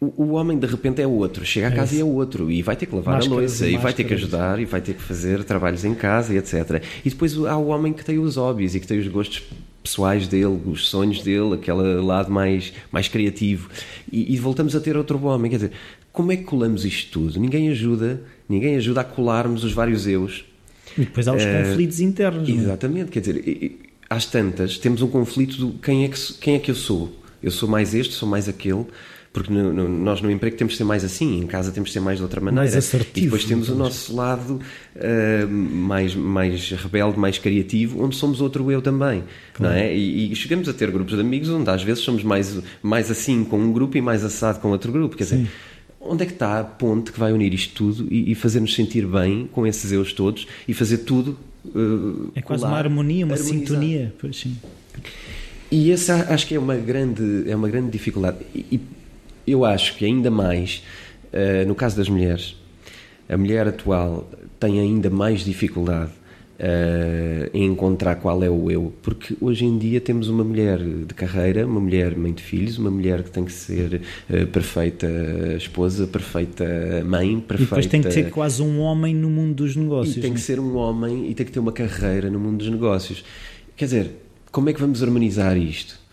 o, 0.00 0.32
homem 0.32 0.56
de 0.58 0.66
repente 0.66 1.02
é 1.02 1.06
outro, 1.06 1.44
chega 1.44 1.68
a 1.68 1.70
é 1.70 1.74
casa 1.74 1.94
é 1.94 1.98
e 1.98 2.00
é 2.02 2.04
outro, 2.04 2.50
e 2.50 2.62
vai 2.62 2.76
ter 2.76 2.86
que 2.86 2.94
lavar 2.94 3.14
máscaras 3.14 3.36
a 3.36 3.40
louça, 3.40 3.66
e, 3.66 3.76
vai 3.76 3.92
ter 3.92 4.04
que 4.04 4.14
ajudar, 4.14 4.60
e 4.60 4.64
vai 4.64 4.80
ter 4.80 4.94
que 4.94 5.02
fazer 5.02 5.42
trabalhos 5.42 5.84
em 5.84 5.94
casa, 5.94 6.32
e 6.32 6.38
etc. 6.38 6.82
E 7.04 7.10
depois 7.10 7.36
há 7.36 7.56
o 7.56 7.68
homem 7.68 7.92
que 7.92 8.04
tem 8.04 8.18
os 8.18 8.36
hobbies 8.36 8.76
e 8.76 8.80
que 8.80 8.86
tem 8.86 8.98
os 8.98 9.08
gostos 9.08 9.42
pessoais 9.88 10.28
dele, 10.28 10.60
os 10.66 10.88
sonhos 10.88 11.22
dele, 11.22 11.54
aquele 11.54 12.00
lado 12.02 12.30
mais, 12.30 12.72
mais 12.92 13.08
criativo. 13.08 13.70
E, 14.12 14.34
e, 14.34 14.36
voltamos 14.36 14.76
a 14.76 14.80
ter 14.80 14.96
outro 14.96 15.22
homem. 15.24 15.50
Quer 15.50 15.56
dizer, 15.56 15.72
como 16.12 16.30
é 16.30 16.36
que 16.36 16.44
colamos 16.44 16.84
isto 16.84 17.10
tudo? 17.10 17.40
Ninguém 17.40 17.70
ajuda, 17.70 18.20
ninguém 18.48 18.76
ajuda 18.76 19.00
a 19.00 19.04
colarmos 19.04 19.64
os 19.64 19.72
vários 19.72 20.06
eus. 20.06 20.44
E 20.96 21.02
depois 21.02 21.26
há 21.26 21.34
os 21.34 21.42
uh, 21.42 21.46
conflitos 21.46 22.00
internos. 22.00 22.48
Exatamente, 22.48 23.04
não? 23.04 23.08
quer 23.08 23.20
dizer, 23.20 23.78
às 24.10 24.26
tantas 24.26 24.78
temos 24.78 25.00
um 25.00 25.08
conflito 25.08 25.56
do 25.56 25.78
quem 25.78 26.04
é, 26.04 26.08
que, 26.08 26.32
quem 26.34 26.54
é 26.56 26.58
que 26.58 26.70
eu 26.70 26.74
sou? 26.74 27.12
Eu 27.42 27.50
sou 27.50 27.68
mais 27.68 27.94
este, 27.94 28.14
sou 28.14 28.28
mais 28.28 28.48
aquele 28.48 28.84
porque 29.38 29.52
no, 29.52 29.72
no, 29.72 29.88
nós 29.88 30.20
no 30.20 30.28
emprego 30.28 30.56
temos 30.56 30.72
de 30.72 30.78
ser 30.78 30.84
mais 30.84 31.04
assim, 31.04 31.38
em 31.38 31.46
casa 31.46 31.70
temos 31.70 31.90
de 31.90 31.92
ser 31.92 32.00
mais 32.00 32.18
de 32.18 32.24
outra 32.24 32.40
maneira. 32.40 32.62
Mais 32.62 32.74
assertivo. 32.74 33.18
E 33.18 33.22
depois 33.22 33.44
temos 33.44 33.68
o 33.68 33.74
nosso 33.76 34.14
lado 34.14 34.60
uh, 34.96 35.48
mais, 35.48 36.12
mais 36.12 36.72
rebelde, 36.72 37.16
mais 37.16 37.38
criativo, 37.38 38.02
onde 38.02 38.16
somos 38.16 38.40
outro 38.40 38.68
eu 38.72 38.82
também. 38.82 39.22
Não 39.60 39.70
é? 39.70 39.94
E, 39.94 40.32
e, 40.32 40.36
chegamos 40.36 40.68
a 40.68 40.72
ter 40.72 40.90
grupos 40.90 41.14
de 41.14 41.20
amigos 41.20 41.48
onde 41.50 41.70
às 41.70 41.84
vezes 41.84 42.02
somos 42.02 42.24
mais, 42.24 42.58
mais 42.82 43.12
assim 43.12 43.44
com 43.44 43.60
um 43.60 43.72
grupo 43.72 43.96
e 43.96 44.00
mais 44.00 44.24
assado 44.24 44.58
com 44.58 44.70
outro 44.70 44.90
grupo. 44.90 45.16
Quer 45.16 45.24
Sim. 45.24 45.36
dizer, 45.36 45.50
onde 46.00 46.24
é 46.24 46.26
que 46.26 46.32
está 46.32 46.58
a 46.58 46.64
ponte 46.64 47.12
que 47.12 47.20
vai 47.20 47.32
unir 47.32 47.54
isto 47.54 47.74
tudo 47.74 48.12
e, 48.12 48.32
e 48.32 48.34
fazer-nos 48.34 48.74
sentir 48.74 49.06
bem 49.06 49.48
com 49.52 49.64
esses 49.64 49.92
eus 49.92 50.12
todos 50.12 50.48
e 50.66 50.74
fazer 50.74 50.98
tudo. 50.98 51.38
Uh, 51.64 52.32
é 52.34 52.42
quase 52.42 52.62
colar, 52.62 52.72
uma 52.72 52.78
harmonia, 52.78 53.24
uma 53.24 53.34
harmonizar. 53.34 53.66
sintonia. 53.66 54.14
Pois 54.18 54.36
sim. 54.36 54.56
E 55.70 55.92
essa 55.92 56.26
acho 56.32 56.44
que 56.46 56.56
é 56.56 56.58
uma 56.58 56.74
grande, 56.74 57.44
é 57.46 57.54
uma 57.54 57.68
grande 57.68 57.90
dificuldade. 57.90 58.38
E, 58.52 58.80
eu 59.50 59.64
acho 59.64 59.96
que 59.96 60.04
ainda 60.04 60.30
mais, 60.30 60.82
uh, 61.32 61.66
no 61.66 61.74
caso 61.74 61.96
das 61.96 62.08
mulheres, 62.08 62.56
a 63.28 63.36
mulher 63.36 63.68
atual 63.68 64.28
tem 64.58 64.80
ainda 64.80 65.10
mais 65.10 65.44
dificuldade 65.44 66.10
uh, 66.58 67.50
em 67.54 67.66
encontrar 67.66 68.16
qual 68.16 68.42
é 68.42 68.50
o 68.50 68.70
eu, 68.70 68.92
porque 69.02 69.36
hoje 69.40 69.64
em 69.64 69.78
dia 69.78 70.00
temos 70.00 70.28
uma 70.28 70.42
mulher 70.42 70.78
de 70.78 71.14
carreira, 71.14 71.66
uma 71.66 71.80
mulher 71.80 72.16
mãe 72.16 72.32
de 72.32 72.42
filhos, 72.42 72.78
uma 72.78 72.90
mulher 72.90 73.22
que 73.22 73.30
tem 73.30 73.44
que 73.44 73.52
ser 73.52 74.02
uh, 74.28 74.46
perfeita 74.48 75.06
esposa, 75.56 76.06
perfeita 76.06 76.64
mãe, 77.04 77.40
perfeita. 77.40 77.62
E 77.62 77.66
depois 77.66 77.86
tem 77.86 78.02
que 78.02 78.10
ser 78.10 78.30
quase 78.30 78.62
um 78.62 78.80
homem 78.80 79.14
no 79.14 79.30
mundo 79.30 79.54
dos 79.54 79.76
negócios. 79.76 80.16
E 80.16 80.20
tem 80.20 80.32
que 80.32 80.38
é? 80.38 80.42
ser 80.42 80.58
um 80.58 80.76
homem 80.76 81.30
e 81.30 81.34
tem 81.34 81.46
que 81.46 81.52
ter 81.52 81.60
uma 81.60 81.72
carreira 81.72 82.30
no 82.30 82.38
mundo 82.38 82.58
dos 82.58 82.68
negócios. 82.68 83.24
Quer 83.76 83.84
dizer, 83.84 84.10
como 84.50 84.68
é 84.68 84.72
que 84.72 84.80
vamos 84.80 85.02
harmonizar 85.02 85.56
isto? 85.56 86.07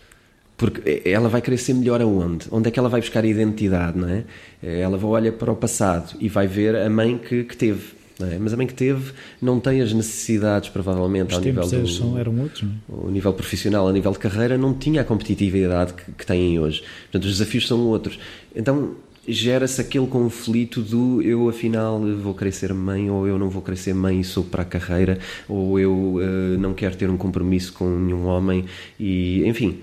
Porque 0.56 1.02
ela 1.04 1.28
vai 1.28 1.42
querer 1.42 1.58
ser 1.58 1.74
melhor 1.74 2.00
aonde? 2.00 2.46
Onde 2.50 2.68
é 2.68 2.70
que 2.70 2.78
ela 2.78 2.88
vai 2.88 3.00
buscar 3.00 3.22
a 3.22 3.26
identidade, 3.26 3.98
não 3.98 4.08
é? 4.08 4.24
Ela 4.62 4.96
vai 4.96 5.10
olhar 5.10 5.32
para 5.32 5.52
o 5.52 5.56
passado 5.56 6.16
e 6.18 6.28
vai 6.28 6.46
ver 6.46 6.74
a 6.76 6.88
mãe 6.88 7.18
que, 7.18 7.44
que 7.44 7.56
teve. 7.56 7.96
É? 8.18 8.38
Mas 8.38 8.54
a 8.54 8.56
mãe 8.56 8.66
que 8.66 8.72
teve 8.72 9.12
não 9.42 9.60
tem 9.60 9.82
as 9.82 9.92
necessidades, 9.92 10.70
provavelmente, 10.70 11.32
Os 11.32 11.34
ao 11.34 11.40
nível 11.40 11.68
do, 11.68 11.86
são, 11.86 12.18
eram 12.18 12.40
outros, 12.40 12.62
não 12.62 12.70
é? 12.70 13.06
O 13.06 13.10
nível 13.10 13.32
profissional, 13.34 13.86
a 13.86 13.92
nível 13.92 14.10
de 14.12 14.18
carreira, 14.18 14.56
não 14.56 14.72
tinha 14.72 15.02
a 15.02 15.04
competitividade 15.04 15.92
que, 15.92 16.10
que 16.12 16.24
têm 16.24 16.58
hoje. 16.58 16.82
Portanto, 17.02 17.24
os 17.24 17.32
desafios 17.32 17.68
são 17.68 17.78
outros. 17.80 18.18
Então, 18.54 18.94
gera-se 19.28 19.80
aquele 19.80 20.06
conflito 20.06 20.80
do 20.80 21.20
eu 21.20 21.48
afinal 21.48 22.00
vou 22.00 22.32
querer 22.32 22.52
ser 22.52 22.72
mãe 22.72 23.10
ou 23.10 23.26
eu 23.26 23.38
não 23.38 23.50
vou 23.50 23.60
querer 23.60 23.76
ser 23.76 23.94
mãe 23.94 24.20
e 24.20 24.24
sou 24.24 24.44
para 24.44 24.62
a 24.62 24.64
carreira 24.64 25.18
ou 25.48 25.78
eu 25.80 25.92
uh, 25.92 26.58
não 26.58 26.72
quero 26.72 26.96
ter 26.96 27.10
um 27.10 27.16
compromisso 27.16 27.72
com 27.72 27.88
nenhum 27.88 28.26
homem 28.26 28.64
e 29.00 29.44
enfim 29.44 29.80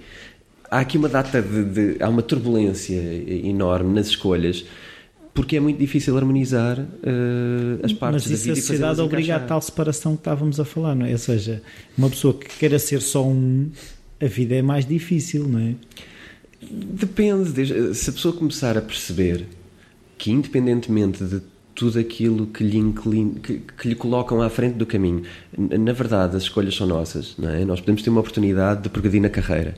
há 0.74 0.80
aqui 0.80 0.98
uma 0.98 1.10
data 1.10 1.42
de, 1.42 1.64
de, 1.66 2.04
há 2.04 2.10
uma 2.10 2.24
turbulência 2.24 3.00
enorme 3.46 3.94
nas 3.94 4.08
escolhas 4.08 4.66
porque 5.34 5.56
é 5.56 5.60
muito 5.60 5.80
difícil 5.80 6.16
harmonizar 6.16 6.80
uh, 6.80 7.84
as 7.84 7.92
partes 7.92 8.28
Mas 8.28 8.32
isso 8.32 8.48
da 8.48 8.54
vida 8.54 8.60
a 8.60 8.62
sociedade 8.62 9.02
obriga 9.02 9.36
a 9.36 9.40
tal 9.40 9.62
separação 9.62 10.14
que 10.14 10.22
estávamos 10.22 10.60
a 10.60 10.66
falar, 10.66 10.96
não 10.96 11.08
é? 11.08 11.12
Ou 11.12 11.18
seja, 11.18 11.62
uma 11.98 12.10
pessoa 12.10 12.36
que 12.36 12.48
queira 12.60 12.78
ser 12.78 13.02
só 13.02 13.26
um, 13.26 13.72
a 14.22 14.28
vida 14.28 14.54
é 14.54 14.62
mais 14.62 14.86
difícil, 14.86 15.48
não 15.48 15.60
é? 15.60 15.74
Depende. 16.62 17.96
Se 17.96 18.12
a 18.12 18.14
pessoa 18.14 18.36
começar 18.36 18.78
a 18.78 18.82
perceber 18.82 19.48
que, 20.20 20.32
independentemente 20.32 21.24
de 21.24 21.42
tudo 21.74 21.98
aquilo 21.98 22.46
que 22.46 22.64
lhe, 22.64 22.94
que, 23.42 23.62
que, 23.76 23.88
lhe 23.88 23.96
colocam 23.96 24.40
à 24.40 24.52
frente 24.52 24.76
do 24.76 24.86
caminho, 24.86 25.24
na 25.58 25.94
verdade 25.94 26.38
as 26.38 26.44
escolhas 26.44 26.76
são 26.76 26.86
nossas, 26.86 27.36
não 27.40 27.50
é? 27.50 27.66
Nós 27.66 27.80
podemos 27.80 28.04
ter 28.04 28.12
uma 28.12 28.20
oportunidade 28.20 28.84
de 28.84 28.90
progredir 28.90 29.20
na 29.20 29.30
carreira 29.30 29.74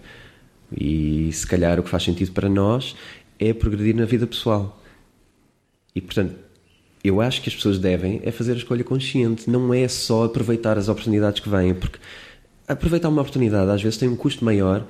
e 0.76 1.30
se 1.32 1.46
calhar 1.46 1.80
o 1.80 1.84
que 1.84 1.90
faz 1.90 2.04
sentido 2.04 2.32
para 2.32 2.50
nós 2.50 2.96
é 3.40 3.54
progredir 3.54 3.96
na 3.96 4.06
vida 4.06 4.26
pessoal. 4.26 4.82
E 5.96 6.02
portanto, 6.02 6.36
eu 7.04 7.22
acho 7.22 7.42
que 7.42 7.50
as 7.50 7.56
pessoas 7.56 7.78
devem 7.78 8.22
é 8.24 8.32
fazer 8.32 8.54
a 8.54 8.58
escolha 8.58 8.84
consciente, 8.84 9.50
não 9.50 9.74
é 9.74 9.88
só 9.88 10.26
aproveitar 10.26 10.78
as 10.78 10.90
oportunidades 10.90 11.40
que 11.40 11.50
vêm, 11.50 11.74
porque 11.74 12.00
aproveitar 12.68 13.10
uma 13.10 13.22
oportunidade 13.22 13.70
às 13.70 13.82
vezes 13.82 13.98
tem 13.98 14.10
um 14.10 14.16
custo 14.16 14.44
maior 14.44 14.86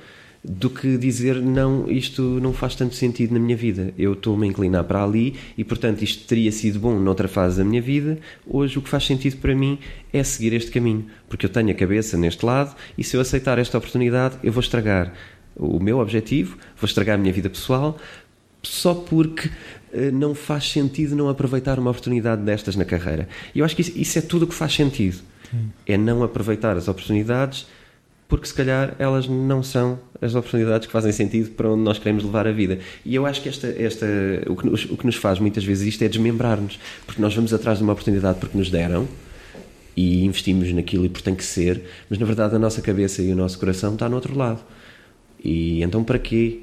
do 0.47 0.69
que 0.69 0.97
dizer 0.97 1.41
não, 1.41 1.89
isto 1.89 2.21
não 2.21 2.53
faz 2.53 2.75
tanto 2.75 2.93
sentido 2.93 3.33
na 3.33 3.39
minha 3.39 3.57
vida. 3.57 3.93
Eu 3.97 4.13
estou-me 4.13 4.45
a 4.45 4.49
inclinar 4.49 4.83
para 4.83 5.03
ali 5.03 5.35
e, 5.57 5.63
portanto, 5.63 6.03
isto 6.03 6.25
teria 6.27 6.51
sido 6.51 6.79
bom 6.79 6.99
noutra 6.99 7.27
fase 7.27 7.57
da 7.57 7.63
minha 7.63 7.81
vida. 7.81 8.19
Hoje, 8.45 8.77
o 8.77 8.81
que 8.81 8.89
faz 8.89 9.05
sentido 9.05 9.37
para 9.37 9.55
mim 9.55 9.79
é 10.13 10.23
seguir 10.23 10.53
este 10.53 10.69
caminho, 10.71 11.05
porque 11.27 11.47
eu 11.47 11.49
tenho 11.49 11.71
a 11.71 11.73
cabeça 11.73 12.15
neste 12.17 12.45
lado 12.45 12.75
e 12.97 13.03
se 13.03 13.17
eu 13.17 13.21
aceitar 13.21 13.57
esta 13.57 13.77
oportunidade, 13.77 14.37
eu 14.43 14.51
vou 14.51 14.61
estragar 14.61 15.13
o 15.55 15.79
meu 15.79 15.99
objetivo, 15.99 16.57
vou 16.77 16.87
estragar 16.87 17.15
a 17.15 17.17
minha 17.17 17.33
vida 17.33 17.49
pessoal 17.49 17.97
só 18.61 18.95
porque 18.95 19.47
uh, 19.47 20.11
não 20.11 20.33
faz 20.33 20.71
sentido 20.71 21.15
não 21.15 21.29
aproveitar 21.29 21.77
uma 21.77 21.91
oportunidade 21.91 22.41
destas 22.41 22.75
na 22.75 22.83
carreira. 22.83 23.27
E 23.53 23.59
eu 23.59 23.65
acho 23.65 23.75
que 23.75 23.81
isso, 23.81 23.91
isso 23.95 24.17
é 24.17 24.21
tudo 24.21 24.43
o 24.43 24.47
que 24.47 24.55
faz 24.55 24.73
sentido. 24.73 25.17
Sim. 25.51 25.69
É 25.85 25.97
não 25.97 26.23
aproveitar 26.23 26.75
as 26.75 26.87
oportunidades 26.87 27.67
porque 28.27 28.47
se 28.47 28.53
calhar 28.53 28.95
elas 28.97 29.27
não 29.27 29.61
são 29.61 29.99
as 30.21 30.33
oportunidades 30.33 30.87
que 30.87 30.91
fazem 30.91 31.11
sentido 31.11 31.51
para 31.51 31.69
onde 31.69 31.83
nós 31.83 31.99
queremos 31.99 32.23
levar 32.23 32.47
a 32.47 32.51
vida. 32.51 32.79
E 33.05 33.13
eu 33.13 33.25
acho 33.25 33.41
que 33.41 33.49
esta, 33.49 33.67
esta, 33.67 34.05
o, 34.47 34.55
que 34.55 34.65
nos, 34.65 34.85
o 34.85 34.97
que 34.97 35.05
nos 35.05 35.15
faz 35.15 35.39
muitas 35.39 35.63
vezes 35.63 35.87
isto 35.87 36.03
é 36.03 36.07
desmembrar-nos, 36.07 36.79
porque 37.05 37.21
nós 37.21 37.35
vamos 37.35 37.53
atrás 37.53 37.77
de 37.77 37.83
uma 37.83 37.93
oportunidade 37.93 38.39
porque 38.39 38.57
nos 38.57 38.69
deram 38.69 39.07
e 39.95 40.25
investimos 40.25 40.71
naquilo 40.73 41.05
e 41.05 41.09
porque 41.09 41.23
tem 41.23 41.35
que 41.35 41.43
ser, 41.43 41.83
mas 42.09 42.17
na 42.17 42.25
verdade 42.25 42.55
a 42.55 42.59
nossa 42.59 42.81
cabeça 42.81 43.21
e 43.21 43.31
o 43.31 43.35
nosso 43.35 43.59
coração 43.59 43.93
está 43.93 44.09
no 44.09 44.15
outro 44.15 44.35
lado. 44.35 44.61
E 45.45 45.83
então 45.83 46.03
para 46.03 46.17
quê? 46.17 46.61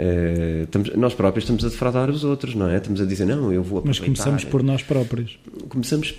Uh, 0.00 0.62
estamos, 0.64 0.96
nós 0.96 1.12
próprios 1.12 1.44
estamos 1.44 1.62
a 1.66 1.68
defraudar 1.68 2.08
os 2.08 2.24
outros, 2.24 2.54
não 2.54 2.68
é? 2.68 2.78
Estamos 2.78 3.02
a 3.02 3.04
dizer, 3.04 3.26
não, 3.26 3.52
eu 3.52 3.62
vou 3.62 3.80
aproveitar. 3.80 3.88
Mas 3.88 3.98
começamos 3.98 4.44
por 4.44 4.62
nós 4.62 4.82
próprios. 4.82 5.38
Começamos 5.68 6.14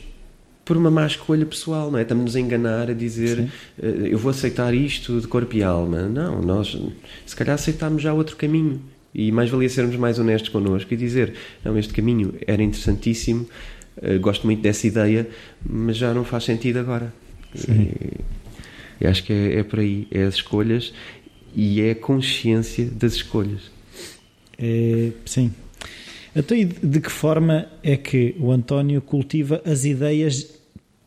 por 0.64 0.78
uma 0.78 0.92
má 0.92 1.08
escolha 1.08 1.46
pessoal, 1.46 1.90
não 1.90 1.98
é? 1.98 2.04
Estamos-nos 2.04 2.36
a 2.36 2.40
enganar, 2.40 2.92
a 2.92 2.94
dizer, 2.94 3.40
uh, 3.80 3.86
eu 3.86 4.20
vou 4.20 4.30
aceitar 4.30 4.74
isto 4.76 5.20
de 5.20 5.28
corpo 5.28 5.56
e 5.56 5.64
alma. 5.64 6.04
Não, 6.04 6.40
nós 6.44 6.80
se 7.26 7.36
calhar 7.36 7.56
aceitámos 7.56 8.04
já 8.04 8.14
outro 8.14 8.36
caminho. 8.36 8.80
E 9.16 9.32
mais 9.32 9.50
valia 9.50 9.70
sermos 9.70 9.96
mais 9.96 10.20
honestos 10.20 10.50
connosco 10.50 10.94
e 10.94 10.98
dizer, 10.98 11.34
não, 11.64 11.78
este 11.78 11.94
caminho 11.94 12.34
era 12.48 12.62
interessantíssimo, 12.62 13.48
uh, 13.98 14.20
gosto 14.20 14.46
muito 14.46 14.62
dessa 14.62 14.86
ideia, 14.86 15.28
mas 15.66 15.98
já 15.98 16.14
não 16.14 16.24
faz 16.24 16.44
sentido 16.44 16.78
agora. 16.78 17.12
Sim. 17.56 17.90
E, 19.00 19.04
e 19.04 19.08
acho 19.08 19.24
que 19.24 19.34
é, 19.34 19.60
é 19.60 19.64
por 19.64 19.80
aí, 19.80 20.08
é 20.12 20.24
as 20.24 20.36
escolhas 20.36 20.94
e 21.56 21.82
é 21.82 21.92
a 21.92 21.96
consciência 21.96 22.86
das 22.86 23.14
escolhas. 23.14 23.72
É, 24.58 25.12
sim. 25.26 25.52
Então, 26.36 26.58
de 26.58 27.00
que 27.00 27.12
forma 27.12 27.68
é 27.84 27.96
que 27.96 28.36
o 28.40 28.52
António 28.52 29.02
cultiva 29.02 29.62
as 29.66 29.86
ideias 29.86 30.50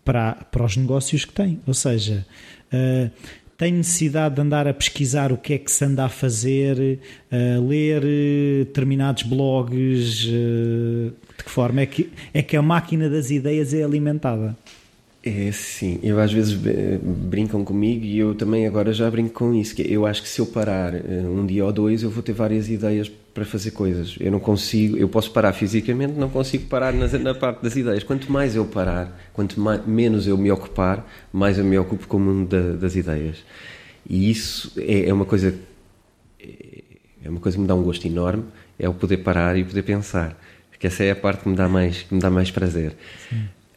para, 0.04 0.34
para 0.34 0.64
os 0.64 0.76
negócios 0.76 1.24
que 1.24 1.32
tem? 1.32 1.60
Ou 1.66 1.74
seja, 1.74 2.24
uh, 2.72 3.10
tem 3.58 3.72
necessidade 3.72 4.36
de 4.36 4.40
andar 4.40 4.68
a 4.68 4.74
pesquisar 4.74 5.32
o 5.32 5.36
que 5.36 5.54
é 5.54 5.58
que 5.58 5.70
se 5.70 5.84
anda 5.84 6.04
a 6.04 6.08
fazer, 6.08 7.00
a 7.30 7.58
ler 7.60 8.02
determinados 8.66 9.22
blogs? 9.22 10.18
De 10.18 11.12
que 11.44 11.50
forma 11.50 11.80
é 11.80 11.86
que, 11.86 12.10
é 12.32 12.42
que 12.42 12.56
a 12.56 12.62
máquina 12.62 13.08
das 13.08 13.30
ideias 13.30 13.72
é 13.72 13.82
alimentada? 13.82 14.56
É 15.28 15.50
sim, 15.50 15.98
eu 16.04 16.20
às 16.20 16.32
vezes 16.32 16.56
brincam 17.02 17.64
comigo 17.64 18.04
e 18.04 18.16
eu 18.16 18.32
também 18.32 18.64
agora 18.64 18.92
já 18.92 19.10
brinco 19.10 19.34
com 19.34 19.52
isso, 19.52 19.74
que 19.74 19.82
eu 19.82 20.06
acho 20.06 20.22
que 20.22 20.28
se 20.28 20.40
eu 20.40 20.46
parar 20.46 20.94
eh, 20.94 21.24
um 21.26 21.44
dia 21.44 21.64
ou 21.64 21.72
dois 21.72 22.04
eu 22.04 22.10
vou 22.10 22.22
ter 22.22 22.32
várias 22.32 22.68
ideias 22.68 23.08
para 23.34 23.44
fazer 23.44 23.72
coisas. 23.72 24.16
Eu 24.20 24.30
não 24.30 24.38
consigo, 24.38 24.96
eu 24.96 25.08
posso 25.08 25.32
parar 25.32 25.52
fisicamente, 25.52 26.12
não 26.12 26.30
consigo 26.30 26.66
parar 26.66 26.92
na, 26.92 27.08
na 27.18 27.34
parte 27.34 27.60
das 27.60 27.74
ideias. 27.74 28.04
Quanto 28.04 28.30
mais 28.30 28.54
eu 28.54 28.66
parar, 28.66 29.20
quanto 29.32 29.58
mais, 29.58 29.84
menos 29.84 30.28
eu 30.28 30.38
me 30.38 30.48
ocupar, 30.52 31.04
mais 31.32 31.58
eu 31.58 31.64
me 31.64 31.76
ocupo 31.76 32.06
com 32.06 32.18
o 32.18 32.20
mundo 32.20 32.48
da, 32.48 32.76
das 32.76 32.94
ideias. 32.94 33.44
E 34.08 34.30
isso 34.30 34.72
é, 34.76 35.08
é 35.08 35.12
uma 35.12 35.24
coisa 35.24 35.52
é 37.24 37.28
uma 37.28 37.40
coisa 37.40 37.56
que 37.56 37.62
me 37.62 37.66
dá 37.66 37.74
um 37.74 37.82
gosto 37.82 38.06
enorme, 38.06 38.44
é 38.78 38.88
o 38.88 38.94
poder 38.94 39.16
parar 39.16 39.58
e 39.58 39.64
poder 39.64 39.82
pensar. 39.82 40.40
Porque 40.70 40.86
essa 40.86 41.02
é 41.02 41.10
a 41.10 41.16
parte 41.16 41.42
que 41.42 41.48
me 41.48 41.56
dá 41.56 41.68
mais, 41.68 42.02
que 42.02 42.14
me 42.14 42.20
dá 42.20 42.30
mais 42.30 42.52
prazer. 42.52 42.94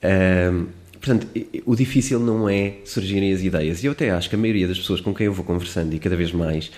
Um, 0.04 0.68
Portanto, 1.00 1.28
o 1.66 1.76
difícil 1.76 2.20
não 2.20 2.50
é 2.50 2.76
surgirem 2.84 3.32
as 3.32 3.42
ideias. 3.42 3.84
E 3.84 3.88
eu 3.88 3.94
até 3.94 4.12
acho 4.12 4.30
que 4.30 4.36
a 4.36 4.38
maioria 4.38 4.68
das 4.68 4.78
pessoas 4.78 5.00
com 5.00 5.14
quem 5.14 5.28
eu 5.28 5.34
vou 5.34 5.46
conversando 5.46 5.94
e 5.94 6.00
cada 6.00 6.16
vez 6.16 6.32
mais, 6.32 6.72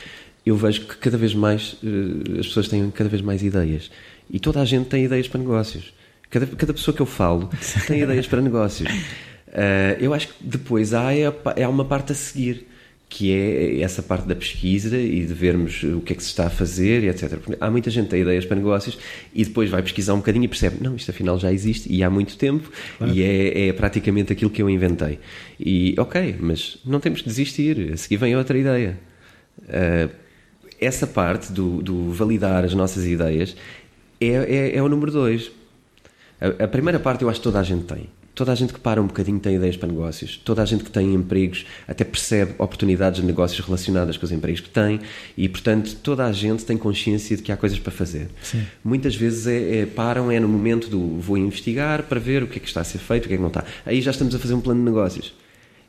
eu 0.46 0.56
vejo 0.56 0.82
que 0.82 0.98
cada 0.98 1.18
vez 1.18 1.34
mais 1.34 1.74
uh, 1.84 2.40
as 2.40 2.48
pessoas 2.48 2.68
têm 2.68 2.90
cada 2.92 3.10
vez 3.10 3.22
mais 3.22 3.42
ideias. 3.42 3.90
E 4.30 4.40
toda 4.40 4.62
a 4.62 4.66
gente 4.66 4.88
tem 4.88 5.06
ideias 5.06 5.28
para 5.28 5.40
negócios. 5.40 5.94
Cada, 6.30 6.46
cada 6.46 6.74
pessoa 6.74 6.96
que 6.96 7.02
eu 7.02 7.06
falo 7.06 7.50
tem 7.88 8.02
ideias 8.02 8.28
para 8.28 8.42
negócios. 8.42 8.90
Uh, 8.90 9.98
eu 10.00 10.14
acho 10.14 10.28
que 10.28 10.34
depois 10.42 10.94
há, 10.94 11.14
é, 11.14 11.26
há 11.64 11.70
uma 11.70 11.84
parte 11.84 12.12
a 12.12 12.16
seguir 12.16 12.68
que 13.12 13.34
é 13.34 13.82
essa 13.82 14.02
parte 14.02 14.26
da 14.26 14.34
pesquisa 14.34 14.98
e 14.98 15.26
de 15.26 15.34
vermos 15.34 15.84
o 15.84 16.00
que 16.00 16.14
é 16.14 16.16
que 16.16 16.24
se 16.24 16.30
está 16.30 16.48
a 16.48 16.50
fazer 16.50 17.04
e 17.04 17.10
etc. 17.10 17.38
Porque 17.40 17.58
há 17.60 17.70
muita 17.70 17.92
gente 17.92 18.06
que 18.06 18.12
tem 18.12 18.22
ideias 18.22 18.46
para 18.46 18.56
negócios 18.56 18.98
e 19.34 19.44
depois 19.44 19.70
vai 19.70 19.84
pesquisar 19.84 20.14
um 20.14 20.20
bocadinho 20.20 20.46
e 20.46 20.48
percebe, 20.48 20.78
não, 20.82 20.96
isto 20.96 21.12
afinal 21.12 21.38
já 21.38 21.52
existe 21.52 21.92
e 21.92 22.06
há 22.06 22.10
muito 22.10 22.38
tempo 22.38 22.72
claro. 22.98 23.14
e 23.14 23.22
é, 23.22 23.68
é, 23.68 23.74
praticamente 23.74 24.32
aquilo 24.32 24.50
que 24.50 24.62
eu 24.62 24.70
inventei. 24.70 25.20
E 25.60 25.94
ok, 25.98 26.38
mas 26.40 26.78
não 26.86 27.02
temos 27.02 27.22
que 27.22 27.28
desistir, 27.28 27.92
a 27.92 27.98
seguir 27.98 28.16
vem 28.16 28.34
outra 28.34 28.58
ideia. 28.58 28.98
Uh, 29.60 30.10
essa 30.80 31.06
parte 31.06 31.52
do, 31.52 31.84
do, 31.84 32.12
validar 32.14 32.64
as 32.64 32.74
nossas 32.74 33.06
ideias 33.06 33.58
é, 34.22 34.28
é, 34.28 34.78
é 34.78 34.82
o 34.82 34.88
número 34.88 35.12
dois. 35.12 35.52
A, 36.40 36.64
a 36.64 36.68
primeira 36.70 36.98
parte 36.98 37.24
eu 37.24 37.30
acho 37.30 37.42
que 37.42 37.44
toda 37.44 37.60
a 37.60 37.64
gente 37.64 37.84
tem 37.84 38.08
Toda 38.34 38.54
a 38.54 38.56
gente 38.56 38.74
que 38.74 38.80
para 38.80 39.02
um 39.02 39.08
bocadinho 39.08 39.40
tem 39.40 39.56
ideias 39.56 39.76
para 39.76 39.90
negócios, 39.90 40.38
toda 40.38 40.62
a 40.62 40.66
gente 40.66 40.84
que 40.84 40.92
tem 40.92 41.14
empregos 41.14 41.66
até 41.88 42.04
percebe 42.04 42.54
oportunidades 42.58 43.20
de 43.20 43.26
negócios 43.26 43.60
relacionadas 43.66 44.16
com 44.16 44.26
os 44.26 44.32
empregos 44.32 44.62
que 44.62 44.70
tem 44.70 45.02
e, 45.38 45.50
portanto, 45.50 45.96
toda 46.02 46.26
a 46.26 46.32
gente 46.32 46.64
tem 46.64 46.78
consciência 46.78 47.36
de 47.36 47.44
que 47.44 47.52
há 47.52 47.58
coisas 47.58 47.78
para 47.78 47.92
fazer. 47.92 48.30
Sim. 48.42 48.64
Muitas 48.84 49.16
vezes 49.16 49.48
é, 49.48 49.80
é, 49.80 49.86
param, 49.86 50.32
é 50.32 50.40
no 50.40 50.48
momento 50.48 50.88
do 50.90 51.20
vou 51.20 51.38
investigar 51.38 52.04
para 52.04 52.20
ver 52.20 52.44
o 52.44 52.48
que 52.48 52.58
é 52.58 52.62
que 52.62 52.68
está 52.68 52.82
a 52.82 52.86
ser 52.86 53.00
feito, 53.00 53.26
o 53.26 53.28
que 53.28 53.34
é 53.34 53.38
que 53.38 53.42
não 53.42 53.50
está. 53.50 53.66
Aí 53.86 54.02
já 54.02 54.12
estamos 54.12 54.34
a 54.34 54.40
fazer 54.40 54.54
um 54.54 54.62
plano 54.62 54.80
de 54.80 54.86
negócios. 54.86 55.34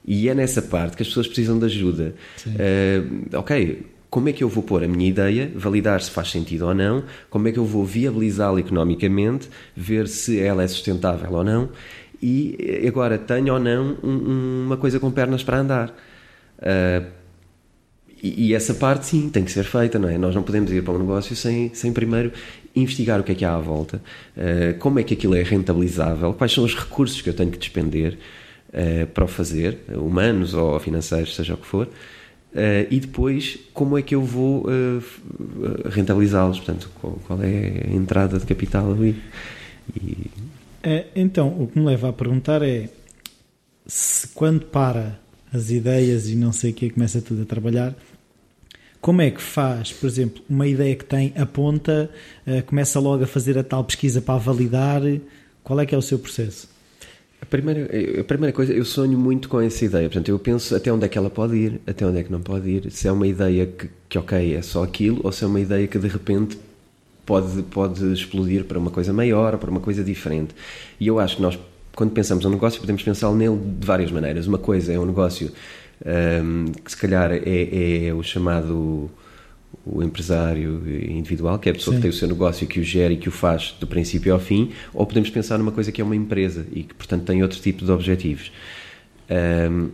E 0.05 0.29
é 0.29 0.35
nessa 0.35 0.61
parte 0.61 0.97
que 0.97 1.03
as 1.03 1.09
pessoas 1.09 1.29
precisam 1.29 1.59
de 1.61 1.67
ajuda. 1.67 2.15
Uh, 2.45 3.39
ok, 3.39 3.87
como 4.11 4.29
é 4.29 4.33
que 4.33 4.45
eu 4.45 4.49
vou 4.49 4.63
pôr 4.63 4.85
a 4.85 4.89
minha 4.89 5.09
ideia, 5.09 5.51
validar 5.55 6.03
se 6.03 6.11
faz 6.11 6.31
sentido 6.31 6.67
ou 6.67 6.75
não, 6.75 7.05
como 7.31 7.49
é 7.49 7.53
que 7.53 7.59
eu 7.59 7.65
vou 7.65 7.83
viabilizá-la 7.83 8.61
economicamente, 8.61 9.49
ver 9.75 10.07
se 10.07 10.39
ela 10.39 10.63
é 10.63 10.69
sustentável 10.69 11.33
ou 11.33 11.43
não 11.43 11.71
e 12.23 12.87
agora 12.87 13.19
tenho 13.19 13.53
ou 13.53 13.59
não 13.59 13.99
um, 14.03 14.65
uma 14.67 14.77
coisa 14.77 15.01
com 15.01 15.11
pernas 15.11 15.43
para 15.43 15.59
andar. 15.59 15.89
Uh, 16.59 17.05
e, 18.23 18.47
e, 18.49 18.55
essa 18.55 18.73
parte 18.75 19.07
sim 19.07 19.29
tem 19.29 19.45
que 19.45 19.51
ser 19.51 19.65
feita, 19.65 19.99
não 19.99 20.09
é? 20.09 20.17
Nós 20.17 20.33
não 20.33 20.45
podemos 20.45 20.71
ir 20.71 20.85
para 20.85 20.95
um 20.95 20.99
negócio 20.99 21.35
sem, 21.35 21.75
sem 21.75 21.93
primeiro 21.93 22.31
investigar 22.75 23.19
o 23.19 23.25
que 23.25 23.33
é 23.33 23.35
que 23.35 23.45
há 23.45 23.57
à 23.57 23.59
volta, 23.59 24.01
uh, 24.37 24.79
como 24.79 25.01
é 25.01 25.03
que 25.03 25.15
aquilo 25.15 25.35
é 25.35 25.43
rentabilizável, 25.43 26.33
quais 26.33 26.53
são 26.53 26.63
os 26.63 26.77
recursos 26.77 27.21
que 27.21 27.29
eu 27.29 27.35
tenho 27.35 27.51
que 27.51 27.59
despender 27.59 28.17
uh, 28.69 29.07
para 29.09 29.25
o 29.25 29.27
fazer, 29.27 29.79
humanos 29.89 30.55
ou 30.55 30.79
financeiros, 30.79 31.35
seja 31.35 31.55
o 31.55 31.57
que 31.57 31.67
for. 31.67 31.89
Uh, 32.53 32.87
e 32.91 33.01
depois 33.01 33.59
como 33.73 33.97
é 33.97 34.03
que 34.03 34.15
eu 34.15 34.23
vou 34.23 34.67
uh, 34.67 35.89
rentabilizá-los, 35.89 36.59
portanto, 36.59 36.91
qual, 37.01 37.19
qual, 37.27 37.43
é 37.43 37.89
a 37.89 37.91
entrada 37.91 38.39
de 38.39 38.45
capital 38.45 38.93
ali. 38.93 39.17
E, 39.97 40.31
então, 41.15 41.49
o 41.49 41.67
que 41.67 41.79
me 41.79 41.87
leva 41.87 42.09
a 42.09 42.13
perguntar 42.13 42.63
é 42.63 42.89
se 43.87 44.29
quando 44.29 44.67
para 44.67 45.19
as 45.53 45.71
ideias 45.71 46.29
e 46.29 46.35
não 46.35 46.53
sei 46.53 46.71
o 46.71 46.75
que 46.75 46.91
começa 46.91 47.21
tudo 47.21 47.43
a 47.43 47.45
trabalhar, 47.45 47.95
como 49.01 49.21
é 49.21 49.31
que 49.31 49.43
faz, 49.43 49.93
por 49.93 50.07
exemplo, 50.07 50.43
uma 50.49 50.67
ideia 50.67 50.95
que 50.95 51.05
tem, 51.05 51.33
aponta, 51.37 52.09
uh, 52.47 52.63
começa 52.65 53.01
logo 53.01 53.25
a 53.25 53.27
fazer 53.27 53.59
a 53.59 53.65
tal 53.65 53.83
pesquisa 53.85 54.23
para 54.23 54.39
validar, 54.39 55.03
qual 55.63 55.81
é 55.81 55.85
que 55.85 55.95
é 55.95 55.99
o 55.99 56.03
seu 56.03 56.19
processo? 56.19 56.71
A 57.41 57.45
primeira, 57.45 57.91
a 58.21 58.25
primeira 58.25 58.55
coisa, 58.55 58.73
eu 58.73 58.85
sonho 58.85 59.19
muito 59.19 59.49
com 59.49 59.61
essa 59.61 59.85
ideia, 59.85 60.09
portanto, 60.09 60.29
eu 60.29 60.39
penso 60.39 60.77
até 60.77 60.93
onde 60.93 61.05
é 61.05 61.09
que 61.09 61.19
ela 61.19 61.29
pode 61.29 61.57
ir, 61.57 61.81
até 61.85 62.07
onde 62.07 62.19
é 62.19 62.23
que 62.23 62.31
não 62.31 62.41
pode 62.41 62.71
ir, 62.71 62.93
se 62.93 63.09
é 63.09 63.13
uma 63.13 63.27
ideia 63.27 63.67
que, 63.67 63.91
que 64.09 64.17
ok, 64.17 64.55
é 64.55 64.63
só 64.63 64.85
aquilo, 64.85 65.21
ou 65.25 65.33
se 65.33 65.43
é 65.43 65.49
uma 65.49 65.61
ideia 65.61 65.87
que 65.89 65.99
de 65.99 66.07
repente 66.07 66.57
pode, 67.25 67.63
pode 67.65 68.13
explodir 68.13 68.65
para 68.65 68.79
uma 68.79 68.91
coisa 68.91 69.13
maior, 69.13 69.57
para 69.59 69.71
uma 69.71 69.81
coisa 69.81 70.03
diferente. 70.03 70.55
E 70.99 71.07
eu 71.07 71.19
acho 71.19 71.37
que 71.37 71.43
nós, 71.43 71.59
quando 71.95 72.11
pensamos 72.11 72.45
um 72.45 72.51
negócio, 72.51 72.81
podemos 72.81 73.03
pensar 73.03 73.31
nele 73.33 73.59
de 73.79 73.87
várias 73.87 74.11
maneiras. 74.11 74.47
Uma 74.47 74.59
coisa 74.59 74.93
é 74.93 74.99
um 74.99 75.07
negócio 75.07 75.53
um, 76.05 76.67
que 76.73 76.91
se 76.91 76.97
calhar 76.97 77.33
é, 77.33 78.07
é, 78.07 78.15
o 78.15 78.23
chamado 78.23 79.11
o 79.85 80.03
empresário 80.03 80.83
individual, 81.09 81.59
que 81.59 81.69
é 81.69 81.73
a 81.73 81.75
pessoa 81.75 81.95
Sim. 81.95 82.01
que 82.01 82.03
tem 82.03 82.11
o 82.11 82.15
seu 82.15 82.29
negócio 82.29 82.65
e 82.65 82.67
que 82.67 82.79
o 82.79 82.85
gera 82.85 83.13
e 83.13 83.17
que 83.17 83.29
o 83.29 83.33
faz 83.33 83.75
do 83.81 83.87
princípio 83.87 84.33
ao 84.33 84.39
fim, 84.39 84.71
ou 84.93 85.07
podemos 85.07 85.31
pensar 85.31 85.59
numa 85.59 85.73
coisa 85.73 85.91
que 85.91 86.01
é 86.01 86.05
uma 86.05 86.15
empresa 86.15 86.67
e 86.73 86.83
que, 86.83 86.95
portanto, 86.95 87.25
tem 87.25 87.43
outro 87.43 87.59
tipo 87.59 87.85
de 87.85 87.91
objetivos. 87.91 88.53
Um, 89.71 89.91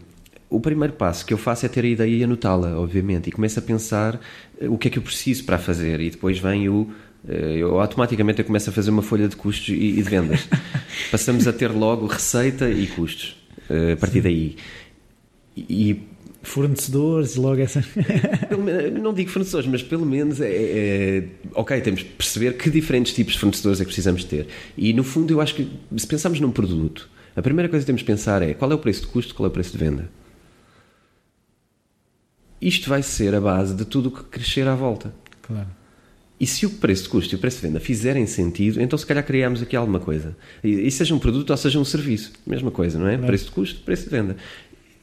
o 0.50 0.60
primeiro 0.60 0.94
passo 0.94 1.24
que 1.26 1.32
eu 1.32 1.38
faço 1.38 1.66
é 1.66 1.68
ter 1.68 1.84
a 1.84 1.88
ideia 1.88 2.10
e 2.10 2.24
anotá-la, 2.24 2.78
obviamente, 2.78 3.28
e 3.28 3.32
começo 3.32 3.58
a 3.58 3.62
pensar 3.62 4.18
o 4.62 4.78
que 4.78 4.88
é 4.88 4.90
que 4.90 4.98
eu 4.98 5.02
preciso 5.02 5.44
para 5.44 5.58
fazer, 5.58 6.00
e 6.00 6.10
depois 6.10 6.38
vem 6.38 6.68
o 6.68 6.90
eh, 6.90 7.07
eu 7.26 7.80
automaticamente 7.80 8.38
eu 8.40 8.44
começo 8.44 8.70
a 8.70 8.72
fazer 8.72 8.90
uma 8.90 9.02
folha 9.02 9.28
de 9.28 9.36
custos 9.36 9.68
e, 9.70 9.92
de 9.92 10.02
vendas. 10.02 10.48
Passamos 11.10 11.46
a 11.46 11.52
ter 11.52 11.68
logo 11.68 12.06
receita 12.06 12.70
e 12.70 12.86
custos 12.86 13.36
eh, 13.68 13.92
a 13.92 13.96
partir 13.96 14.18
Sim. 14.18 14.22
daí. 14.22 14.56
E, 15.56 16.02
fornecedores, 16.42 17.36
logo 17.36 17.60
essa. 17.60 17.84
não 19.02 19.12
digo 19.12 19.30
fornecedores, 19.30 19.68
mas 19.68 19.82
pelo 19.82 20.06
menos 20.06 20.40
é, 20.40 20.50
é, 20.50 21.24
ok, 21.54 21.80
temos 21.80 22.02
que 22.02 22.10
perceber 22.10 22.56
que 22.56 22.70
diferentes 22.70 23.12
tipos 23.12 23.34
de 23.34 23.40
fornecedores 23.40 23.80
é 23.80 23.84
que 23.84 23.88
precisamos 23.88 24.24
ter. 24.24 24.46
E 24.76 24.92
no 24.92 25.04
fundo 25.04 25.32
eu 25.32 25.40
acho 25.40 25.54
que 25.54 25.68
se 25.96 26.06
pensarmos 26.06 26.40
num 26.40 26.50
produto, 26.50 27.10
a 27.36 27.42
primeira 27.42 27.68
coisa 27.68 27.84
que 27.84 27.86
temos 27.86 28.02
que 28.02 28.06
pensar 28.06 28.42
é 28.42 28.54
qual 28.54 28.70
é 28.70 28.74
o 28.74 28.78
preço 28.78 29.02
de 29.02 29.08
custo, 29.08 29.34
qual 29.34 29.46
é 29.46 29.50
o 29.50 29.52
preço 29.52 29.72
de 29.72 29.78
venda. 29.78 30.10
Isto 32.60 32.88
vai 32.88 33.02
ser 33.02 33.34
a 33.34 33.40
base 33.40 33.74
de 33.74 33.84
tudo 33.84 34.08
o 34.08 34.12
que 34.12 34.24
crescer 34.24 34.66
à 34.66 34.74
volta. 34.74 35.14
Claro. 35.42 35.77
E 36.41 36.47
se 36.47 36.64
o 36.64 36.70
preço 36.70 37.05
de 37.05 37.09
custo 37.09 37.34
e 37.34 37.36
o 37.36 37.39
preço 37.39 37.57
de 37.57 37.66
venda 37.66 37.80
fizerem 37.80 38.26
sentido, 38.26 38.80
então 38.80 38.97
se 38.97 39.05
calhar 39.05 39.24
criamos 39.24 39.61
aqui 39.61 39.74
alguma 39.74 39.99
coisa. 39.99 40.36
E, 40.62 40.86
e 40.86 40.91
seja 40.91 41.14
um 41.14 41.18
produto 41.18 41.51
ou 41.51 41.57
seja 41.57 41.78
um 41.78 41.84
serviço, 41.84 42.32
mesma 42.47 42.70
coisa, 42.70 42.99
não 42.99 43.09
é? 43.09 43.16
Preço 43.16 43.47
de 43.47 43.51
custo, 43.51 43.80
preço 43.80 44.05
de 44.05 44.11
venda. 44.11 44.36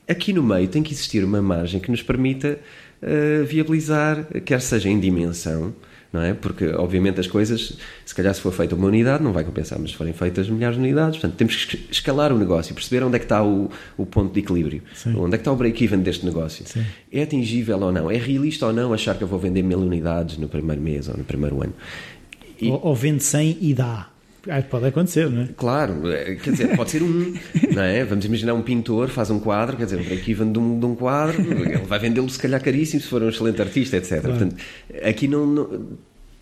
Aqui 0.08 0.32
no 0.32 0.44
meio 0.44 0.68
tem 0.68 0.82
que 0.82 0.94
existir 0.94 1.24
uma 1.24 1.42
margem 1.42 1.80
que 1.80 1.92
nos 1.92 2.02
permita 2.02 2.60
uh, 3.02 3.46
viabilizar, 3.46 4.26
quer 4.46 4.62
seja 4.62 4.88
em 4.88 5.00
dimensão, 5.00 5.74
não 6.16 6.24
é? 6.24 6.34
Porque, 6.34 6.68
obviamente, 6.70 7.20
as 7.20 7.28
coisas, 7.28 7.78
se 8.06 8.16
calhar 8.16 8.34
se 8.34 8.42
for 8.42 8.52
feita 8.52 8.74
uma 8.74 8.88
unidade, 8.88 9.24
não 9.24 9.34
vai 9.34 9.44
compensar, 9.44 9.78
mas 9.78 9.92
se 9.92 9.98
forem 9.98 10.14
feitas 10.14 10.50
milhares 10.50 10.78
de 10.78 10.82
unidades, 10.82 11.20
portanto, 11.20 11.38
temos 11.38 11.66
que 11.66 11.88
escalar 11.92 12.32
o 12.32 12.38
negócio, 12.38 12.74
perceber 12.74 13.04
onde 13.04 13.18
é 13.18 13.20
que 13.20 13.26
está 13.26 13.44
o, 13.44 13.70
o 13.98 14.06
ponto 14.06 14.34
de 14.34 14.40
equilíbrio, 14.40 14.82
Sim. 14.94 15.16
onde 15.18 15.36
é 15.36 15.38
que 15.38 15.42
está 15.42 15.52
o 15.52 15.56
break-even 15.56 16.00
deste 16.00 16.26
negócio. 16.26 16.66
Sim. 16.66 16.86
É 17.12 17.24
atingível 17.24 17.80
ou 17.80 17.92
não? 17.92 18.10
É 18.10 18.18
realista 18.18 18.66
ou 18.66 18.74
não 18.74 18.94
achar 18.94 19.16
que 19.16 19.24
eu 19.24 19.28
vou 19.28 19.38
vender 19.38 19.62
mil 19.62 19.80
unidades 19.80 20.38
no 20.38 20.48
primeiro 20.48 20.82
mês 20.82 21.08
ou 21.10 21.18
no 21.18 21.24
primeiro 21.24 21.62
ano? 21.62 21.74
E... 22.60 22.70
Ou, 22.70 22.88
ou 22.88 22.96
vende 22.96 23.24
100 23.24 23.58
e 23.62 23.74
dá. 23.74 24.10
Ah, 24.48 24.62
pode 24.62 24.86
acontecer, 24.86 25.30
não 25.30 25.42
é? 25.42 25.50
Claro, 25.58 26.12
é, 26.12 26.36
quer 26.36 26.52
dizer, 26.52 26.76
pode 26.76 26.92
ser 26.92 27.02
um, 27.02 27.34
não 27.74 27.82
é? 27.82 28.04
Vamos 28.06 28.26
imaginar 28.26 28.54
um 28.54 28.62
pintor 28.62 29.10
faz 29.10 29.32
um 29.32 29.40
quadro, 29.40 29.76
quer 29.76 29.86
dizer, 29.86 30.00
um 30.00 30.04
break-even 30.04 30.52
de, 30.52 30.60
um, 30.60 30.80
de 30.80 30.86
um 30.86 30.96
quadro, 30.96 31.42
ele 31.42 31.78
vai 31.78 31.98
vendê-lo 31.98 32.30
se 32.30 32.38
calhar 32.38 32.62
caríssimo 32.62 33.02
se 33.02 33.08
for 33.08 33.24
um 33.24 33.30
excelente 33.30 33.60
artista, 33.62 33.98
etc. 33.98 34.22
Claro. 34.22 34.30
Portanto, 34.30 34.56
aqui 35.04 35.28
não, 35.28 35.48
não 35.48 35.70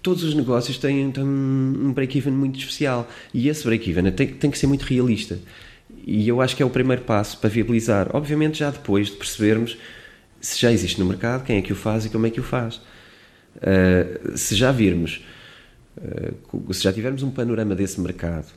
todos 0.04 0.24
os 0.24 0.36
negócios 0.36 0.78
têm, 0.78 1.12
um 1.18 1.94
break-even 1.94 2.34
muito 2.34 2.60
especial 2.60 3.10
e 3.34 3.48
esse 3.48 3.64
break-even 3.64 4.12
tem, 4.12 4.28
tem 4.28 4.52
que 4.52 4.60
ser 4.60 4.68
muito 4.68 4.84
realista. 4.84 5.40
E 6.06 6.28
eu 6.28 6.42
acho 6.42 6.56
que 6.56 6.62
é 6.62 6.66
o 6.66 6.70
primeiro 6.70 7.04
passo 7.04 7.38
para 7.38 7.50
viabilizar. 7.50 8.10
Obviamente, 8.14 8.60
já 8.60 8.70
depois 8.70 9.08
de 9.08 9.14
percebermos 9.14 9.78
se 10.42 10.60
já 10.60 10.72
existe 10.72 11.00
no 11.00 11.06
mercado, 11.06 11.46
quem 11.46 11.58
é 11.58 11.62
que 11.62 11.72
o 11.72 11.76
faz 11.76 12.06
e 12.06 12.10
como 12.10 12.28
é 12.28 12.30
que 12.30 12.42
o 12.42 12.44
faz. 12.44 12.82
Uh, 13.56 14.38
se 14.38 14.56
já 14.56 14.74
virmos, 14.74 15.24
uh, 15.98 16.74
se 16.74 16.84
já 16.84 16.92
tivermos 16.92 17.24
um 17.24 17.32
panorama 17.32 17.74
desse 17.74 18.02
mercado, 18.02 18.48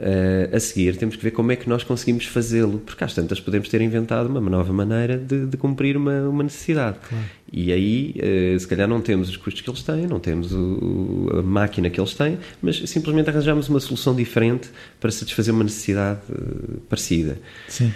Uh, 0.00 0.54
a 0.54 0.60
seguir, 0.60 0.96
temos 0.96 1.16
que 1.16 1.24
ver 1.24 1.32
como 1.32 1.50
é 1.50 1.56
que 1.56 1.68
nós 1.68 1.82
conseguimos 1.82 2.24
fazê-lo, 2.24 2.78
porque 2.78 3.02
às 3.02 3.12
tantas 3.12 3.40
podemos 3.40 3.68
ter 3.68 3.80
inventado 3.80 4.28
uma 4.28 4.40
nova 4.40 4.72
maneira 4.72 5.18
de, 5.18 5.46
de 5.46 5.56
cumprir 5.56 5.96
uma, 5.96 6.28
uma 6.28 6.44
necessidade. 6.44 6.98
Claro. 7.08 7.24
E 7.52 7.72
aí, 7.72 8.14
uh, 8.16 8.60
se 8.60 8.68
calhar, 8.68 8.86
não 8.86 9.00
temos 9.00 9.28
os 9.28 9.36
custos 9.36 9.60
que 9.60 9.68
eles 9.68 9.82
têm, 9.82 10.06
não 10.06 10.20
temos 10.20 10.52
o, 10.52 11.30
a 11.38 11.42
máquina 11.42 11.90
que 11.90 11.98
eles 12.00 12.14
têm, 12.14 12.38
mas 12.62 12.78
simplesmente 12.88 13.28
arranjamos 13.28 13.68
uma 13.68 13.80
solução 13.80 14.14
diferente 14.14 14.70
para 15.00 15.10
satisfazer 15.10 15.52
uma 15.52 15.64
necessidade 15.64 16.20
uh, 16.30 16.78
parecida. 16.88 17.36
Sim. 17.66 17.92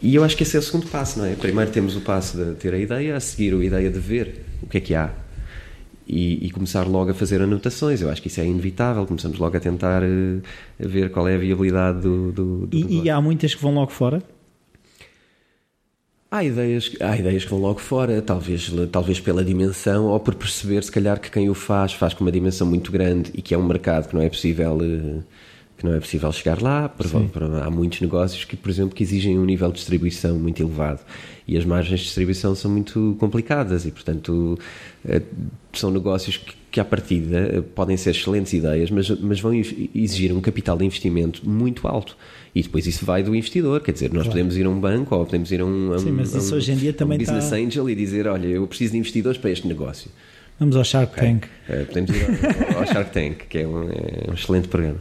E 0.00 0.14
eu 0.14 0.24
acho 0.24 0.34
que 0.34 0.44
esse 0.44 0.56
é 0.56 0.60
o 0.60 0.62
segundo 0.62 0.86
passo, 0.86 1.18
não 1.18 1.26
é? 1.26 1.34
Primeiro 1.34 1.70
temos 1.70 1.94
o 1.94 2.00
passo 2.00 2.38
de 2.38 2.54
ter 2.54 2.72
a 2.72 2.78
ideia, 2.78 3.16
a 3.16 3.20
seguir 3.20 3.52
a 3.52 3.62
ideia 3.62 3.90
de 3.90 3.98
ver 3.98 4.46
o 4.62 4.66
que 4.66 4.78
é 4.78 4.80
que 4.80 4.94
há 4.94 5.10
e, 6.10 6.46
e, 6.46 6.50
começar 6.50 6.86
logo 6.86 7.10
a 7.10 7.14
fazer 7.14 7.40
anotações. 7.40 8.02
Eu 8.02 8.10
acho 8.10 8.20
que 8.20 8.28
isso 8.28 8.40
é 8.40 8.46
inevitável. 8.46 9.06
Começamos 9.06 9.38
logo 9.38 9.56
a 9.56 9.60
tentar 9.60 10.02
uh, 10.02 10.42
a 10.82 10.88
ver 10.88 11.10
qual 11.10 11.28
é 11.28 11.34
a 11.34 11.38
viabilidade 11.38 12.00
do. 12.00 12.32
do, 12.32 12.66
do 12.66 12.76
e, 12.76 13.04
e, 13.04 13.10
há 13.10 13.20
muitas 13.20 13.54
que 13.54 13.62
vão 13.62 13.74
logo 13.74 13.92
fora? 13.92 14.22
Há 16.30 16.44
ideias, 16.44 16.92
há 17.00 17.16
ideias 17.16 17.44
que 17.44 17.50
vão 17.50 17.60
logo 17.60 17.80
fora, 17.80 18.22
talvez, 18.22 18.72
talvez 18.92 19.18
pela 19.18 19.44
dimensão 19.44 20.06
ou 20.06 20.20
por 20.20 20.34
perceber, 20.34 20.82
se 20.84 20.92
calhar, 20.92 21.20
que 21.20 21.30
quem 21.30 21.50
o 21.50 21.54
faz 21.54 21.92
faz 21.92 22.14
com 22.14 22.22
uma 22.22 22.30
dimensão 22.30 22.66
muito 22.66 22.92
grande 22.92 23.30
e 23.34 23.42
que 23.42 23.52
é 23.52 23.58
um 23.58 23.66
mercado 23.66 24.08
que 24.08 24.14
não 24.14 24.22
é 24.22 24.28
possível. 24.28 24.76
Uh, 24.76 25.24
que 25.80 25.86
não 25.86 25.94
é 25.94 25.98
possível 26.00 26.30
chegar 26.30 26.60
lá. 26.60 26.92
há 27.64 27.70
muitos 27.70 28.02
negócios 28.02 28.44
que, 28.44 28.54
por 28.54 28.68
exemplo, 28.68 28.94
que 28.94 29.02
exigem 29.02 29.38
um 29.38 29.46
nível 29.46 29.68
de 29.68 29.78
distribuição 29.78 30.38
muito 30.38 30.62
elevado 30.62 31.00
e 31.48 31.56
as 31.56 31.64
margens 31.64 32.00
de 32.00 32.06
distribuição 32.06 32.54
são 32.54 32.70
muito 32.70 33.16
complicadas 33.18 33.86
e, 33.86 33.90
portanto, 33.90 34.58
eh, 35.04 35.22
são 35.72 35.90
negócios 35.90 36.36
que, 36.36 36.52
que 36.70 36.78
à 36.78 36.84
partida 36.84 37.38
eh, 37.38 37.60
podem 37.62 37.96
ser 37.96 38.10
excelentes 38.10 38.52
ideias, 38.52 38.90
mas, 38.90 39.08
mas 39.08 39.40
vão 39.40 39.54
exigir 39.54 40.32
um 40.32 40.40
capital 40.42 40.76
de 40.76 40.84
investimento 40.84 41.48
muito 41.48 41.88
alto. 41.88 42.14
E 42.54 42.62
depois 42.62 42.86
isso 42.86 43.06
vai 43.06 43.22
do 43.22 43.34
investidor, 43.34 43.80
quer 43.80 43.92
dizer, 43.92 44.12
nós 44.12 44.24
claro. 44.24 44.30
podemos 44.32 44.56
ir 44.58 44.66
a 44.66 44.68
um 44.68 44.78
banco 44.78 45.14
ou 45.14 45.24
podemos 45.24 45.50
ir 45.50 45.62
a 45.62 45.64
um, 45.64 45.92
a 45.94 45.98
Sim, 45.98 46.12
mas 46.12 46.34
isso 46.34 46.52
um, 46.52 46.58
hoje 46.58 46.72
em 46.72 46.76
dia 46.76 46.92
também 46.92 47.16
um 47.16 47.20
business 47.20 47.44
está... 47.44 47.56
angel 47.56 47.88
e 47.88 47.94
dizer, 47.94 48.28
olha, 48.28 48.46
eu 48.46 48.66
preciso 48.66 48.92
de 48.92 48.98
investidores 48.98 49.38
para 49.38 49.50
este 49.50 49.66
negócio. 49.66 50.10
Vamos 50.60 50.76
ao 50.76 50.84
Shark 50.84 51.14
okay. 51.14 51.26
Tank. 51.26 51.46
Uh, 51.70 51.86
podemos 51.86 52.10
ir 52.10 52.26
ao, 52.74 52.78
ao, 52.80 52.86
Shark 52.86 53.10
Tank, 53.12 53.46
que 53.48 53.60
é 53.60 53.66
um, 53.66 53.84
é 53.84 54.30
um 54.30 54.34
excelente 54.34 54.68
programa. 54.68 54.98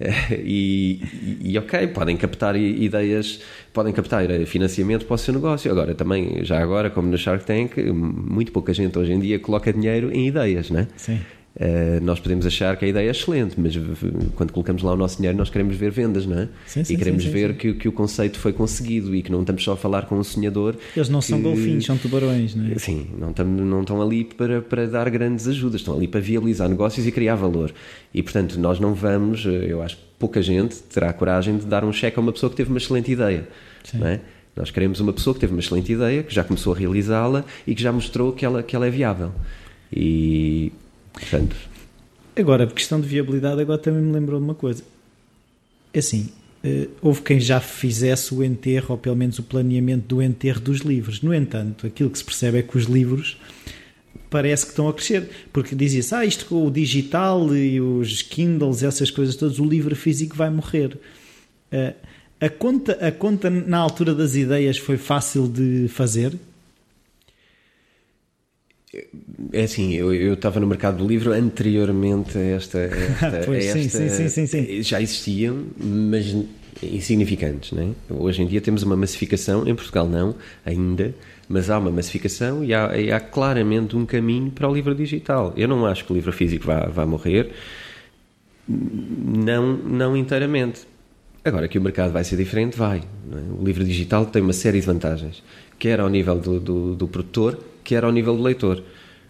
Uh, 0.00 0.34
e, 0.34 1.02
e, 1.42 1.58
ok, 1.58 1.88
podem 1.88 2.16
captar 2.16 2.54
ideias, 2.54 3.40
podem 3.72 3.92
captar 3.92 4.24
financiamento 4.46 5.04
para 5.06 5.14
o 5.14 5.18
seu 5.18 5.34
negócio. 5.34 5.68
Agora, 5.68 5.96
também, 5.96 6.44
já 6.44 6.62
agora, 6.62 6.88
como 6.90 7.08
no 7.08 7.18
Shark 7.18 7.44
Tank, 7.44 7.76
muito 7.92 8.52
pouca 8.52 8.72
gente 8.72 8.96
hoje 8.96 9.12
em 9.12 9.18
dia 9.18 9.40
coloca 9.40 9.72
dinheiro 9.72 10.12
em 10.14 10.28
ideias, 10.28 10.70
né? 10.70 10.86
Sim. 10.96 11.18
Uh, 11.56 12.02
nós 12.02 12.20
podemos 12.20 12.46
achar 12.46 12.76
que 12.76 12.84
a 12.84 12.88
ideia 12.88 13.08
é 13.08 13.10
excelente, 13.10 13.56
mas 13.58 13.74
quando 14.36 14.52
colocamos 14.52 14.82
lá 14.84 14.92
o 14.92 14.96
nosso 14.96 15.16
dinheiro, 15.16 15.36
nós 15.36 15.50
queremos 15.50 15.76
ver 15.76 15.90
vendas, 15.90 16.24
não 16.24 16.38
é? 16.38 16.48
Sim, 16.64 16.84
sim, 16.84 16.94
e 16.94 16.96
queremos 16.96 17.24
sim, 17.24 17.30
ver 17.30 17.56
Que, 17.56 17.74
que 17.74 17.88
o 17.88 17.92
conceito 17.92 18.38
foi 18.38 18.52
conseguido 18.52 19.14
e 19.14 19.22
que 19.22 19.32
não 19.32 19.40
estamos 19.40 19.64
só 19.64 19.72
a 19.72 19.76
falar 19.76 20.06
com 20.06 20.16
um 20.16 20.22
sonhador. 20.22 20.76
Eles 20.94 21.08
não 21.08 21.18
que... 21.18 21.26
são 21.26 21.42
golfinhos, 21.42 21.84
são 21.84 21.98
tubarões, 21.98 22.54
não 22.54 22.70
é? 22.70 22.78
Sim, 22.78 23.08
não 23.18 23.30
estão, 23.30 23.44
não 23.44 23.80
estão 23.80 24.00
ali 24.00 24.24
para, 24.24 24.62
para 24.62 24.86
dar 24.86 25.10
grandes 25.10 25.48
ajudas, 25.48 25.80
estão 25.80 25.96
ali 25.96 26.06
para 26.06 26.20
viabilizar 26.20 26.68
negócios 26.68 27.04
e 27.04 27.10
criar 27.10 27.34
valor. 27.34 27.72
E 28.14 28.22
portanto, 28.22 28.58
nós 28.58 28.78
não 28.78 28.94
vamos, 28.94 29.44
eh, 29.44 29.66
eu 29.68 29.82
acho 29.82 29.96
que 29.96 30.02
pouca 30.20 30.40
gente 30.40 30.76
terá 30.84 31.10
a 31.10 31.12
coragem 31.12 31.58
de 31.58 31.66
dar 31.66 31.84
um 31.84 31.92
cheque 31.92 32.18
a 32.18 32.22
uma 32.22 32.32
pessoa 32.32 32.48
que 32.48 32.56
teve 32.56 32.70
uma 32.70 32.78
excelente 32.78 33.10
ideia, 33.10 33.48
não 33.94 34.06
é? 34.06 34.20
Nós 34.54 34.70
queremos 34.70 35.00
uma 35.00 35.12
pessoa 35.12 35.34
que 35.34 35.40
teve 35.40 35.52
uma 35.52 35.60
excelente 35.60 35.92
ideia, 35.92 36.22
que 36.22 36.34
já 36.34 36.44
começou 36.44 36.74
a 36.74 36.76
realizá-la 36.76 37.44
e 37.66 37.74
que 37.74 37.82
já 37.82 37.92
mostrou 37.92 38.32
que 38.32 38.44
ela, 38.44 38.62
que 38.62 38.76
ela 38.76 38.86
é 38.86 38.90
viável. 38.90 39.32
E, 39.92 40.72
Agora, 42.36 42.66
questão 42.66 43.00
de 43.00 43.06
viabilidade, 43.06 43.60
agora 43.60 43.78
também 43.78 44.02
me 44.02 44.12
lembrou 44.12 44.38
de 44.38 44.44
uma 44.44 44.54
coisa. 44.54 44.82
É 45.92 45.98
assim, 45.98 46.28
uh, 46.64 46.88
houve 47.02 47.22
quem 47.22 47.40
já 47.40 47.60
fizesse 47.60 48.34
o 48.34 48.42
enterro, 48.42 48.86
ou 48.90 48.98
pelo 48.98 49.16
menos 49.16 49.38
o 49.38 49.42
planeamento 49.42 50.06
do 50.06 50.22
enterro 50.22 50.60
dos 50.60 50.80
livros. 50.80 51.20
No 51.22 51.34
entanto, 51.34 51.86
aquilo 51.86 52.10
que 52.10 52.18
se 52.18 52.24
percebe 52.24 52.58
é 52.58 52.62
que 52.62 52.76
os 52.76 52.84
livros 52.84 53.36
parece 54.30 54.64
que 54.64 54.70
estão 54.70 54.88
a 54.88 54.94
crescer, 54.94 55.28
porque 55.52 55.74
dizia-se, 55.74 56.14
ah, 56.14 56.24
isto 56.24 56.46
com 56.46 56.64
o 56.64 56.70
digital 56.70 57.54
e 57.54 57.80
os 57.80 58.22
Kindles, 58.22 58.82
essas 58.82 59.10
coisas 59.10 59.34
todas, 59.34 59.58
o 59.58 59.64
livro 59.64 59.94
físico 59.96 60.36
vai 60.36 60.48
morrer. 60.48 60.96
Uh, 61.72 61.94
a 62.40 62.48
conta, 62.48 62.92
a 63.06 63.12
conta 63.12 63.50
na 63.50 63.76
altura 63.76 64.14
das 64.14 64.34
ideias 64.34 64.78
foi 64.78 64.96
fácil 64.96 65.46
de 65.46 65.88
fazer? 65.88 66.32
É 69.52 69.62
assim, 69.62 69.94
eu 69.94 70.34
estava 70.34 70.58
no 70.58 70.66
mercado 70.66 70.98
do 70.98 71.06
livro 71.06 71.32
anteriormente 71.32 72.36
a 72.36 72.40
esta. 72.40 72.78
A 72.78 72.82
esta, 73.26 73.42
pois, 73.46 73.64
a 73.64 73.78
esta 73.78 73.98
sim, 73.98 74.08
sim, 74.08 74.28
sim, 74.28 74.46
sim, 74.46 74.82
Já 74.82 75.00
existiam, 75.00 75.64
mas 75.78 76.34
insignificantes. 76.82 77.72
Não 77.72 77.82
é? 77.82 78.12
Hoje 78.12 78.42
em 78.42 78.46
dia 78.46 78.60
temos 78.60 78.82
uma 78.82 78.96
massificação, 78.96 79.66
em 79.66 79.74
Portugal 79.74 80.08
não, 80.08 80.34
ainda, 80.64 81.14
mas 81.48 81.70
há 81.70 81.78
uma 81.78 81.90
massificação 81.90 82.64
e 82.64 82.74
há, 82.74 82.96
e 82.96 83.12
há 83.12 83.20
claramente 83.20 83.96
um 83.96 84.04
caminho 84.04 84.50
para 84.50 84.68
o 84.68 84.74
livro 84.74 84.94
digital. 84.94 85.52
Eu 85.56 85.68
não 85.68 85.86
acho 85.86 86.04
que 86.04 86.12
o 86.12 86.14
livro 86.14 86.32
físico 86.32 86.66
vá, 86.66 86.86
vá 86.86 87.06
morrer, 87.06 87.50
não, 88.68 89.76
não 89.76 90.16
inteiramente. 90.16 90.82
Agora 91.44 91.68
que 91.68 91.78
o 91.78 91.82
mercado 91.82 92.12
vai 92.12 92.22
ser 92.22 92.36
diferente, 92.36 92.76
vai. 92.76 92.98
É? 92.98 93.60
O 93.60 93.64
livro 93.64 93.82
digital 93.82 94.26
tem 94.26 94.42
uma 94.42 94.52
série 94.52 94.80
de 94.80 94.86
vantagens, 94.86 95.42
quer 95.80 95.98
ao 95.98 96.08
nível 96.08 96.38
do, 96.38 96.60
do, 96.60 96.94
do 96.94 97.08
produtor 97.08 97.58
quer 97.82 98.04
ao 98.04 98.12
nível 98.12 98.36
do 98.36 98.42
leitor. 98.42 98.80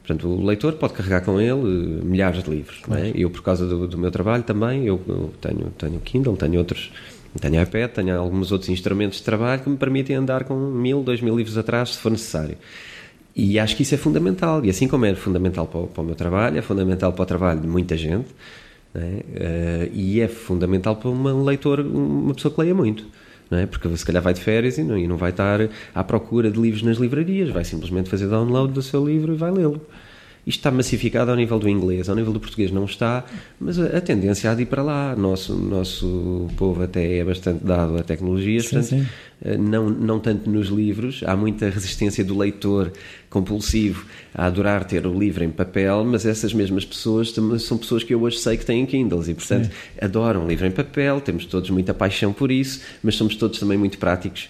Portanto, 0.01 0.29
o 0.29 0.45
leitor 0.45 0.75
pode 0.75 0.93
carregar 0.93 1.23
com 1.23 1.41
ele 1.41 1.51
eh, 1.51 2.05
milhares 2.05 2.43
de 2.43 2.51
livros. 2.51 2.81
Claro. 2.83 3.05
É? 3.05 3.13
Eu, 3.15 3.31
por 3.31 3.43
causa 3.43 3.67
do, 3.67 3.87
do, 3.87 3.97
meu 3.97 4.11
trabalho 4.11 4.43
também, 4.43 4.85
eu, 4.85 5.01
eu, 5.09 5.33
tenho, 5.41 5.71
tenho 5.79 6.01
Kindle, 6.01 6.37
tenho 6.37 6.59
outros, 6.59 6.91
tenho 7.41 7.63
iPad, 7.63 7.91
tenho 7.91 8.19
alguns 8.19 8.51
outros 8.51 8.69
instrumentos 8.69 9.19
de 9.19 9.25
trabalho 9.25 9.63
que 9.63 9.71
me 9.71 9.77
permitem 9.77 10.17
andar 10.17 10.45
com 10.45 10.55
mil, 10.55 11.03
dois 11.03 11.21
mil 11.21 11.37
livros 11.37 11.57
atrás, 11.57 11.91
se 11.91 11.99
for 11.99 12.11
necessário. 12.11 12.57
E 13.37 13.59
acho 13.59 13.77
que 13.77 13.83
isso 13.83 13.95
é 13.95 13.99
fundamental. 13.99 14.65
E 14.65 14.71
assim 14.71 14.89
como 14.89 15.07
é 15.07 15.15
fundamental 15.15 15.67
para 15.67 15.81
o, 15.81 15.87
para 15.87 16.03
o 16.03 16.05
meu 16.05 16.15
trabalho, 16.15 16.59
é 16.59 16.63
fundamental 16.63 17.13
para 17.13 17.23
o 17.23 17.27
trabalho 17.27 17.61
de 17.61 17.69
muita 17.69 17.97
gente, 17.97 18.29
é? 18.95 18.99
uh, 18.99 19.91
e 19.95 20.21
é 20.21 20.27
fundamental 20.27 20.97
para 20.97 21.09
um 21.09 21.45
leitor, 21.45 21.81
uma 21.81 22.35
pessoa 22.35 22.53
que 22.53 22.61
leia 22.61 22.75
muito 22.75 23.07
não 23.51 23.59
é? 23.59 23.67
Porque 23.67 23.95
se 23.97 24.05
calhar 24.05 24.23
vai 24.23 24.33
de 24.33 24.41
férias 24.41 24.79
e 24.79 24.85
não, 24.85 24.97
e 24.97 25.09
não 25.09 25.17
vai 25.17 25.31
estar 25.31 25.61
à 25.95 26.05
procura 26.05 26.51
de 26.51 26.61
livros 26.61 26.83
nas 26.83 26.99
livrarias, 26.99 27.51
vai 27.51 27.65
simplesmente 27.65 28.09
fazer 28.09 28.29
download 28.29 28.73
do 28.73 28.83
seu 28.83 29.05
livro 29.07 29.33
e 29.33 29.37
vai 29.37 29.51
lê-lo. 29.51 29.81
Isto 30.47 30.61
está 30.61 30.71
massificado 30.71 31.31
ao 31.31 31.37
nível 31.37 31.59
do 31.59 31.69
inglês, 31.69 32.09
ao 32.09 32.17
nível 32.17 32.33
do 32.33 32.41
português 32.41 32.71
não 32.71 32.85
está, 32.85 33.25
mas 33.61 33.79
a, 33.79 34.01
tendência 34.01 34.51
há 34.51 34.55
de 34.55 34.63
ir 34.63 34.67
para 34.67 34.83
lá. 34.83 35.15
Nosso 35.15 35.55
nosso 35.55 36.49
povo 36.57 36.83
até 36.83 37.19
é 37.19 37.25
bastante 37.25 37.65
dado 37.65 37.97
a 37.99 38.03
tecnologias, 38.03 38.65
sim, 38.65 38.71
portanto, 38.71 38.89
sim. 38.89 39.07
Eh, 39.43 39.57
não, 39.57 39.89
não 39.89 40.19
tanto 40.19 40.49
nos 40.51 40.69
livros, 40.69 41.23
há 41.27 41.37
muita 41.37 41.69
resistência 41.69 42.25
do 42.25 42.37
leitor 42.37 42.93
compulsivo 43.29 44.05
a 44.35 44.47
adorar 44.47 44.85
ter 44.85 45.07
o 45.07 45.19
livro 45.19 45.45
em 45.45 45.51
papel, 45.51 46.05
mas 46.05 46.27
essas 46.27 46.53
mesmas 46.53 46.85
pessoas 46.85 47.33
são 47.61 47.79
pessoas 47.79 48.03
que 48.03 48.13
eu 48.13 48.21
hoje 48.23 48.39
sei 48.39 48.57
que 48.57 48.67
têm 48.67 48.85
Kindles 48.85 49.29
e, 49.29 49.35
portanto, 49.35 49.67
Sim. 49.67 49.71
adoram 50.01 50.45
o 50.45 50.49
livro 50.49 50.67
em 50.67 50.71
papel, 50.71 51.21
temos 51.21 51.47
todos 51.47 51.71
muita 51.71 51.95
paixão 51.95 52.33
por 52.33 52.51
isso, 52.51 52.81
mas 53.03 53.15
somos 53.15 53.37
todos 53.37 53.59
também 53.59 53.79
muito 53.79 53.99
práticos 53.99 54.49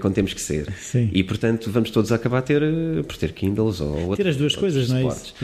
quando 0.00 0.14
temos 0.14 0.34
que 0.34 0.40
ser. 0.40 0.72
Sim. 0.72 1.10
E, 1.12 1.22
portanto, 1.22 1.70
vamos 1.70 1.90
todos 1.90 2.12
acabar 2.12 2.42
ter, 2.42 2.62
eh, 2.62 3.02
por 3.02 3.16
ter 3.16 3.32
Kindles 3.32 3.80
ou 3.80 4.16
Ter 4.16 4.28
as 4.28 4.36
duas 4.36 4.54
coisas, 4.54 4.88
não 4.88 4.96
é 4.98 5.06
isso? 5.06 5.34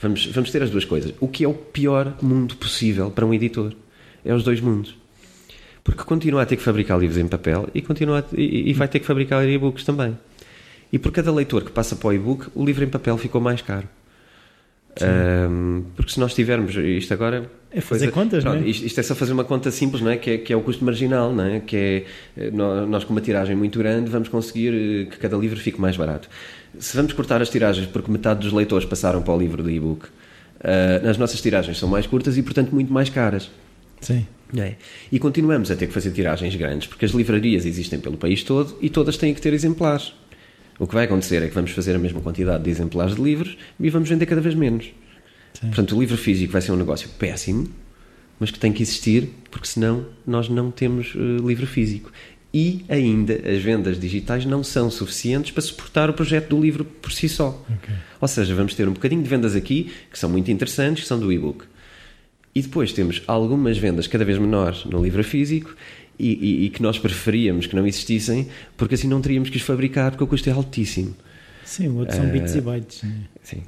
Vamos, 0.00 0.26
vamos 0.26 0.50
ter 0.50 0.62
as 0.62 0.70
duas 0.70 0.84
coisas. 0.84 1.14
O 1.20 1.28
que 1.28 1.44
é 1.44 1.48
o 1.48 1.54
pior 1.54 2.16
mundo 2.22 2.56
possível 2.56 3.10
para 3.10 3.24
um 3.24 3.32
editor? 3.32 3.72
É 4.24 4.34
os 4.34 4.44
dois 4.44 4.60
mundos 4.60 4.96
porque 5.86 6.02
continua 6.02 6.42
a 6.42 6.46
ter 6.46 6.56
que 6.56 6.64
fabricar 6.64 6.98
livros 6.98 7.16
em 7.16 7.28
papel 7.28 7.68
e, 7.72 7.80
continua 7.80 8.18
a, 8.18 8.24
e, 8.36 8.70
e, 8.70 8.72
vai 8.72 8.88
ter 8.88 8.98
que 8.98 9.06
fabricar 9.06 9.48
e-books 9.48 9.84
também. 9.84 10.18
E 10.92 10.98
por 10.98 11.12
cada 11.12 11.32
leitor 11.32 11.62
que 11.62 11.70
passa 11.70 11.94
para 11.94 12.08
o 12.08 12.12
e-book, 12.12 12.48
o 12.56 12.64
livro 12.64 12.82
em 12.82 12.88
papel 12.88 13.16
ficou 13.16 13.40
mais 13.40 13.62
caro. 13.62 13.88
Um, 15.02 15.84
porque 15.94 16.12
se 16.12 16.18
nós 16.18 16.32
tivermos 16.32 16.74
isto 16.74 17.12
agora 17.12 17.50
é 17.70 17.82
fazer 17.82 18.10
coisa, 18.10 18.12
contas, 18.12 18.42
pronto, 18.42 18.60
não 18.60 18.66
é? 18.66 18.68
Isto, 18.70 18.86
isto, 18.86 19.00
é 19.00 19.02
só 19.02 19.14
fazer 19.14 19.32
uma 19.32 19.44
conta 19.44 19.70
simples, 19.70 20.00
não 20.00 20.10
é? 20.10 20.16
Que, 20.16 20.30
é? 20.30 20.38
que 20.38 20.52
é 20.52 20.56
o 20.56 20.62
custo 20.62 20.82
marginal, 20.82 21.34
não 21.34 21.44
é? 21.44 21.60
Que 21.60 21.76
é 21.76 22.04
eh, 22.44 22.50
nós 22.50 23.04
com 23.04 23.12
uma 23.12 23.20
tiragem 23.20 23.54
muito 23.54 23.78
grande 23.78 24.08
vamos 24.08 24.28
conseguir 24.28 24.72
eh, 24.72 25.10
que 25.10 25.18
cada 25.18 25.36
livro 25.36 25.58
fique 25.60 25.78
mais 25.78 25.96
barato. 25.96 26.28
Se 26.78 26.96
vamos 26.96 27.12
cortar 27.12 27.42
as 27.42 27.50
tiragens 27.50 27.86
porque 27.86 28.10
metade 28.10 28.40
dos 28.40 28.52
leitores 28.52 28.86
passaram 28.86 29.20
para 29.20 29.34
o 29.34 29.38
livro 29.38 29.62
de 29.62 29.70
e-book, 29.72 30.06
uh, 30.06 31.08
as 31.08 31.18
nossas 31.18 31.40
tiragens 31.40 31.78
são 31.78 31.88
mais 31.88 32.06
curtas 32.06 32.38
e 32.38 32.42
portanto 32.42 32.72
muito 32.72 32.92
mais 32.92 33.10
caras. 33.10 33.50
Sim. 34.00 34.26
É. 34.56 34.74
E 35.10 35.18
continuamos 35.18 35.70
a 35.70 35.76
ter 35.76 35.88
que 35.88 35.92
fazer 35.92 36.12
tiragens 36.12 36.54
grandes 36.54 36.86
porque 36.86 37.04
as 37.04 37.10
livrarias 37.10 37.66
existem 37.66 37.98
pelo 37.98 38.16
país 38.16 38.42
todo 38.44 38.76
e 38.80 38.88
todas 38.88 39.16
têm 39.16 39.34
que 39.34 39.40
ter 39.40 39.52
exemplares. 39.52 40.14
O 40.78 40.86
que 40.86 40.94
vai 40.94 41.04
acontecer 41.04 41.42
é 41.42 41.48
que 41.48 41.54
vamos 41.54 41.70
fazer 41.70 41.94
a 41.94 41.98
mesma 41.98 42.20
quantidade 42.20 42.64
de 42.64 42.70
exemplares 42.70 43.14
de 43.14 43.22
livros 43.22 43.56
e 43.80 43.90
vamos 43.90 44.08
vender 44.08 44.26
cada 44.26 44.40
vez 44.40 44.54
menos. 44.54 44.86
Sim. 45.54 45.68
Portanto, 45.68 45.96
o 45.96 46.00
livro 46.00 46.16
físico 46.16 46.52
vai 46.52 46.60
ser 46.60 46.72
um 46.72 46.76
negócio 46.76 47.08
péssimo, 47.18 47.68
mas 48.38 48.50
que 48.50 48.58
tem 48.58 48.72
que 48.72 48.82
existir, 48.82 49.30
porque 49.50 49.66
senão 49.66 50.06
nós 50.26 50.48
não 50.48 50.70
temos 50.70 51.14
uh, 51.14 51.46
livro 51.46 51.66
físico. 51.66 52.12
E 52.52 52.84
ainda 52.88 53.34
as 53.34 53.62
vendas 53.62 53.98
digitais 53.98 54.44
não 54.44 54.62
são 54.62 54.90
suficientes 54.90 55.50
para 55.50 55.62
suportar 55.62 56.08
o 56.08 56.12
projeto 56.12 56.50
do 56.50 56.60
livro 56.60 56.84
por 56.84 57.12
si 57.12 57.28
só. 57.28 57.64
Okay. 57.68 57.94
Ou 58.20 58.28
seja, 58.28 58.54
vamos 58.54 58.74
ter 58.74 58.88
um 58.88 58.92
bocadinho 58.92 59.22
de 59.22 59.28
vendas 59.28 59.54
aqui 59.54 59.92
que 60.10 60.18
são 60.18 60.30
muito 60.30 60.50
interessantes, 60.50 61.02
que 61.02 61.08
são 61.08 61.18
do 61.18 61.32
e-book. 61.32 61.64
E 62.54 62.62
depois 62.62 62.92
temos 62.92 63.22
algumas 63.26 63.76
vendas 63.76 64.06
cada 64.06 64.24
vez 64.24 64.38
menores 64.38 64.86
no 64.86 65.02
livro 65.02 65.22
físico 65.22 65.76
e, 66.18 66.32
e, 66.32 66.64
e, 66.66 66.70
que 66.70 66.82
nós 66.82 66.98
preferíamos 66.98 67.66
que 67.66 67.76
não 67.76 67.86
existissem, 67.86 68.48
porque 68.76 68.94
assim 68.94 69.08
não 69.08 69.20
teríamos 69.20 69.50
que 69.50 69.56
os 69.56 69.62
fabricar, 69.62 70.10
porque 70.10 70.24
o 70.24 70.26
custo 70.26 70.48
é 70.48 70.52
altíssimo. 70.52 71.14
Sim, 71.64 71.88
o 71.88 71.96
outro 71.96 72.14
são 72.14 72.26
uh, 72.26 72.32
bits 72.32 72.54
e 72.54 72.60
bytes. 72.60 73.02
Né? 73.02 73.14
Sim. 73.42 73.62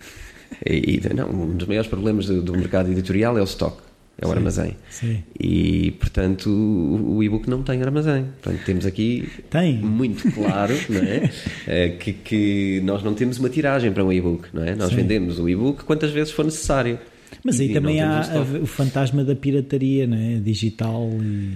E, 0.64 1.00
não, 1.14 1.30
um 1.30 1.56
dos 1.56 1.66
maiores 1.66 1.88
problemas 1.88 2.26
do, 2.26 2.42
do 2.42 2.52
mercado 2.52 2.90
editorial 2.90 3.36
é 3.36 3.40
o 3.40 3.44
stock 3.44 3.88
é 4.20 4.26
o 4.26 4.30
sim, 4.30 4.34
armazém. 4.36 4.76
Sim. 4.90 5.22
E, 5.38 5.92
portanto, 5.92 6.50
o, 6.50 7.22
e-book 7.22 7.48
não 7.48 7.62
tem 7.62 7.80
armazém. 7.82 8.24
Portanto, 8.42 8.64
temos 8.64 8.84
aqui 8.84 9.28
tem. 9.48 9.76
muito 9.76 10.30
claro 10.32 10.74
não 10.90 11.00
é? 11.00 11.30
é? 11.66 11.88
que, 11.90 12.12
que 12.12 12.80
nós 12.84 13.04
não 13.04 13.14
temos 13.14 13.38
uma 13.38 13.48
tiragem 13.48 13.92
para 13.92 14.04
um 14.04 14.12
e-book. 14.12 14.48
Não 14.52 14.64
é? 14.64 14.74
Nós 14.74 14.90
sim. 14.90 14.96
vendemos 14.96 15.38
o 15.38 15.48
e-book 15.48 15.84
quantas 15.84 16.10
vezes 16.10 16.32
for 16.32 16.44
necessário. 16.44 16.98
Mas 17.44 17.60
aí 17.60 17.72
também 17.72 18.00
há 18.02 18.24
o 18.60 18.66
fantasma 18.66 19.22
da 19.22 19.36
pirataria 19.36 20.06
não 20.06 20.16
é? 20.16 20.40
digital 20.40 21.08
e 21.22 21.54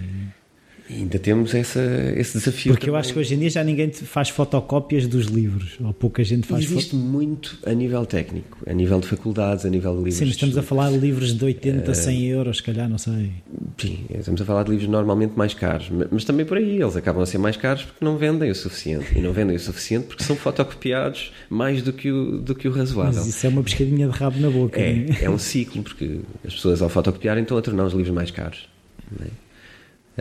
ainda 0.95 1.19
temos 1.19 1.55
essa, 1.55 1.81
esse 2.17 2.39
desafio. 2.39 2.73
Porque 2.73 2.87
também. 2.87 2.95
eu 2.95 2.97
acho 2.97 3.13
que 3.13 3.19
hoje 3.19 3.35
em 3.35 3.39
dia 3.39 3.51
já 3.51 3.65
ninguém 3.65 3.91
faz 3.93 4.29
fotocópias 4.29 5.07
dos 5.07 5.27
livros, 5.27 5.77
ou 5.83 5.93
pouca 5.93 6.23
gente 6.23 6.47
faz 6.47 6.65
Existe 6.65 6.95
muito 6.95 7.59
a 7.65 7.73
nível 7.73 8.05
técnico, 8.07 8.59
a 8.67 8.73
nível 8.73 9.01
de 9.01 9.07
faculdades, 9.07 9.65
a 9.65 9.71
nível 9.71 9.93
de 9.93 9.99
livros. 9.99 10.17
Sim, 10.17 10.29
estamos 10.29 10.57
a 10.57 10.63
falar 10.63 10.91
de 10.91 10.99
livros 10.99 11.37
de 11.37 11.45
80 11.45 11.91
a 11.91 11.95
100 11.95 12.27
euros, 12.27 12.57
se 12.59 12.63
calhar, 12.63 12.89
não 12.89 12.99
sei. 12.99 13.31
Sim, 13.79 14.05
estamos 14.11 14.41
a 14.41 14.45
falar 14.45 14.65
de 14.65 14.71
livros 14.71 14.89
normalmente 14.89 15.37
mais 15.37 15.55
caros, 15.55 15.91
mas 16.11 16.25
também 16.25 16.45
por 16.47 16.57
aí 16.57 16.81
eles 16.81 16.97
acabam 16.97 17.23
a 17.23 17.27
ser 17.27 17.39
mais 17.39 17.57
caros 17.57 17.85
porque 17.85 18.05
não 18.05 18.17
vendem 18.17 18.51
o 18.51 18.55
suficiente. 18.55 19.17
E 19.17 19.21
não 19.21 19.33
vendem 19.33 19.57
o 19.57 19.61
suficiente 19.61 20.07
porque 20.07 20.25
são 20.25 20.37
fotocopiados 20.37 21.33
mais 21.49 21.83
do 21.83 21.93
que 21.93 22.11
o, 22.11 22.39
do 22.39 22.55
que 22.55 22.69
o 22.69 22.73
razoável. 22.73 23.15
Mas 23.15 23.27
isso 23.27 23.47
é 23.47 23.49
uma 23.49 23.63
pescadinha 23.63 24.09
de 24.09 24.13
rabo 24.13 24.39
na 24.39 24.51
boca. 24.51 24.81
É, 24.81 25.07
é? 25.21 25.25
é 25.25 25.31
um 25.31 25.39
ciclo, 25.39 25.83
porque 25.83 26.21
as 26.47 26.55
pessoas 26.55 26.83
ao 26.83 26.89
fotocopiarem 26.89 27.43
estão 27.43 27.57
a 27.57 27.63
tornar 27.63 27.85
os 27.85 27.93
livros 27.93 28.15
mais 28.15 28.31
caros. 28.31 28.69
Não 29.11 29.27
é? 29.27 29.31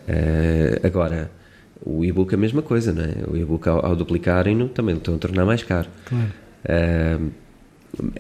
Uh, 0.07 0.85
agora, 0.85 1.31
o 1.83 2.03
e-book 2.05 2.33
é 2.33 2.35
a 2.35 2.39
mesma 2.39 2.61
coisa, 2.61 2.93
não 2.93 3.03
é? 3.03 3.15
O 3.27 3.37
e-book 3.37 3.67
ao, 3.67 3.85
ao 3.85 3.95
duplicarem-no 3.95 4.69
também 4.69 4.95
estão 4.95 5.15
a 5.15 5.17
tornar 5.17 5.45
mais 5.45 5.63
caro. 5.63 5.87
Claro. 6.05 6.31
Uh, 6.65 7.31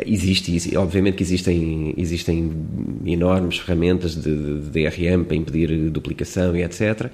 existe, 0.05 0.75
obviamente 0.77 1.15
que 1.15 1.23
existem, 1.23 1.93
existem 1.97 2.51
enormes 3.05 3.59
ferramentas 3.59 4.15
de, 4.15 4.35
de, 4.35 4.59
de 4.61 4.69
DRM 4.69 5.23
para 5.23 5.35
impedir 5.35 5.89
duplicação 5.89 6.55
e 6.55 6.63
etc. 6.63 7.09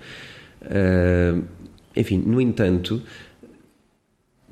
Uh, 0.61 1.43
enfim, 1.95 2.23
no 2.25 2.39
entanto, 2.39 3.01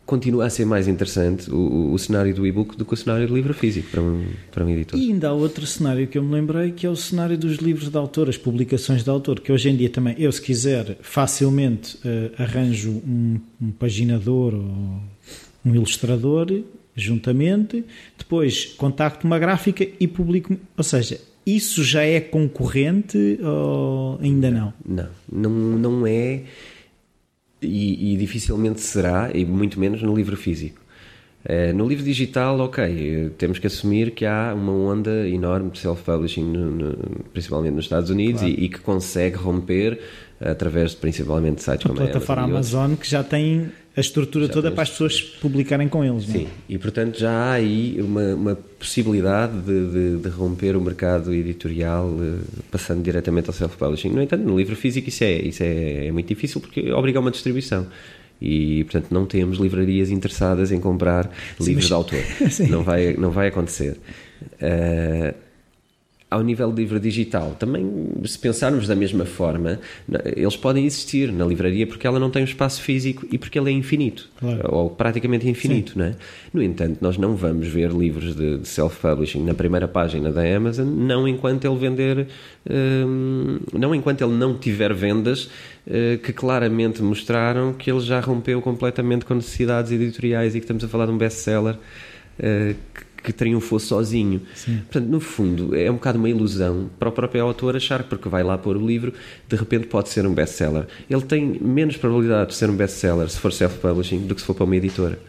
continua 0.05 0.45
a 0.45 0.49
ser 0.49 0.65
mais 0.65 0.87
interessante 0.87 1.49
o, 1.49 1.91
o 1.91 1.97
cenário 1.97 2.33
do 2.33 2.45
e-book 2.45 2.77
do 2.77 2.85
que 2.85 2.93
o 2.93 2.97
cenário 2.97 3.27
do 3.27 3.35
livro 3.35 3.53
físico 3.53 3.89
para 3.89 4.01
um, 4.01 4.25
para 4.51 4.63
um 4.63 4.69
editor. 4.69 4.99
E 4.99 5.11
ainda 5.11 5.29
há 5.29 5.33
outro 5.33 5.65
cenário 5.65 6.07
que 6.07 6.17
eu 6.17 6.23
me 6.23 6.33
lembrei, 6.33 6.71
que 6.71 6.85
é 6.85 6.89
o 6.89 6.95
cenário 6.95 7.37
dos 7.37 7.57
livros 7.57 7.89
de 7.89 7.97
autor, 7.97 8.29
as 8.29 8.37
publicações 8.37 9.03
de 9.03 9.09
autor, 9.09 9.39
que 9.39 9.51
hoje 9.51 9.69
em 9.69 9.75
dia 9.75 9.89
também, 9.89 10.15
eu 10.17 10.31
se 10.31 10.41
quiser, 10.41 10.97
facilmente 11.01 11.97
uh, 11.97 12.41
arranjo 12.41 12.91
um, 12.91 13.39
um 13.61 13.71
paginador 13.71 14.53
ou 14.53 15.01
um 15.65 15.75
ilustrador 15.75 16.47
juntamente, 16.95 17.83
depois 18.17 18.65
contacto 18.65 19.27
uma 19.27 19.37
gráfica 19.37 19.85
e 19.99 20.07
publico, 20.07 20.55
ou 20.77 20.83
seja, 20.83 21.19
isso 21.45 21.83
já 21.83 22.03
é 22.03 22.19
concorrente 22.19 23.39
ou 23.43 24.17
ainda 24.21 24.49
não? 24.49 24.73
Não, 24.85 25.09
não, 25.31 25.49
não 25.51 26.07
é 26.07 26.43
e, 27.65 28.13
e, 28.13 28.17
dificilmente 28.17 28.81
será, 28.81 29.29
e 29.33 29.45
muito 29.45 29.79
menos 29.79 30.01
no 30.01 30.15
livro 30.15 30.37
físico. 30.37 30.79
Uh, 31.43 31.75
no 31.75 31.87
livro 31.87 32.03
digital, 32.03 32.59
ok, 32.59 33.31
temos 33.37 33.59
que 33.59 33.67
assumir 33.67 34.11
que 34.11 34.25
há 34.25 34.51
uma 34.55 34.71
onda 34.71 35.27
enorme 35.29 35.69
de 35.69 35.77
self-publishing, 35.77 36.51
principalmente 37.31 37.73
nos 37.73 37.85
Estados 37.85 38.09
Unidos, 38.09 38.41
claro. 38.41 38.55
e, 38.55 38.65
e, 38.65 38.69
que 38.69 38.79
consegue 38.79 39.35
romper 39.35 39.99
através 40.39 40.91
de, 40.91 40.97
principalmente 40.97 41.61
sites 41.61 41.85
a 41.85 41.89
como 41.89 42.01
a 42.01 42.05
plataforma 42.05 42.43
Amazon, 42.43 42.95
que 42.95 43.07
já 43.07 43.23
tem 43.23 43.71
a 43.95 43.99
estrutura 44.01 44.47
já 44.47 44.53
toda 44.53 44.71
para 44.71 44.83
as 44.83 44.89
pessoas 44.89 45.21
publicarem 45.21 45.87
com 45.87 46.03
eles. 46.03 46.25
Sim, 46.25 46.43
não? 46.43 46.49
e 46.67 46.77
portanto 46.77 47.17
já 47.17 47.31
há 47.31 47.51
aí 47.53 47.97
uma, 47.99 48.35
uma 48.35 48.55
possibilidade 48.55 49.57
de, 49.61 49.91
de, 49.91 50.17
de, 50.17 50.29
romper 50.29 50.75
o 50.75 50.81
mercado 50.81 51.33
editorial 51.33 52.07
uh, 52.07 52.39
passando 52.69 53.01
diretamente 53.01 53.49
ao 53.49 53.53
self-publishing. 53.53 54.09
No 54.09 54.21
entanto, 54.21 54.43
no 54.43 54.57
livro 54.57 54.75
físico 54.75 55.07
isso, 55.07 55.23
é, 55.23 55.33
isso 55.33 55.63
é, 55.63 56.07
é 56.07 56.11
muito 56.11 56.27
difícil 56.27 56.59
porque 56.59 56.91
obriga 56.91 57.19
a 57.19 57.21
uma 57.21 57.31
distribuição 57.31 57.87
e 58.41 58.83
portanto 58.83 59.11
não 59.11 59.25
temos 59.25 59.59
livrarias 59.59 60.09
interessadas 60.09 60.71
em 60.71 60.79
comprar 60.79 61.31
Sim, 61.57 61.67
livros 61.67 61.85
mas... 61.85 61.87
de 61.87 61.93
autor 61.93 62.19
não 62.69 62.83
vai 62.83 63.13
não 63.13 63.31
vai 63.31 63.47
acontecer 63.47 63.97
uh, 64.43 65.44
ao 66.35 66.43
nível 66.43 66.69
de 66.69 66.81
livro 66.81 66.99
digital, 66.99 67.55
também 67.57 68.11
se 68.25 68.37
pensarmos 68.37 68.87
da 68.87 68.95
mesma 68.95 69.25
forma, 69.25 69.79
eles 70.35 70.57
podem 70.57 70.85
existir 70.85 71.31
na 71.31 71.45
livraria 71.45 71.87
porque 71.87 72.05
ela 72.05 72.19
não 72.19 72.29
tem 72.29 72.41
um 72.41 72.45
espaço 72.45 72.81
físico 72.81 73.25
e 73.31 73.37
porque 73.37 73.57
ele 73.57 73.69
é 73.69 73.73
infinito, 73.73 74.29
claro. 74.37 74.69
ou 74.69 74.89
praticamente 74.89 75.47
infinito, 75.47 75.97
não 75.97 76.05
é? 76.05 76.15
No 76.53 76.61
entanto, 76.61 76.97
nós 76.99 77.17
não 77.17 77.35
vamos 77.35 77.67
ver 77.69 77.89
livros 77.91 78.35
de, 78.35 78.57
de 78.57 78.67
self-publishing 78.67 79.43
na 79.43 79.53
primeira 79.53 79.87
página 79.87 80.29
da 80.29 80.41
Amazon, 80.41 80.85
não 80.85 81.25
enquanto 81.25 81.65
ele 81.65 81.77
vender, 81.77 82.27
hum, 82.69 83.59
não 83.71 83.95
enquanto 83.95 84.21
ele 84.21 84.33
não 84.33 84.57
tiver 84.57 84.93
vendas 84.93 85.45
uh, 85.87 86.17
que 86.21 86.33
claramente 86.33 87.01
mostraram 87.01 87.71
que 87.71 87.89
ele 87.89 88.01
já 88.01 88.19
rompeu 88.19 88.61
completamente 88.61 89.23
com 89.23 89.35
necessidades 89.35 89.89
editoriais 89.89 90.53
e 90.53 90.59
que 90.59 90.65
estamos 90.65 90.83
a 90.83 90.87
falar 90.89 91.05
de 91.05 91.13
um 91.13 91.17
best-seller 91.17 91.75
uh, 91.75 92.75
que 93.25 93.33
triunfou 93.33 93.79
sozinho. 93.79 94.41
Sim. 94.53 94.77
Portanto, 94.77 95.09
no 95.09 95.19
fundo, 95.19 95.75
é 95.75 95.89
um 95.89 95.95
bocado 95.95 96.19
uma 96.19 96.29
ilusão 96.29 96.89
para 96.99 97.09
o 97.09 97.11
próprio 97.11 97.43
autor 97.43 97.75
achar 97.75 98.03
que 98.03 98.09
porque 98.09 98.29
vai 98.29 98.43
lá 98.43 98.57
pôr 98.57 98.77
o 98.77 98.85
livro, 98.85 99.13
de 99.47 99.55
repente 99.55 99.87
pode 99.87 100.09
ser 100.09 100.25
um 100.25 100.33
best-seller. 100.33 100.85
Ele 101.09 101.21
tem 101.21 101.59
menos 101.59 101.97
probabilidade 101.97 102.51
de 102.51 102.55
ser 102.55 102.69
um 102.69 102.75
best-seller 102.75 103.29
se 103.29 103.39
for 103.39 103.51
self-publishing 103.51 104.27
do 104.27 104.35
que 104.35 104.41
se 104.41 104.47
for 104.47 104.53
para 104.53 104.63
uma 104.63 104.75
editora. 104.75 105.19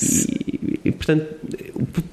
E, 0.00 0.80
e, 0.84 0.92
portanto, 0.92 1.26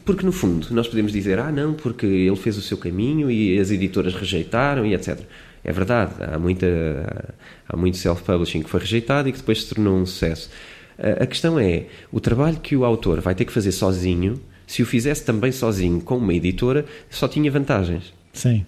porque 0.04 0.26
no 0.26 0.32
fundo 0.32 0.68
nós 0.72 0.88
podemos 0.88 1.12
dizer, 1.12 1.40
ah, 1.40 1.52
não, 1.52 1.74
porque 1.74 2.06
ele 2.06 2.36
fez 2.36 2.58
o 2.58 2.62
seu 2.62 2.78
caminho 2.78 3.32
e 3.32 3.58
as 3.58 3.72
editoras 3.72 4.14
rejeitaram 4.14 4.86
e 4.86 4.94
etc. 4.94 5.20
É 5.64 5.72
verdade, 5.72 6.14
há, 6.20 6.38
muita, 6.38 7.36
há 7.68 7.78
muito 7.78 7.98
self-publishing 7.98 8.64
que 8.64 8.70
foi 8.70 8.80
rejeitado 8.80 9.30
e 9.30 9.32
que 9.32 9.38
depois 9.38 9.62
se 9.62 9.74
tornou 9.74 9.98
um 9.98 10.06
sucesso. 10.06 10.50
A 10.98 11.26
questão 11.28 11.60
é, 11.60 11.86
o 12.12 12.20
trabalho 12.20 12.58
que 12.58 12.76
o 12.76 12.84
autor 12.84 13.22
vai 13.22 13.36
ter 13.36 13.46
que 13.46 13.54
fazer 13.54 13.72
sozinho 13.72 14.42
se 14.68 14.84
o 14.84 14.86
fizesse 14.86 15.24
também 15.24 15.52
sozinho 15.52 16.02
com 16.02 16.18
uma 16.18 16.34
editora, 16.34 16.86
só 17.10 17.28
tinha 17.28 17.50
vantagens. 17.50 18.14
Sim. 18.34 18.66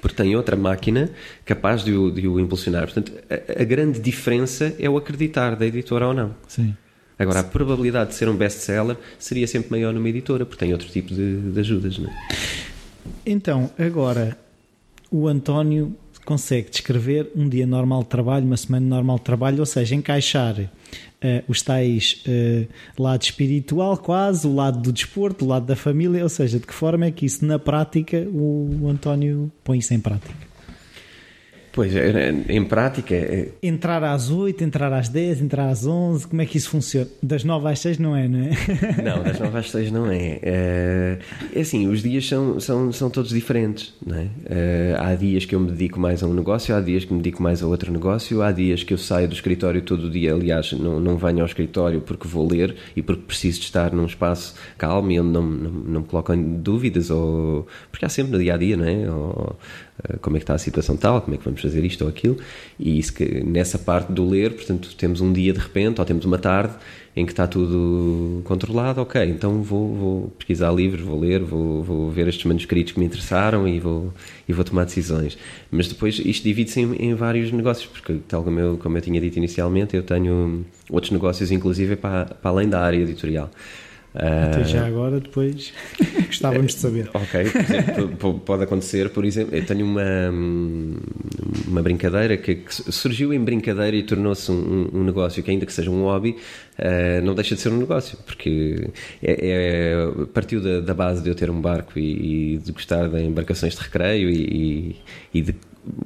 Porque 0.00 0.16
tem 0.16 0.36
outra 0.36 0.56
máquina 0.56 1.10
capaz 1.44 1.84
de 1.84 1.92
o, 1.92 2.10
de 2.10 2.28
o 2.28 2.38
impulsionar. 2.38 2.84
Portanto, 2.84 3.12
a, 3.28 3.62
a, 3.62 3.64
grande 3.64 3.98
diferença 3.98 4.74
é 4.78 4.88
o 4.88 4.96
acreditar 4.96 5.56
da 5.56 5.66
editora 5.66 6.06
ou 6.06 6.14
não. 6.14 6.34
Sim. 6.46 6.74
Agora, 7.18 7.40
a 7.40 7.44
probabilidade 7.44 8.10
de 8.10 8.16
ser 8.16 8.28
um 8.28 8.36
best-seller 8.36 8.96
seria 9.18 9.46
sempre 9.46 9.70
maior 9.70 9.92
numa 9.92 10.08
editora, 10.08 10.46
porque 10.46 10.64
tem 10.64 10.72
outro 10.72 10.88
tipo 10.88 11.14
de, 11.14 11.52
de 11.52 11.60
ajudas. 11.60 11.98
Não 11.98 12.10
é? 12.10 12.14
Então, 13.26 13.70
agora, 13.78 14.36
o 15.10 15.28
António 15.28 15.96
consegue 16.24 16.70
descrever 16.70 17.30
um 17.36 17.48
dia 17.48 17.66
normal 17.66 18.02
de 18.02 18.08
trabalho, 18.08 18.46
uma 18.46 18.56
semana 18.56 18.86
normal 18.86 19.18
de 19.18 19.24
trabalho, 19.24 19.60
ou 19.60 19.66
seja, 19.66 19.94
encaixar 19.94 20.70
uh, 21.24 21.42
os 21.48 21.62
tais 21.62 22.22
uh, 22.28 23.02
lado 23.02 23.22
espiritual 23.22 23.96
quase, 23.96 24.46
o 24.46 24.54
lado 24.54 24.80
do 24.80 24.92
desporto, 24.92 25.44
o 25.44 25.48
lado 25.48 25.66
da 25.66 25.74
família, 25.74 26.22
ou 26.22 26.28
seja, 26.28 26.60
de 26.60 26.66
que 26.66 26.74
forma 26.74 27.06
é 27.06 27.10
que 27.10 27.24
isso 27.24 27.44
na 27.44 27.58
prática 27.58 28.28
o 28.30 28.86
António 28.88 29.50
põe 29.64 29.78
isso 29.78 29.94
em 29.94 30.00
prática? 30.00 30.53
Pois, 31.74 31.94
é, 31.96 32.32
em 32.48 32.64
prática. 32.64 33.14
É... 33.14 33.48
Entrar 33.60 34.02
às 34.04 34.30
8, 34.30 34.62
entrar 34.62 34.92
às 34.92 35.08
10, 35.08 35.42
entrar 35.42 35.68
às 35.68 35.84
11, 35.84 36.28
como 36.28 36.40
é 36.40 36.46
que 36.46 36.56
isso 36.56 36.70
funciona? 36.70 37.08
Das 37.20 37.42
9 37.42 37.68
às 37.68 37.80
6 37.80 37.98
não 37.98 38.14
é, 38.14 38.28
não 38.28 38.38
é? 38.38 38.50
Não, 39.02 39.22
das 39.22 39.40
9 39.40 39.58
às 39.58 39.70
6 39.70 39.90
não 39.90 40.10
é. 40.10 40.38
É, 40.42 41.18
é 41.52 41.60
assim, 41.60 41.88
os 41.88 42.00
dias 42.00 42.26
são, 42.28 42.60
são, 42.60 42.92
são 42.92 43.10
todos 43.10 43.30
diferentes, 43.30 43.92
não 44.06 44.16
é? 44.16 44.28
é? 44.46 44.96
Há 44.98 45.14
dias 45.16 45.44
que 45.44 45.54
eu 45.54 45.60
me 45.60 45.70
dedico 45.72 45.98
mais 45.98 46.22
a 46.22 46.26
um 46.26 46.32
negócio, 46.32 46.74
há 46.74 46.80
dias 46.80 47.04
que 47.04 47.12
me 47.12 47.20
dedico 47.20 47.42
mais 47.42 47.60
a 47.62 47.66
outro 47.66 47.92
negócio, 47.92 48.40
há 48.40 48.52
dias 48.52 48.84
que 48.84 48.94
eu 48.94 48.98
saio 48.98 49.26
do 49.26 49.34
escritório 49.34 49.82
todo 49.82 50.04
o 50.04 50.10
dia, 50.10 50.32
aliás, 50.32 50.72
não, 50.72 51.00
não 51.00 51.16
venho 51.16 51.40
ao 51.40 51.46
escritório 51.46 52.00
porque 52.00 52.28
vou 52.28 52.48
ler 52.48 52.76
e 52.94 53.02
porque 53.02 53.22
preciso 53.22 53.58
de 53.58 53.66
estar 53.66 53.92
num 53.92 54.06
espaço 54.06 54.54
calmo 54.78 55.10
e 55.10 55.18
onde 55.18 55.32
não, 55.32 55.42
não, 55.42 55.70
não 55.70 56.00
me 56.02 56.06
colocam 56.06 56.40
dúvidas, 56.40 57.10
ou 57.10 57.66
porque 57.90 58.04
há 58.04 58.08
sempre 58.08 58.32
no 58.32 58.38
dia 58.38 58.54
a 58.54 58.56
dia, 58.56 58.76
não 58.76 58.84
é? 58.84 59.10
Ou, 59.10 59.58
como 60.20 60.36
é 60.36 60.40
que 60.40 60.44
está 60.44 60.54
a 60.54 60.58
situação 60.58 60.96
tal, 60.96 61.20
como 61.22 61.34
é 61.34 61.38
que 61.38 61.44
vamos 61.44 61.60
fazer 61.60 61.84
isto 61.84 62.02
ou 62.02 62.10
aquilo, 62.10 62.36
e 62.78 62.98
isso 62.98 63.12
que, 63.14 63.42
nessa 63.44 63.78
parte 63.78 64.12
do 64.12 64.28
ler, 64.28 64.52
portanto, 64.52 64.94
temos 64.96 65.20
um 65.20 65.32
dia 65.32 65.52
de 65.52 65.58
repente, 65.58 66.00
ou 66.00 66.04
temos 66.04 66.24
uma 66.24 66.38
tarde 66.38 66.74
em 67.16 67.24
que 67.24 67.30
está 67.30 67.46
tudo 67.46 68.42
controlado, 68.42 69.00
ok, 69.00 69.22
então 69.24 69.62
vou, 69.62 69.94
vou 69.94 70.28
pesquisar 70.36 70.72
livros, 70.72 71.00
vou 71.00 71.18
ler, 71.18 71.40
vou, 71.40 71.82
vou, 71.82 72.10
ver 72.10 72.26
estes 72.26 72.44
manuscritos 72.44 72.92
que 72.92 72.98
me 72.98 73.06
interessaram 73.06 73.68
e 73.68 73.78
vou, 73.78 74.12
e 74.48 74.52
vou 74.52 74.64
tomar 74.64 74.84
decisões. 74.84 75.38
Mas 75.70 75.86
depois 75.86 76.18
isto 76.18 76.42
divide-se 76.42 76.80
em, 76.80 76.94
em, 76.96 77.14
vários 77.14 77.52
negócios, 77.52 77.86
porque 77.86 78.18
tal 78.26 78.42
como 78.42 78.58
eu, 78.58 78.76
como 78.78 78.98
eu 78.98 79.02
tinha 79.02 79.20
dito 79.20 79.36
inicialmente, 79.36 79.94
eu 79.94 80.02
tenho 80.02 80.64
outros 80.90 81.12
negócios, 81.12 81.52
inclusive, 81.52 81.94
para, 81.94 82.24
para 82.24 82.50
além 82.50 82.68
da 82.68 82.80
área 82.80 82.98
editorial. 82.98 83.48
Até 84.14 84.62
já 84.62 84.86
agora, 84.86 85.18
depois 85.18 85.72
gostávamos 86.26 86.74
de 86.74 86.80
saber. 86.80 87.10
Ok, 87.14 87.40
exemplo, 87.40 88.38
pode 88.40 88.62
acontecer, 88.62 89.10
por 89.10 89.24
exemplo, 89.24 89.56
eu 89.56 89.66
tenho 89.66 89.84
uma, 89.84 90.30
uma 91.66 91.82
brincadeira 91.82 92.36
que, 92.36 92.54
que 92.56 92.92
surgiu 92.92 93.32
em 93.32 93.40
brincadeira 93.40 93.96
e 93.96 94.02
tornou-se 94.04 94.52
um, 94.52 94.90
um, 94.92 95.04
negócio 95.04 95.42
que, 95.42 95.50
ainda 95.50 95.66
que 95.66 95.72
seja 95.72 95.90
um 95.90 96.02
hobby, 96.02 96.36
uh, 96.78 97.24
não 97.24 97.34
deixa 97.34 97.56
de 97.56 97.60
ser 97.60 97.70
um 97.70 97.78
negócio, 97.78 98.16
porque 98.24 98.88
é, 99.20 99.32
é 99.32 100.26
partiu 100.32 100.60
da, 100.60 100.80
da, 100.80 100.94
base 100.94 101.22
de 101.22 101.28
eu 101.28 101.34
ter 101.34 101.50
um 101.50 101.60
barco 101.60 101.98
e, 101.98 102.54
e 102.54 102.58
de 102.58 102.70
gostar 102.70 103.08
de 103.08 103.20
embarcações 103.20 103.74
de 103.74 103.80
recreio 103.80 104.30
e, 104.30 104.96
e, 105.32 105.38
e 105.38 105.42
de 105.42 105.54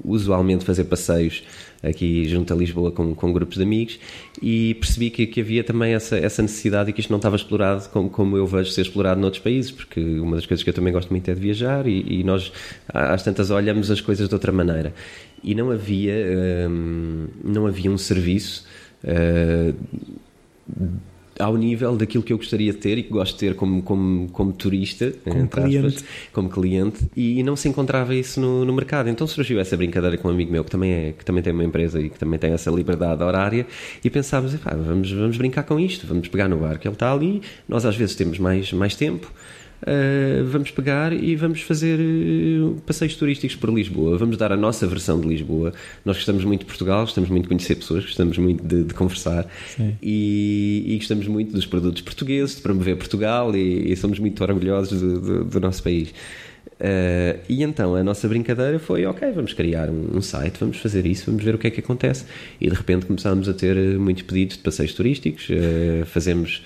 usualmente 0.04 0.64
fazer 0.64 0.84
passeios 0.84 1.44
aqui 1.83 2.29
junto 2.29 2.53
a 2.53 2.57
Lisboa 2.57 2.91
com, 2.91 3.14
com 3.14 3.33
grupos 3.33 3.57
de 3.57 3.62
amigos 3.62 3.99
e 4.43 4.74
percebi 4.74 5.11
que, 5.11 5.26
que 5.26 5.41
havia 5.41 5.62
também 5.62 5.95
essa, 5.95 6.16
essa 6.16 6.43
necessidade 6.43 6.91
e 6.91 6.93
que 6.93 7.01
isto 7.01 7.11
não 7.11 7.18
estava 7.18 7.37
explorado 7.37 7.89
como, 7.91 8.11
como 8.11 8.37
eu 8.37 8.47
vejo 8.47 8.70
ser 8.70 8.83
explorado 8.83 9.20
noutros 9.20 9.43
países, 9.43 9.70
porque 9.70 10.01
uma 10.01 10.37
das 10.37 10.47
coisas 10.47 10.62
que 10.62 10.70
eu 10.70 10.74
também 10.74 10.93
gosto 10.93 11.11
muito 11.11 11.31
é 11.31 11.35
de 11.35 11.41
viajar 11.41 11.87
e, 11.87 12.20
e 12.20 12.24
nós 12.24 12.53
às 12.89 13.22
tantas 13.22 13.51
olhamos 13.51 13.91
as 13.91 14.01
coisas 14.01 14.29
de 14.29 14.35
outra 14.35 14.53
maneira. 14.53 14.93
E 15.43 15.55
não 15.55 15.70
havia 15.70 16.14
hum, 16.68 17.29
não 17.45 17.66
havia 17.66 17.91
um 17.91 17.99
serviço 17.99 18.66
hum, 19.05 19.74
ao 21.39 21.57
nível 21.57 21.97
daquilo 21.97 22.22
que 22.22 22.32
eu 22.32 22.36
gostaria 22.36 22.72
de 22.72 22.78
ter 22.78 22.99
e 22.99 23.03
que 23.03 23.11
gosto 23.11 23.34
de 23.34 23.41
ter 23.41 23.55
como, 23.55 23.82
como, 23.82 24.28
como 24.30 24.53
turista, 24.53 25.12
como 25.24 25.49
cliente. 25.49 25.86
Aspas, 25.86 26.05
como 26.32 26.49
cliente, 26.49 27.11
e 27.16 27.43
não 27.43 27.57
se 27.57 27.68
encontrava 27.68 28.14
isso 28.14 28.41
no, 28.41 28.64
no, 28.64 28.72
mercado. 28.72 29.09
Então 29.09 29.26
surgiu 29.26 29.61
essa 29.61 29.76
brincadeira 29.76 30.16
com 30.16 30.28
um 30.28 30.30
amigo 30.30 30.51
meu 30.51 30.64
que 30.64 30.70
também, 30.70 30.93
é, 30.93 31.12
que 31.12 31.24
também 31.24 31.43
tem 31.43 31.53
uma 31.53 31.64
empresa 31.64 32.01
e 32.01 32.11
que 32.11 32.18
também 32.18 32.39
tem 32.39 32.53
essa 32.53 32.70
liberdade 32.70 33.22
horária, 33.22 33.66
e 34.05 34.11
pensámos, 34.11 34.55
vamos, 34.55 35.11
vamos 35.11 35.36
brincar 35.36 35.62
com 35.62 35.78
isto, 35.78 36.07
vamos 36.07 36.28
pegar 36.28 36.49
no 36.49 36.59
barco, 36.59 36.86
ele 36.86 36.95
está 36.95 37.12
ali, 37.12 37.43
nós 37.68 37.84
às 37.84 37.97
vezes 37.97 38.14
temos 38.14 38.39
mais, 38.39 38.72
mais 38.72 38.95
tempo 38.95 39.30
Uh, 39.81 40.45
vamos 40.47 40.72
pegar 40.72 41.12
e 41.12 41.37
vamos 41.37 41.62
fazer 41.62 42.01
uh, 42.01 42.74
passeios 42.85 43.14
turísticos 43.14 43.55
por 43.55 43.70
Lisboa. 43.70 44.18
Vamos 44.18 44.37
dar 44.37 44.51
a 44.51 44.57
nossa 44.57 44.87
versão 44.89 45.20
de 45.20 45.29
Lisboa. 45.29 45.72
Nós 46.05 46.16
gostamos 46.16 46.45
muito 46.45 46.61
de 46.61 46.66
Portugal, 46.66 47.03
gostamos 47.03 47.31
muito 47.31 47.45
de 47.45 47.49
conhecer 47.49 47.76
pessoas, 47.76 48.05
gostamos 48.05 48.37
muito 48.39 48.64
de, 48.64 48.85
de 48.85 48.95
conversar 48.95 49.47
e, 50.03 50.85
e, 50.85 50.97
gostamos 50.97 51.29
muito 51.29 51.53
dos 51.53 51.64
produtos 51.64 52.03
portugueses, 52.03 52.57
de 52.57 52.62
promover 52.62 52.97
Portugal 52.97 53.55
e, 53.55 53.93
e 53.93 53.97
somos 53.97 54.18
muito 54.18 54.43
orgulhosos 54.43 55.01
do, 55.01 55.20
do, 55.20 55.45
do 55.45 55.61
nosso 55.61 55.83
país. 55.83 56.12
Uh, 56.81 57.39
e 57.49 57.62
então 57.62 57.95
a 57.95 58.03
nossa 58.03 58.26
brincadeira 58.29 58.81
foi: 58.81 59.07
ok, 59.07 59.31
vamos 59.31 59.53
criar 59.53 59.91
um, 59.91 60.16
um, 60.16 60.20
site, 60.20 60.59
vamos 60.59 60.79
fazer 60.79 61.07
isso, 61.07 61.26
vamos 61.26 61.43
ver 61.45 61.55
o 61.55 61.59
que 61.59 61.68
é 61.68 61.70
que 61.70 61.81
acontece. 61.81 62.24
E 62.61 62.68
de 62.68 62.74
repente 62.74 63.07
começámos 63.07 63.49
a 63.49 63.55
ter 63.55 63.76
muitos 63.99 64.24
pedidos 64.24 64.57
de 64.57 64.62
passeios 64.62 64.93
turísticos, 64.93 65.49
fazemos 66.07 66.62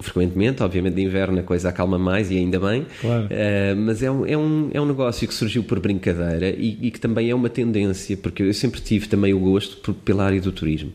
frequentemente, 0.00 0.62
obviamente 0.62 0.94
de 0.94 1.02
inverno 1.02 1.40
a 1.40 1.42
coisa 1.42 1.68
acalma 1.70 1.98
mais 1.98 2.30
e 2.30 2.36
ainda 2.36 2.60
bem, 2.60 2.86
claro. 3.00 3.24
uh, 3.24 3.76
mas 3.76 4.02
é 4.02 4.10
um, 4.10 4.26
é, 4.26 4.36
um, 4.36 4.70
é 4.72 4.80
um 4.80 4.86
negócio 4.86 5.26
que 5.26 5.34
surgiu 5.34 5.64
por 5.64 5.80
brincadeira 5.80 6.50
e, 6.50 6.78
e, 6.82 6.90
que 6.90 7.00
também 7.00 7.30
é 7.30 7.34
uma 7.34 7.48
tendência, 7.48 8.16
porque 8.16 8.42
eu 8.42 8.52
sempre 8.54 8.80
tive 8.80 9.08
também 9.08 9.32
o 9.32 9.38
gosto 9.38 9.78
por, 9.78 9.94
pela 9.94 10.24
área 10.24 10.40
do 10.40 10.52
turismo. 10.52 10.92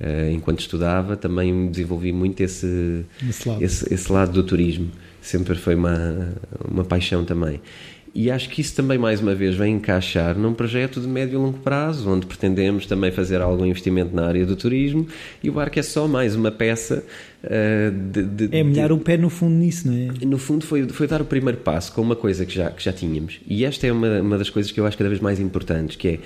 Uh, 0.00 0.30
enquanto 0.30 0.60
estudava, 0.60 1.16
também 1.16 1.68
desenvolvi 1.68 2.12
muito 2.12 2.40
esse, 2.40 3.04
esse 3.28 3.48
lado. 3.48 3.64
Esse, 3.64 3.94
esse, 3.94 4.12
lado 4.12 4.32
do 4.32 4.44
turismo. 4.44 4.90
Sempre 5.20 5.56
foi 5.56 5.74
uma, 5.74 6.34
uma 6.70 6.84
paixão 6.84 7.24
também. 7.24 7.60
E 8.20 8.32
acho 8.32 8.48
que 8.48 8.60
isso 8.60 8.74
também, 8.74 8.98
mais 8.98 9.20
uma 9.20 9.32
vez, 9.32 9.54
vem 9.54 9.76
encaixar 9.76 10.36
num 10.36 10.52
projeto 10.52 11.00
de 11.00 11.06
médio 11.06 11.34
e 11.34 11.36
longo 11.36 11.58
prazo, 11.60 12.10
onde 12.10 12.26
pretendemos 12.26 12.84
também 12.84 13.12
fazer 13.12 13.40
algum 13.40 13.64
investimento 13.64 14.12
na 14.12 14.26
área 14.26 14.44
do 14.44 14.56
turismo 14.56 15.06
e 15.40 15.48
o 15.48 15.52
barco 15.52 15.78
é 15.78 15.82
só 15.84 16.08
mais 16.08 16.34
uma 16.34 16.50
peça. 16.50 17.04
Uh, 17.44 18.10
de, 18.10 18.48
de, 18.48 18.56
é 18.56 18.64
molhar 18.64 18.90
o 18.90 18.98
pé 18.98 19.16
no 19.16 19.30
fundo 19.30 19.54
nisso, 19.54 19.86
não 19.86 19.96
é? 19.96 20.26
No 20.26 20.36
fundo, 20.36 20.66
foi, 20.66 20.88
foi 20.88 21.06
dar 21.06 21.22
o 21.22 21.24
primeiro 21.24 21.58
passo 21.58 21.92
com 21.92 22.02
uma 22.02 22.16
coisa 22.16 22.44
que 22.44 22.52
já, 22.52 22.72
que 22.72 22.82
já 22.82 22.92
tínhamos. 22.92 23.38
E 23.46 23.64
esta 23.64 23.86
é 23.86 23.92
uma, 23.92 24.20
uma 24.20 24.36
das 24.36 24.50
coisas 24.50 24.72
que 24.72 24.80
eu 24.80 24.84
acho 24.84 24.98
cada 24.98 25.08
vez 25.08 25.20
mais 25.20 25.38
importantes, 25.38 25.94
que 25.94 26.08
é 26.08 26.18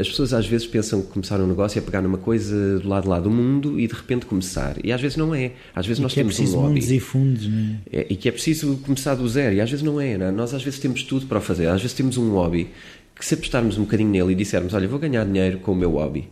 as 0.00 0.08
pessoas 0.08 0.32
às 0.32 0.46
vezes 0.46 0.66
pensam 0.66 1.02
que 1.02 1.08
começar 1.08 1.40
um 1.40 1.46
negócio 1.46 1.78
é 1.78 1.82
pegar 1.82 2.00
numa 2.02 2.18
coisa 2.18 2.78
do 2.78 2.88
lado 2.88 3.08
lá 3.08 3.18
do 3.20 3.30
mundo 3.30 3.78
e 3.78 3.86
de 3.86 3.94
repente 3.94 4.26
começar. 4.26 4.76
E 4.82 4.92
às 4.92 5.00
vezes 5.00 5.16
não 5.16 5.34
é. 5.34 5.52
Às 5.74 5.86
vezes 5.86 5.98
e 5.98 6.02
nós 6.02 6.12
que 6.12 6.20
é 6.20 6.22
temos 6.22 6.34
é 6.34 6.38
preciso 6.38 6.56
um 6.56 6.60
hobby. 6.60 6.74
mundos 6.74 6.90
e 6.90 7.00
fundos, 7.00 7.48
não 7.48 7.76
é? 7.92 8.06
E 8.08 8.16
que 8.16 8.28
é 8.28 8.32
preciso 8.32 8.76
começar 8.78 9.14
do 9.14 9.28
zero. 9.28 9.54
E 9.54 9.60
às 9.60 9.70
vezes 9.70 9.84
não 9.84 10.00
é, 10.00 10.16
não 10.16 10.26
é. 10.26 10.30
Nós 10.30 10.54
às 10.54 10.62
vezes 10.62 10.78
temos 10.78 11.02
tudo 11.02 11.26
para 11.26 11.38
o 11.38 11.40
fazer. 11.40 11.66
Às 11.68 11.80
vezes 11.80 11.96
temos 11.96 12.16
um 12.16 12.30
hobby 12.30 12.70
que 13.14 13.24
se 13.24 13.34
apostarmos 13.34 13.76
um 13.76 13.82
bocadinho 13.82 14.10
nele 14.10 14.32
e 14.32 14.34
dissermos, 14.34 14.72
olha, 14.72 14.88
vou 14.88 14.98
ganhar 14.98 15.24
dinheiro 15.24 15.58
com 15.58 15.72
o 15.72 15.76
meu 15.76 15.90
hobby. 15.92 16.28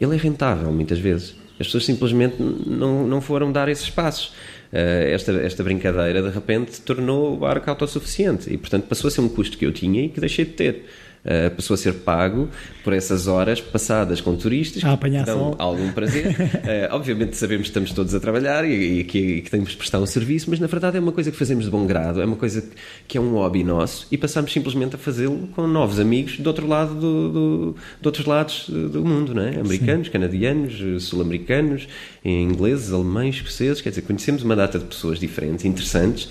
Ele 0.00 0.14
é 0.14 0.18
rentável 0.18 0.70
muitas 0.72 0.98
vezes. 0.98 1.34
As 1.58 1.66
pessoas 1.66 1.84
simplesmente 1.84 2.36
não, 2.40 3.06
não 3.06 3.20
foram 3.20 3.50
dar 3.50 3.68
esses 3.68 3.90
passos. 3.90 4.26
Uh, 4.72 5.10
esta, 5.10 5.32
esta 5.32 5.64
brincadeira 5.64 6.22
de 6.22 6.28
repente 6.28 6.80
tornou 6.82 7.34
o 7.34 7.36
barco 7.38 7.68
autossuficiente 7.70 8.52
e 8.52 8.58
portanto 8.58 8.84
passou 8.84 9.08
a 9.08 9.10
ser 9.10 9.22
um 9.22 9.28
custo 9.28 9.56
que 9.56 9.64
eu 9.64 9.72
tinha 9.72 10.04
e 10.04 10.08
que 10.10 10.20
deixei 10.20 10.44
de 10.44 10.52
ter 10.52 10.84
uh, 11.24 11.54
passou 11.54 11.74
a 11.74 11.76
ser 11.76 11.94
pago 11.94 12.48
por 12.82 12.92
essas 12.92 13.26
horas 13.26 13.60
passadas 13.60 14.20
com 14.20 14.36
turistas 14.36 14.82
a 14.84 14.96
que 14.96 15.10
dão 15.24 15.54
algum 15.58 15.92
prazer. 15.92 16.28
uh, 16.28 16.92
obviamente 16.94 17.36
sabemos 17.36 17.66
que 17.66 17.70
estamos 17.70 17.92
todos 17.92 18.14
a 18.14 18.20
trabalhar 18.20 18.64
e, 18.64 19.00
e, 19.00 19.04
que, 19.04 19.18
e, 19.18 19.42
que, 19.42 19.50
temos 19.50 19.70
de 19.70 19.76
prestar 19.76 20.00
um 20.00 20.06
serviço, 20.06 20.50
mas 20.50 20.58
na 20.58 20.66
verdade 20.66 20.96
é 20.96 21.00
uma 21.00 21.12
coisa 21.12 21.30
que 21.30 21.36
fazemos 21.36 21.64
de 21.64 21.70
bom 21.70 21.86
grado, 21.86 22.20
é 22.20 22.24
uma 22.24 22.36
coisa 22.36 22.64
que 23.06 23.18
é 23.18 23.20
um 23.20 23.32
hobby 23.32 23.64
nosso 23.64 24.06
e 24.10 24.18
passamos 24.18 24.52
simplesmente 24.52 24.94
a 24.94 24.98
fazê-lo 24.98 25.48
com 25.54 25.66
novos 25.66 26.00
amigos 26.00 26.38
do 26.38 26.46
outro 26.46 26.66
lado 26.66 26.94
do, 26.94 27.30
do, 27.30 27.76
de 28.00 28.08
outros 28.08 28.26
lados 28.26 28.68
do 28.68 29.04
mundo, 29.04 29.34
não 29.34 29.42
é? 29.42 29.60
Americanos, 29.60 30.06
Sim. 30.06 30.12
canadianos, 30.12 31.04
sul-americanos, 31.04 31.88
ingleses, 32.24 32.92
alemães, 32.92 33.36
escoceses, 33.36 33.80
quer 33.80 33.90
dizer, 33.90 34.02
conhecemos 34.02 34.42
uma 34.42 34.56
data 34.56 34.78
de 34.78 34.84
pessoas 34.84 35.18
diferentes, 35.18 35.64
interessantes. 35.64 36.28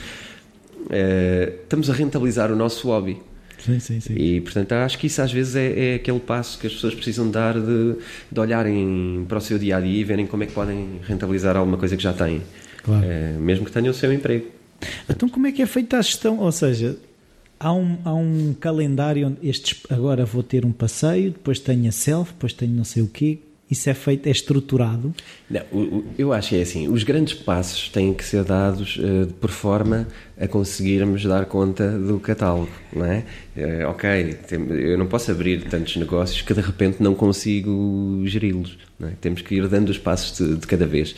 Uh, 0.85 1.53
estamos 1.63 1.89
a 1.89 1.93
rentabilizar 1.93 2.51
o 2.51 2.55
nosso 2.55 2.87
hobby. 2.87 3.19
Sim, 3.57 3.79
sim, 3.79 3.99
sim. 3.99 4.13
E 4.15 4.41
portanto 4.41 4.71
acho 4.73 4.97
que 4.97 5.07
isso 5.07 5.21
às 5.21 5.31
vezes 5.31 5.55
é, 5.55 5.93
é 5.93 5.95
aquele 5.95 6.19
passo 6.19 6.59
que 6.59 6.67
as 6.67 6.73
pessoas 6.73 6.93
precisam 6.93 7.29
dar 7.29 7.59
de, 7.59 7.95
de 8.31 8.39
olharem 8.39 9.25
para 9.27 9.37
o 9.37 9.41
seu 9.41 9.57
dia 9.57 9.77
a 9.77 9.79
dia 9.79 9.99
e 9.99 10.03
verem 10.03 10.27
como 10.27 10.43
é 10.43 10.45
que 10.45 10.53
podem 10.53 10.99
rentabilizar 11.03 11.57
alguma 11.57 11.77
coisa 11.77 11.97
que 11.97 12.03
já 12.03 12.13
têm, 12.13 12.41
claro. 12.83 13.05
é, 13.05 13.33
mesmo 13.33 13.65
que 13.65 13.71
tenham 13.71 13.91
o 13.91 13.93
seu 13.93 14.13
emprego. 14.13 14.45
Então, 15.09 15.27
como 15.27 15.47
é 15.47 15.51
que 15.51 15.61
é 15.61 15.65
feita 15.65 15.97
a 15.97 16.01
gestão? 16.01 16.39
Ou 16.39 16.51
seja, 16.51 16.97
há 17.59 17.73
um, 17.73 17.97
há 18.03 18.13
um 18.13 18.55
calendário 18.59 19.27
onde 19.27 19.47
estes, 19.47 19.81
agora 19.89 20.25
vou 20.25 20.43
ter 20.43 20.65
um 20.65 20.71
passeio, 20.71 21.31
depois 21.31 21.59
tenho 21.59 21.89
a 21.89 21.91
self, 21.91 22.33
depois 22.33 22.53
tenho 22.53 22.73
não 22.73 22.83
sei 22.83 23.01
o 23.01 23.07
quê. 23.07 23.39
Isso 23.69 23.89
é 23.89 23.93
feito, 23.93 24.27
é 24.27 24.31
estruturado? 24.31 25.13
Não, 25.49 26.05
eu 26.17 26.31
acho 26.31 26.49
que 26.49 26.55
é 26.55 26.61
assim. 26.61 26.87
Os 26.87 27.03
grandes 27.03 27.33
passos 27.33 27.89
têm 27.89 28.13
que 28.13 28.23
ser 28.23 28.45
dados 28.45 28.97
uh, 28.97 29.27
por 29.41 29.49
forma 29.49 30.07
a 30.39 30.47
conseguirmos 30.47 31.25
dar 31.25 31.45
conta 31.45 31.91
do 31.91 32.17
catálogo, 32.17 32.69
não 32.93 33.05
é? 33.05 33.25
Uh, 33.57 33.89
ok, 33.89 34.35
tem, 34.47 34.59
eu 34.69 34.97
não 34.97 35.05
posso 35.05 35.31
abrir 35.31 35.63
tantos 35.65 35.97
negócios 35.97 36.41
que 36.41 36.53
de 36.53 36.61
repente 36.61 37.03
não 37.03 37.13
consigo 37.13 38.21
geri-los. 38.25 38.77
É? 39.01 39.09
Temos 39.19 39.41
que 39.41 39.55
ir 39.55 39.67
dando 39.67 39.89
os 39.89 39.97
passos 39.97 40.37
de, 40.37 40.55
de 40.55 40.65
cada 40.65 40.85
vez. 40.85 41.11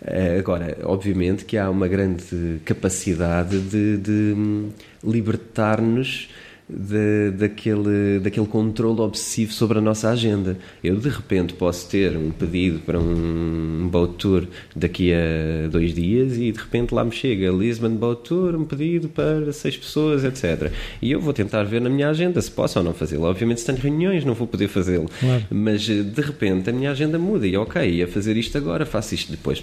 Uh, 0.00 0.38
agora, 0.38 0.78
obviamente 0.84 1.44
que 1.44 1.58
há 1.58 1.68
uma 1.68 1.86
grande 1.86 2.60
capacidade 2.64 3.60
de, 3.60 3.98
de 3.98 4.34
hum, 4.34 4.70
libertar-nos 5.04 6.30
de, 6.72 7.30
daquele, 7.32 8.20
daquele 8.20 8.46
controle 8.46 9.00
obsessivo 9.00 9.52
sobre 9.52 9.78
a 9.78 9.80
nossa 9.80 10.10
agenda. 10.10 10.56
Eu, 10.82 10.96
de 10.96 11.08
repente, 11.08 11.54
posso 11.54 11.88
ter 11.88 12.16
um 12.16 12.30
pedido 12.30 12.78
para 12.80 12.98
um 12.98 13.88
boat 13.90 14.14
tour 14.14 14.46
daqui 14.74 15.12
a 15.12 15.68
dois 15.68 15.94
dias 15.94 16.36
e, 16.36 16.52
de 16.52 16.58
repente, 16.58 16.94
lá 16.94 17.04
me 17.04 17.12
chega 17.12 17.50
Lisbon 17.50 17.90
Boat 17.90 18.28
Tour, 18.28 18.54
um 18.54 18.64
pedido 18.64 19.08
para 19.08 19.52
seis 19.52 19.76
pessoas, 19.76 20.24
etc. 20.24 20.70
E 21.02 21.10
eu 21.10 21.20
vou 21.20 21.32
tentar 21.32 21.64
ver 21.64 21.80
na 21.80 21.90
minha 21.90 22.08
agenda 22.08 22.40
se 22.40 22.50
posso 22.50 22.78
ou 22.78 22.84
não 22.84 22.94
fazê-lo. 22.94 23.24
Obviamente, 23.24 23.60
se 23.60 23.66
tenho 23.66 23.78
reuniões, 23.78 24.24
não 24.24 24.34
vou 24.34 24.46
poder 24.46 24.68
fazê-lo. 24.68 25.08
Claro. 25.18 25.44
Mas, 25.50 25.82
de 25.82 26.20
repente, 26.20 26.70
a 26.70 26.72
minha 26.72 26.90
agenda 26.90 27.18
muda 27.18 27.46
e, 27.46 27.56
ok, 27.56 27.88
ia 27.88 28.06
fazer 28.06 28.36
isto 28.36 28.56
agora, 28.56 28.86
faço 28.86 29.14
isto 29.14 29.30
depois. 29.30 29.62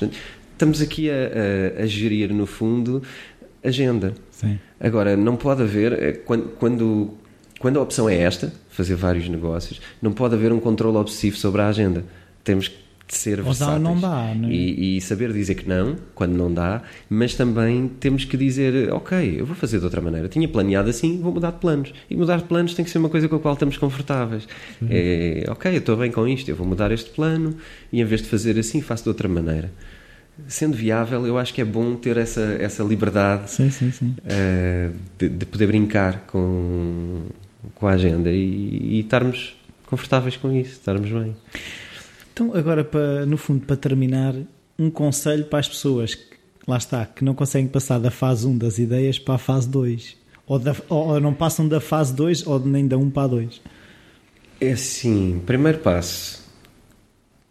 Estamos 0.58 0.82
aqui 0.82 1.10
a, 1.10 1.80
a, 1.80 1.84
a 1.84 1.86
gerir, 1.86 2.34
no 2.34 2.48
fundo, 2.48 3.04
agenda. 3.64 4.14
Sim. 4.32 4.60
Agora, 4.80 5.16
não 5.18 5.36
pode 5.36 5.64
haver, 5.64 5.94
eh, 5.94 6.12
quando, 6.14 6.50
quando, 6.58 7.14
quando 7.60 7.80
a 7.80 7.82
opção 7.82 8.10
é 8.10 8.18
esta, 8.18 8.54
fazer 8.70 8.96
vários 8.96 9.28
negócios, 9.28 9.82
não 10.02 10.12
pode 10.12 10.36
haver 10.36 10.52
um 10.52 10.60
controle 10.60 10.98
obsessivo 10.98 11.38
sobre 11.38 11.62
a 11.62 11.68
agenda. 11.68 12.04
Temos 12.44 12.68
que 12.68 13.16
ser 13.16 13.42
versáteis. 13.42 13.82
não 13.82 14.00
dá, 14.00 14.34
não 14.36 14.50
é? 14.50 14.52
e, 14.52 14.98
e, 14.98 15.02
saber 15.02 15.32
dizer 15.32 15.56
que 15.56 15.68
não, 15.68 15.96
quando 16.14 16.34
não 16.34 16.54
dá, 16.54 16.82
mas 17.10 17.34
também 17.34 17.90
temos 18.00 18.26
que 18.26 18.36
dizer, 18.36 18.92
ok, 18.92 19.40
eu 19.40 19.46
vou 19.46 19.56
fazer 19.56 19.80
de 19.80 19.86
outra 19.86 20.02
maneira. 20.02 20.28
Tinha 20.28 20.48
planeado 20.48 20.90
assim, 20.90 21.20
vou 21.22 21.34
mudar 21.34 21.52
de 21.52 21.60
planos. 21.60 21.94
E 22.10 22.16
mudar 22.16 22.38
de 22.38 22.44
planos 22.44 22.74
tem 22.74 22.84
que 22.84 22.92
ser 22.92 22.98
uma 22.98 23.10
coisa 23.10 23.30
com 23.30 23.38
a 23.38 23.40
qual 23.40 23.54
estamos 23.54 23.78
confortáveis. 23.78 24.48
Uhum. 24.82 24.90
É, 24.92 25.46
ok, 25.48 25.74
eu 25.74 25.78
estou 25.78 25.96
bem 25.96 26.12
com 26.12 26.28
isto, 26.28 26.50
eu 26.50 26.56
vou 26.56 26.68
mudar 26.68 26.92
este 26.92 27.10
plano 27.12 27.56
e 27.92 28.02
em 28.02 28.06
vez 28.06 28.22
de 28.22 28.28
fazer 28.28 28.60
assim, 28.60 28.82
faço 28.82 29.04
de 29.04 29.10
outra 29.10 29.30
maneira 29.30 29.72
sendo 30.48 30.76
viável, 30.76 31.26
eu 31.26 31.38
acho 31.38 31.54
que 31.54 31.62
é 31.62 31.66
bom 31.66 31.96
ter 31.96 32.18
essa, 32.18 32.42
essa 32.60 32.84
liberdade 32.84 33.50
sim, 33.50 33.70
sim, 33.70 33.92
sim. 33.92 34.16
Uh, 34.22 34.94
de, 35.18 35.30
de, 35.30 35.46
poder 35.46 35.68
brincar 35.68 36.26
com, 36.28 37.24
com 37.76 37.88
a 37.88 37.92
agenda 37.92 38.30
e, 38.30 38.98
e, 38.98 39.00
estarmos 39.00 39.56
confortáveis 39.86 40.38
com 40.38 40.52
isso, 40.52 40.74
estarmos 40.74 41.10
bem. 41.10 41.36
Então, 42.34 42.54
agora, 42.54 42.84
para, 42.84 43.26
no 43.26 43.38
fundo, 43.38 43.66
para 43.66 43.76
terminar, 43.76 44.36
um 44.78 44.90
conselho 44.90 45.46
para 45.46 45.60
as 45.60 45.68
pessoas 45.68 46.14
que 46.14 46.38
lá 46.68 46.78
está, 46.78 47.06
que 47.06 47.24
não 47.24 47.34
conseguem 47.34 47.68
passar 47.68 48.00
da 48.00 48.12
fase 48.12 48.46
1 48.46 48.58
das 48.58 48.78
ideias 48.78 49.18
para 49.18 49.36
a 49.36 49.40
fase 49.40 49.68
2. 49.70 50.16
Ou, 50.46 50.60
da, 50.60 50.76
ou 50.88 51.20
não 51.20 51.34
passam 51.34 51.68
da 51.68 51.82
fase 51.82 52.14
2 52.14 52.46
ou 52.46 52.60
nem 52.60 52.88
da 52.88 52.98
1 52.98 53.10
para 53.10 53.24
a 53.24 53.28
2. 53.28 53.62
É 54.60 54.72
assim, 54.72 55.42
primeiro 55.46 55.80
passo, 55.80 56.37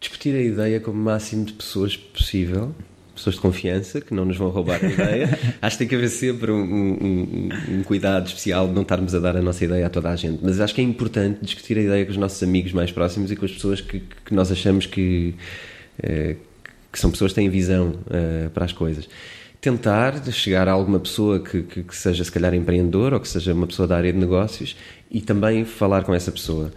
discutir 0.06 0.34
a 0.36 0.40
ideia 0.40 0.80
com 0.80 0.92
o 0.92 0.94
máximo 0.94 1.44
de 1.44 1.52
pessoas 1.52 1.96
possível, 1.96 2.72
pessoas 3.14 3.34
de 3.34 3.40
confiança, 3.40 4.00
que 4.00 4.14
não 4.14 4.24
nos 4.24 4.36
vão 4.36 4.50
roubar 4.50 4.84
a 4.84 4.88
ideia. 4.88 5.38
acho 5.60 5.76
que 5.76 5.78
tem 5.78 5.88
que 5.88 5.94
haver 5.94 6.08
sempre 6.08 6.52
um, 6.52 6.62
um, 6.62 7.48
um, 7.70 7.82
cuidado 7.82 8.26
especial 8.26 8.68
de 8.68 8.74
não 8.74 8.82
estarmos 8.82 9.14
a 9.14 9.18
dar 9.18 9.36
a 9.36 9.42
nossa 9.42 9.64
ideia 9.64 9.86
a 9.86 9.90
toda 9.90 10.10
a 10.10 10.16
gente. 10.16 10.38
Mas 10.42 10.60
acho 10.60 10.74
que 10.74 10.80
é 10.80 10.84
importante 10.84 11.40
discutir 11.42 11.76
a 11.78 11.82
ideia 11.82 12.04
com 12.04 12.12
os 12.12 12.16
nossos 12.16 12.40
amigos 12.42 12.72
mais 12.72 12.92
próximos 12.92 13.32
e 13.32 13.36
com 13.36 13.44
as 13.44 13.52
pessoas 13.52 13.80
que, 13.80 14.00
que 14.00 14.34
nós 14.34 14.52
achamos 14.52 14.86
que, 14.86 15.34
eh, 16.02 16.36
que 16.92 17.00
são 17.00 17.10
pessoas 17.10 17.32
que 17.32 17.36
têm 17.36 17.48
visão 17.48 17.94
uh, 18.06 18.50
para 18.50 18.64
as 18.64 18.72
coisas. 18.72 19.08
Tentar 19.60 20.22
chegar 20.30 20.68
a 20.68 20.72
alguma 20.72 21.00
pessoa 21.00 21.40
que, 21.40 21.62
que, 21.62 21.82
que, 21.82 21.96
seja, 21.96 22.22
se 22.22 22.30
calhar, 22.30 22.54
empreendedor 22.54 23.14
ou 23.14 23.20
que 23.20 23.28
seja 23.28 23.52
uma 23.54 23.66
pessoa 23.66 23.88
da 23.88 23.96
área 23.96 24.12
de 24.12 24.18
negócios 24.18 24.76
e 25.10 25.20
também 25.20 25.64
falar 25.64 26.04
com 26.04 26.14
essa 26.14 26.30
pessoa. 26.30 26.70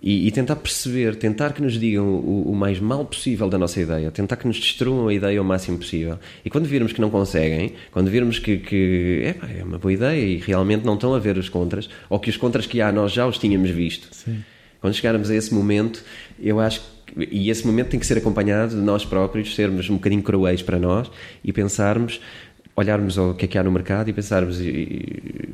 E, 0.00 0.28
e 0.28 0.30
tentar 0.30 0.54
perceber, 0.54 1.16
tentar 1.16 1.52
que 1.52 1.60
nos 1.60 1.78
digam 1.78 2.06
o, 2.06 2.52
o, 2.52 2.54
mais 2.54 2.78
mal 2.78 3.04
possível 3.04 3.48
da 3.48 3.58
nossa 3.58 3.80
ideia, 3.80 4.12
tentar 4.12 4.36
que 4.36 4.46
nos 4.46 4.56
destruam 4.56 5.08
a 5.08 5.14
ideia 5.14 5.42
o 5.42 5.44
máximo 5.44 5.76
possível. 5.76 6.18
E 6.44 6.50
quando 6.50 6.66
virmos 6.66 6.92
que 6.92 7.00
não 7.00 7.10
conseguem, 7.10 7.72
quando 7.90 8.08
virmos 8.08 8.38
que, 8.38 8.58
que 8.58 9.22
é, 9.24 9.58
é 9.58 9.64
uma 9.64 9.76
boa 9.76 9.92
ideia 9.92 10.24
e 10.24 10.36
realmente 10.36 10.86
não 10.86 10.94
estão 10.94 11.14
a 11.14 11.18
ver 11.18 11.36
os 11.36 11.48
contras, 11.48 11.90
ou 12.08 12.20
que 12.20 12.30
os 12.30 12.36
contras 12.36 12.64
que 12.64 12.80
há 12.80 12.92
nós 12.92 13.12
já 13.12 13.26
os 13.26 13.38
tínhamos 13.38 13.70
visto. 13.70 14.08
Sim. 14.12 14.44
Quando 14.80 14.94
chegarmos 14.94 15.30
a 15.30 15.34
esse 15.34 15.52
momento, 15.52 16.04
eu 16.38 16.60
acho 16.60 16.80
que 16.80 16.98
e 17.16 17.50
esse 17.50 17.66
momento 17.66 17.88
tem 17.88 18.00
que 18.00 18.06
ser 18.06 18.18
acompanhado 18.18 18.76
de 18.76 18.82
nós 18.82 19.04
próprios 19.04 19.54
sermos 19.54 19.88
um 19.88 19.94
bocadinho 19.94 20.22
cruéis 20.22 20.62
para 20.62 20.78
nós 20.78 21.10
e 21.42 21.52
pensarmos, 21.52 22.20
olharmos 22.76 23.16
o 23.16 23.34
que 23.34 23.46
é 23.46 23.48
que 23.48 23.58
há 23.58 23.62
no 23.62 23.72
mercado 23.72 24.10
e 24.10 24.12
pensarmos 24.12 24.58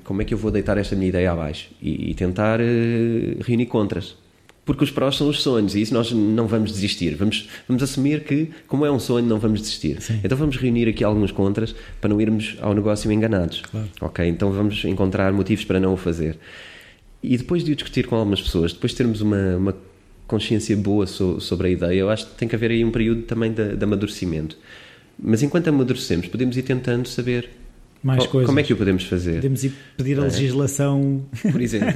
como 0.02 0.20
é 0.20 0.24
que 0.24 0.34
eu 0.34 0.38
vou 0.38 0.50
deitar 0.50 0.76
esta 0.78 0.96
minha 0.96 1.08
ideia 1.08 1.30
abaixo 1.30 1.70
e, 1.80 2.10
e 2.10 2.14
tentar 2.14 2.60
uh, 2.60 3.42
reunir 3.42 3.66
contras. 3.66 4.16
Porque 4.64 4.82
os 4.82 4.90
prós 4.90 5.16
são 5.16 5.28
os 5.28 5.42
sonhos 5.42 5.74
e 5.74 5.82
isso 5.82 5.92
nós 5.92 6.10
não 6.10 6.46
vamos 6.46 6.72
desistir. 6.72 7.14
Vamos, 7.16 7.48
vamos 7.68 7.82
assumir 7.82 8.24
que, 8.24 8.50
como 8.66 8.86
é 8.86 8.90
um 8.90 8.98
sonho, 8.98 9.26
não 9.26 9.38
vamos 9.38 9.60
desistir. 9.60 10.00
Sim. 10.00 10.20
Então 10.24 10.38
vamos 10.38 10.56
reunir 10.56 10.88
aqui 10.88 11.04
alguns 11.04 11.30
contras 11.30 11.74
para 12.00 12.08
não 12.08 12.20
irmos 12.20 12.56
ao 12.60 12.72
negócio 12.72 13.12
enganados. 13.12 13.60
Claro. 13.60 13.88
Ok? 14.00 14.26
Então 14.26 14.50
vamos 14.52 14.82
encontrar 14.84 15.32
motivos 15.32 15.64
para 15.64 15.78
não 15.78 15.92
o 15.92 15.96
fazer. 15.96 16.38
E 17.22 17.36
depois 17.36 17.62
de 17.62 17.72
o 17.72 17.74
discutir 17.74 18.06
com 18.06 18.16
algumas 18.16 18.40
pessoas, 18.40 18.72
depois 18.72 18.92
de 18.92 18.98
termos 18.98 19.20
uma, 19.20 19.56
uma 19.56 19.76
consciência 20.26 20.76
boa 20.76 21.06
so, 21.06 21.40
sobre 21.40 21.68
a 21.68 21.70
ideia, 21.70 21.98
eu 21.98 22.08
acho 22.08 22.26
que 22.26 22.34
tem 22.34 22.48
que 22.48 22.54
haver 22.54 22.70
aí 22.70 22.84
um 22.84 22.90
período 22.90 23.22
também 23.22 23.52
de, 23.52 23.76
de 23.76 23.84
amadurecimento. 23.84 24.56
Mas 25.18 25.42
enquanto 25.42 25.68
amadurecemos, 25.68 26.26
podemos 26.26 26.56
ir 26.56 26.62
tentando 26.62 27.06
saber 27.06 27.50
mais 28.04 28.26
coisas. 28.26 28.46
Como 28.46 28.60
é 28.60 28.62
que 28.62 28.72
o 28.72 28.76
podemos 28.76 29.04
fazer? 29.04 29.36
Podemos 29.36 29.64
ir 29.64 29.72
pedir 29.96 30.18
a 30.18 30.22
é? 30.22 30.24
legislação. 30.24 31.24
Por 31.50 31.60
exemplo, 31.60 31.88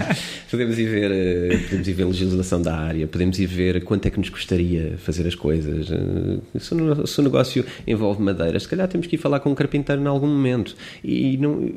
podemos, 0.50 0.78
ir 0.78 0.86
ver, 0.86 1.10
eh, 1.12 1.58
podemos 1.58 1.88
ir 1.88 1.92
ver 1.92 2.02
a 2.02 2.06
legislação 2.06 2.62
da 2.62 2.74
área, 2.74 3.06
podemos 3.06 3.38
ir 3.38 3.46
ver 3.46 3.84
quanto 3.84 4.06
é 4.06 4.10
que 4.10 4.18
nos 4.18 4.30
custaria 4.30 4.94
fazer 4.98 5.26
as 5.26 5.34
coisas. 5.34 5.90
Eh, 5.90 6.58
se 6.58 6.74
o, 6.74 7.06
se 7.06 7.20
o 7.20 7.22
negócio 7.22 7.64
envolve 7.86 8.22
madeiras, 8.22 8.62
se 8.62 8.68
calhar 8.68 8.88
temos 8.88 9.06
que 9.06 9.16
ir 9.16 9.18
falar 9.18 9.40
com 9.40 9.50
um 9.50 9.54
carpinteiro 9.54 10.00
em 10.00 10.06
algum 10.06 10.26
momento 10.26 10.74
e 11.04 11.36
não, 11.36 11.70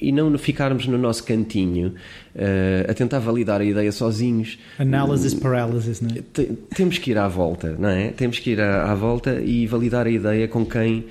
e 0.00 0.12
não 0.12 0.38
ficarmos 0.38 0.86
no 0.86 0.96
nosso 0.96 1.24
cantinho 1.24 1.88
uh, 1.88 2.90
a 2.90 2.94
tentar 2.94 3.18
validar 3.18 3.60
a 3.60 3.64
ideia 3.64 3.90
sozinhos. 3.90 4.58
Analysis 4.78 5.34
paralysis, 5.34 6.00
não 6.00 6.10
é? 6.10 6.22
Temos 6.74 6.98
que 6.98 7.10
ir 7.10 7.18
à 7.18 7.26
volta, 7.26 7.74
não 7.78 7.88
é? 7.88 8.10
Temos 8.10 8.38
que 8.38 8.50
ir 8.50 8.60
à, 8.60 8.92
à 8.92 8.94
volta 8.94 9.40
e 9.40 9.66
validar 9.66 10.06
a 10.06 10.10
ideia 10.10 10.46
com 10.46 10.64
quem 10.64 11.04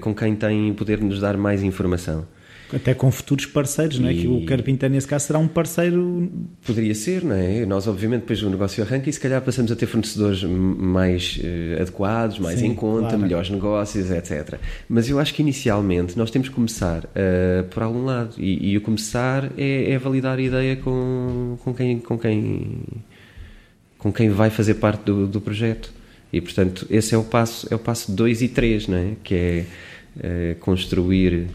com 0.00 0.14
quem 0.14 0.34
tem 0.34 0.72
poder 0.74 1.00
nos 1.00 1.20
dar 1.20 1.36
mais 1.36 1.62
informação. 1.62 2.26
Até 2.72 2.92
com 2.94 3.10
futuros 3.10 3.46
parceiros, 3.46 3.98
não 3.98 4.08
é? 4.08 4.14
Que 4.14 4.26
o 4.26 4.44
carpinteiro, 4.44 4.94
nesse 4.94 5.06
caso, 5.06 5.26
será 5.26 5.38
um 5.38 5.46
parceiro. 5.46 6.30
Poderia 6.66 6.94
ser, 6.94 7.22
não 7.22 7.36
é? 7.36 7.64
Nós, 7.66 7.86
obviamente, 7.86 8.22
depois 8.22 8.42
o 8.42 8.50
negócio 8.50 8.82
arranca 8.82 9.08
e 9.08 9.12
se 9.12 9.20
calhar 9.20 9.40
passamos 9.42 9.70
a 9.70 9.76
ter 9.76 9.86
fornecedores 9.86 10.42
mais 10.42 11.38
uh, 11.38 11.82
adequados, 11.82 12.38
mais 12.38 12.58
Sim, 12.58 12.68
em 12.68 12.74
conta, 12.74 13.08
claro. 13.08 13.18
melhores 13.18 13.50
negócios, 13.50 14.10
etc. 14.10 14.58
Mas 14.88 15.08
eu 15.08 15.20
acho 15.20 15.34
que 15.34 15.42
inicialmente 15.42 16.16
nós 16.16 16.30
temos 16.30 16.48
que 16.48 16.54
começar 16.54 17.04
uh, 17.04 17.64
por 17.70 17.82
algum 17.82 18.04
lado. 18.04 18.34
E, 18.38 18.72
e 18.72 18.76
o 18.76 18.80
começar 18.80 19.52
é, 19.56 19.92
é, 19.92 19.98
validar 19.98 20.38
a 20.38 20.42
ideia 20.42 20.76
com, 20.76 21.56
com, 21.62 21.72
quem, 21.74 21.98
com, 21.98 22.18
quem, 22.18 22.80
com 23.98 24.12
quem 24.12 24.30
vai 24.30 24.50
fazer 24.50 24.74
parte 24.74 25.04
do, 25.04 25.26
do 25.26 25.40
projeto. 25.40 25.92
E, 26.34 26.40
portanto, 26.40 26.84
esse 26.90 27.14
é 27.14 27.18
o 27.18 27.22
passo 27.22 27.64
é 27.70 27.76
o 27.76 27.78
passo 27.78 28.10
2 28.10 28.42
e 28.42 28.48
3, 28.48 28.88
não 28.88 28.98
é? 28.98 29.12
Que 29.22 29.34
é 29.36 29.64
uh, 30.16 30.58
construir 30.58 31.46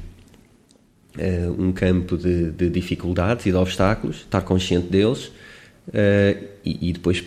uh, 1.17 1.61
um 1.61 1.73
campo 1.73 2.17
de, 2.17 2.49
de, 2.51 2.69
dificuldades 2.69 3.45
e 3.45 3.51
de 3.51 3.57
obstáculos, 3.57 4.19
estar 4.19 4.39
consciente 4.39 4.87
deles 4.87 5.25
uh, 5.89 6.47
e, 6.63 6.89
e, 6.89 6.93
depois 6.93 7.21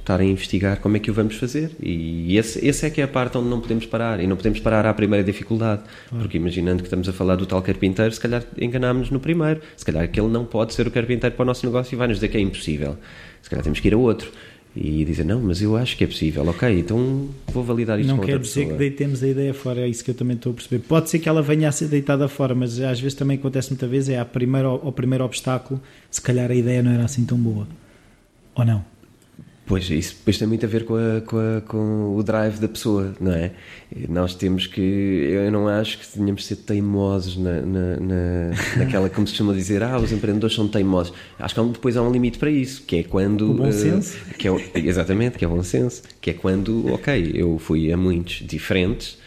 estar 0.00 0.18
a 0.18 0.24
investigar 0.24 0.80
como 0.80 0.96
é 0.96 1.00
que 1.00 1.10
o 1.10 1.14
vamos 1.14 1.36
fazer. 1.36 1.72
E 1.78 2.38
esse, 2.38 2.66
esse 2.66 2.86
é 2.86 2.88
que 2.88 3.02
é 3.02 3.04
a 3.04 3.08
parte 3.08 3.36
onde 3.36 3.50
não 3.50 3.60
podemos 3.60 3.84
parar. 3.84 4.18
E 4.18 4.26
não 4.26 4.36
podemos 4.36 4.58
parar 4.58 4.86
à 4.86 4.94
primeira 4.94 5.22
dificuldade. 5.22 5.82
Porque 6.08 6.38
imaginando 6.38 6.78
que 6.78 6.86
estamos 6.86 7.06
a 7.06 7.12
falar 7.12 7.36
do 7.36 7.44
tal 7.44 7.60
carpinteiro, 7.60 8.10
se 8.14 8.18
calhar 8.18 8.42
enganámos 8.58 9.10
no 9.10 9.20
primeiro. 9.20 9.60
Se 9.76 9.84
calhar 9.84 10.02
aquele 10.02 10.28
não 10.28 10.46
pode 10.46 10.72
ser 10.72 10.86
o 10.86 10.90
carpinteiro 10.90 11.36
para 11.36 11.42
o 11.42 11.46
nosso 11.46 11.66
negócio 11.66 11.94
e 11.94 11.98
vai 11.98 12.08
nos 12.08 12.16
dizer 12.16 12.28
que 12.28 12.38
é 12.38 12.40
impossível. 12.40 12.96
Se 13.42 13.50
calhar 13.50 13.62
temos 13.62 13.78
que 13.78 13.88
ir 13.88 13.92
a 13.92 13.98
outro 13.98 14.32
e 14.80 15.04
dizer 15.04 15.24
não, 15.24 15.40
mas 15.40 15.60
eu 15.60 15.76
acho 15.76 15.96
que 15.96 16.04
é 16.04 16.06
possível, 16.06 16.46
ok, 16.46 16.78
então 16.78 17.28
vou 17.52 17.64
validar 17.64 17.98
isto 17.98 18.08
não 18.08 18.18
pessoa. 18.18 18.38
Quer 18.38 18.42
dizer 18.42 18.66
que 18.66 18.72
deitemos 18.74 19.22
a 19.22 19.28
ideia 19.28 19.52
fora, 19.52 19.80
é 19.80 19.88
isso 19.88 20.04
que 20.04 20.10
eu 20.10 20.14
também 20.14 20.36
estou 20.36 20.52
a 20.52 20.54
perceber. 20.54 20.84
Pode 20.86 21.10
ser 21.10 21.18
que 21.18 21.28
ela 21.28 21.42
venha 21.42 21.68
a 21.68 21.72
ser 21.72 21.88
deitada 21.88 22.28
fora, 22.28 22.54
mas 22.54 22.78
às 22.80 23.00
vezes 23.00 23.16
também 23.16 23.36
acontece 23.36 23.70
muitas 23.70 23.90
vezes, 23.90 24.10
é 24.10 24.18
a 24.18 24.24
primeiro, 24.24 24.68
ao 24.68 24.92
primeiro 24.92 25.24
obstáculo, 25.24 25.80
se 26.10 26.22
calhar 26.22 26.50
a 26.50 26.54
ideia 26.54 26.82
não 26.82 26.92
era 26.92 27.04
assim 27.04 27.24
tão 27.24 27.36
boa. 27.36 27.66
Ou 28.54 28.64
não? 28.64 28.84
Pois, 29.68 29.90
isso 29.90 30.14
depois 30.16 30.38
tem 30.38 30.48
muito 30.48 30.64
a 30.64 30.68
ver 30.68 30.86
com, 30.86 30.94
a, 30.94 31.20
com, 31.20 31.36
a, 31.36 31.60
com, 31.60 32.16
o 32.16 32.22
drive 32.22 32.58
da 32.58 32.66
pessoa, 32.66 33.14
não 33.20 33.32
é? 33.32 33.52
Nós 34.08 34.34
temos 34.34 34.66
que. 34.66 34.80
Eu 34.80 35.52
não 35.52 35.68
acho 35.68 35.98
que 35.98 36.08
tenhamos 36.08 36.40
de 36.40 36.48
ser 36.48 36.56
teimosos 36.56 37.36
na, 37.36 37.60
na, 37.60 37.96
na, 38.00 38.50
naquela, 38.78 39.10
como 39.10 39.26
se 39.26 39.34
costuma 39.34 39.52
dizer, 39.52 39.82
ah, 39.82 39.98
os 39.98 40.10
empreendedores 40.10 40.56
são 40.56 40.66
teimosos. 40.66 41.12
Acho 41.38 41.54
que 41.54 41.62
depois 41.68 41.98
há 41.98 42.02
um 42.02 42.10
limite 42.10 42.38
para 42.38 42.50
isso, 42.50 42.82
que 42.84 42.96
é 42.96 43.02
quando. 43.02 43.50
O 43.50 43.54
bom 43.54 43.68
uh, 43.68 43.72
senso. 43.72 44.16
Que 44.38 44.48
é, 44.48 44.54
exatamente, 44.76 45.36
que 45.36 45.44
é 45.44 45.48
o 45.48 45.50
bom 45.50 45.62
senso. 45.62 46.02
Que 46.18 46.30
é 46.30 46.32
quando, 46.32 46.90
ok, 46.90 47.32
eu 47.34 47.58
fui 47.58 47.92
a 47.92 47.96
muitos 47.96 48.46
diferentes 48.46 49.18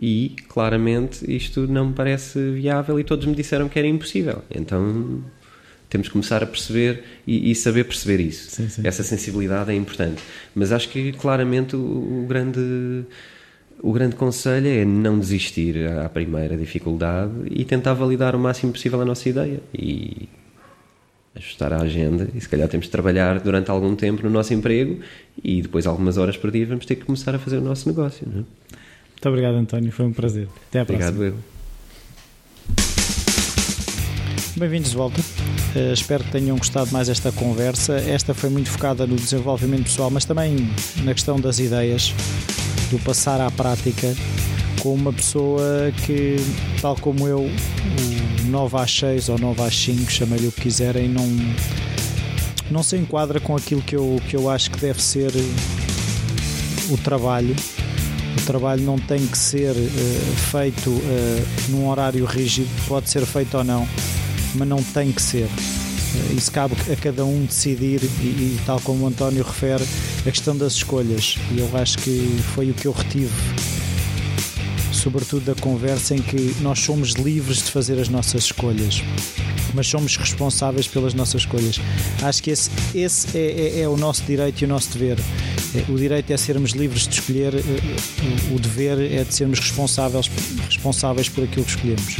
e 0.00 0.36
claramente 0.48 1.28
isto 1.28 1.66
não 1.66 1.88
me 1.88 1.94
parece 1.94 2.52
viável 2.52 3.00
e 3.00 3.02
todos 3.02 3.26
me 3.26 3.34
disseram 3.34 3.68
que 3.68 3.76
era 3.76 3.88
impossível. 3.88 4.42
Então 4.54 5.20
temos 5.90 6.06
que 6.06 6.12
começar 6.12 6.42
a 6.42 6.46
perceber 6.46 7.02
e, 7.26 7.50
e 7.50 7.54
saber 7.54 7.84
perceber 7.84 8.22
isso. 8.22 8.48
Sim, 8.50 8.68
sim. 8.68 8.82
Essa 8.84 9.02
sensibilidade 9.02 9.72
é 9.72 9.74
importante. 9.74 10.22
Mas 10.54 10.70
acho 10.70 10.88
que 10.88 11.12
claramente 11.12 11.74
o, 11.74 11.80
o, 11.80 12.26
grande 12.28 13.04
o 13.82 13.92
grande 13.92 14.14
conselho 14.14 14.68
é 14.68 14.84
não 14.84 15.18
desistir 15.18 15.76
à 15.88 16.08
primeira 16.08 16.56
dificuldade 16.56 17.32
e 17.50 17.64
tentar 17.64 17.92
validar 17.94 18.36
o 18.36 18.38
máximo 18.38 18.72
possível 18.72 19.00
a 19.00 19.04
nossa 19.04 19.28
ideia 19.28 19.60
e 19.74 20.28
ajustar 21.34 21.72
a 21.72 21.82
agenda 21.82 22.28
e 22.34 22.40
se 22.40 22.48
calhar 22.48 22.68
temos 22.68 22.86
de 22.86 22.92
trabalhar 22.92 23.40
durante 23.40 23.70
algum 23.70 23.94
tempo 23.96 24.22
no 24.22 24.30
nosso 24.30 24.54
emprego 24.54 25.00
e 25.42 25.62
depois 25.62 25.86
algumas 25.86 26.16
horas 26.18 26.36
por 26.36 26.50
dia 26.50 26.66
vamos 26.66 26.86
ter 26.86 26.96
que 26.96 27.04
começar 27.04 27.34
a 27.34 27.38
fazer 27.38 27.58
o 27.58 27.62
nosso 27.62 27.88
negócio. 27.88 28.26
É? 28.28 28.34
Muito 28.34 29.28
obrigado 29.28 29.54
António, 29.54 29.90
foi 29.90 30.06
um 30.06 30.12
prazer. 30.12 30.48
Até 30.68 30.80
à 30.80 30.82
obrigado, 30.82 31.16
próxima. 31.16 31.36
Eu. 31.36 31.60
Bem-vindos 34.56 34.90
de 34.90 34.96
volta. 34.96 35.22
Uh, 35.74 35.92
espero 35.92 36.24
que 36.24 36.32
tenham 36.32 36.56
gostado 36.56 36.90
mais 36.90 37.08
esta 37.08 37.30
conversa. 37.30 37.94
Esta 37.94 38.34
foi 38.34 38.50
muito 38.50 38.68
focada 38.68 39.06
no 39.06 39.14
desenvolvimento 39.14 39.84
pessoal, 39.84 40.10
mas 40.10 40.24
também 40.24 40.68
na 41.04 41.14
questão 41.14 41.38
das 41.38 41.60
ideias, 41.60 42.12
do 42.90 42.98
passar 42.98 43.40
à 43.40 43.50
prática 43.52 44.12
com 44.80 44.94
uma 44.94 45.12
pessoa 45.12 45.92
que, 46.04 46.36
tal 46.80 46.96
como 46.96 47.28
eu, 47.28 47.40
o 47.42 48.46
9 48.46 48.76
às 48.78 48.90
6 48.90 49.28
ou 49.28 49.38
9 49.38 49.62
às 49.62 49.76
5, 49.76 50.10
chamem-lhe 50.10 50.48
o 50.48 50.52
que 50.52 50.62
quiserem, 50.62 51.08
não, 51.08 51.28
não 52.70 52.82
se 52.82 52.96
enquadra 52.96 53.38
com 53.38 53.54
aquilo 53.54 53.82
que 53.82 53.94
eu, 53.94 54.20
que 54.28 54.36
eu 54.36 54.50
acho 54.50 54.70
que 54.72 54.80
deve 54.80 55.00
ser 55.00 55.30
o 56.90 56.96
trabalho. 56.98 57.54
O 58.40 58.46
trabalho 58.46 58.82
não 58.82 58.98
tem 58.98 59.24
que 59.24 59.38
ser 59.38 59.72
uh, 59.72 60.36
feito 60.50 60.90
uh, 60.90 61.46
num 61.68 61.88
horário 61.88 62.24
rígido, 62.24 62.70
pode 62.88 63.08
ser 63.08 63.24
feito 63.24 63.56
ou 63.56 63.62
não 63.62 63.86
mas 64.54 64.68
não 64.68 64.82
tem 64.82 65.12
que 65.12 65.22
ser. 65.22 65.48
Eh, 66.14 66.34
isso 66.34 66.50
cabe 66.50 66.74
a 66.90 66.96
cada 66.96 67.24
um 67.24 67.44
decidir, 67.44 68.02
e, 68.02 68.26
e, 68.26 68.60
tal 68.66 68.80
como 68.80 69.04
o 69.04 69.06
António 69.06 69.44
refere, 69.44 69.84
a 70.20 70.30
questão 70.30 70.56
das 70.56 70.74
escolhas. 70.74 71.36
E 71.52 71.58
eu 71.58 71.70
acho 71.76 71.98
que 71.98 72.40
foi 72.54 72.70
o 72.70 72.74
que 72.74 72.86
eu 72.86 72.92
retive, 72.92 73.32
sobretudo 74.92 75.44
da 75.44 75.60
conversa, 75.60 76.14
em 76.14 76.22
que 76.22 76.56
nós 76.60 76.80
somos 76.80 77.12
livres 77.12 77.58
de 77.58 77.70
fazer 77.70 77.98
as 78.00 78.08
nossas 78.08 78.44
escolhas, 78.44 79.02
mas 79.72 79.86
somos 79.86 80.16
responsáveis 80.16 80.86
pelas 80.86 81.14
nossas 81.14 81.42
escolhas. 81.42 81.80
Acho 82.22 82.42
que 82.42 82.50
esse, 82.50 82.70
esse 82.94 83.38
é, 83.38 83.78
é, 83.78 83.80
é 83.80 83.88
o 83.88 83.96
nosso 83.96 84.22
direito 84.24 84.62
e 84.62 84.64
o 84.64 84.68
nosso 84.68 84.98
dever. 84.98 85.18
O 85.88 85.96
direito 85.96 86.32
é 86.32 86.36
sermos 86.36 86.72
livres 86.72 87.06
de 87.06 87.14
escolher, 87.14 87.54
o 88.52 88.58
dever 88.58 88.98
é 89.00 89.22
de 89.22 89.32
sermos 89.32 89.60
responsáveis, 89.60 90.28
responsáveis 90.66 91.28
por 91.28 91.44
aquilo 91.44 91.64
que 91.64 91.70
escolhemos. 91.70 92.16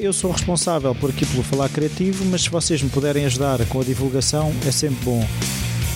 Eu 0.00 0.12
sou 0.12 0.30
responsável 0.30 0.94
por 0.94 1.10
aqui 1.10 1.26
pelo 1.26 1.42
Falar 1.42 1.68
Criativo, 1.68 2.24
mas 2.26 2.42
se 2.42 2.50
vocês 2.50 2.80
me 2.80 2.88
puderem 2.88 3.24
ajudar 3.24 3.58
com 3.66 3.80
a 3.80 3.84
divulgação, 3.84 4.52
é 4.64 4.70
sempre 4.70 5.04
bom. 5.04 5.26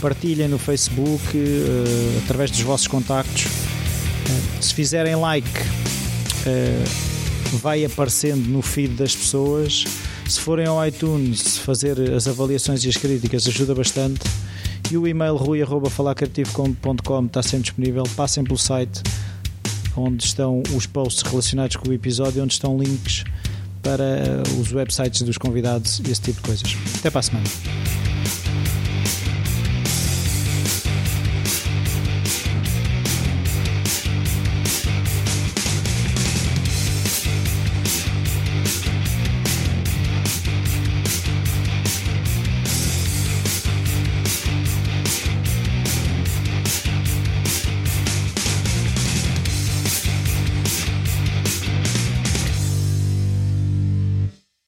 Partilhem 0.01 0.49
no 0.49 0.59
Facebook, 0.59 1.22
através 2.24 2.51
dos 2.51 2.61
vossos 2.62 2.89
contactos. 2.89 3.47
Se 4.61 4.74
fizerem 4.74 5.14
like, 5.14 5.49
vai 7.61 7.85
aparecendo 7.85 8.49
no 8.49 8.62
feed 8.62 8.95
das 8.95 9.14
pessoas. 9.14 9.85
Se 10.29 10.41
forem 10.41 10.66
ao 10.66 10.85
iTunes, 10.85 11.59
fazer 11.59 12.01
as 12.12 12.26
avaliações 12.26 12.85
e 12.85 12.89
as 12.89 12.97
críticas 12.97 13.47
ajuda 13.47 13.76
bastante. 13.76 14.20
E 14.91 14.97
o 14.97 15.07
e-mail 15.07 15.37
rui.falarcreativo.com 15.37 17.26
está 17.26 17.43
sempre 17.45 17.64
disponível. 17.64 18.03
Passem 18.16 18.43
pelo 18.43 18.59
site 18.59 19.03
onde 19.97 20.24
estão 20.24 20.62
os 20.74 20.87
posts 20.87 21.22
relacionados 21.22 21.76
com 21.76 21.89
o 21.89 21.93
episódio, 21.93 22.43
onde 22.43 22.55
estão 22.55 22.76
links 22.76 23.24
para 23.83 24.43
os 24.61 24.72
websites 24.72 25.22
dos 25.22 25.39
convidados 25.39 26.01
e 26.01 26.11
esse 26.11 26.20
tipo 26.20 26.41
de 26.41 26.47
coisas. 26.47 26.76
Até 26.99 27.11
para 27.11 27.20
a 27.20 27.22
semana. 27.22 27.47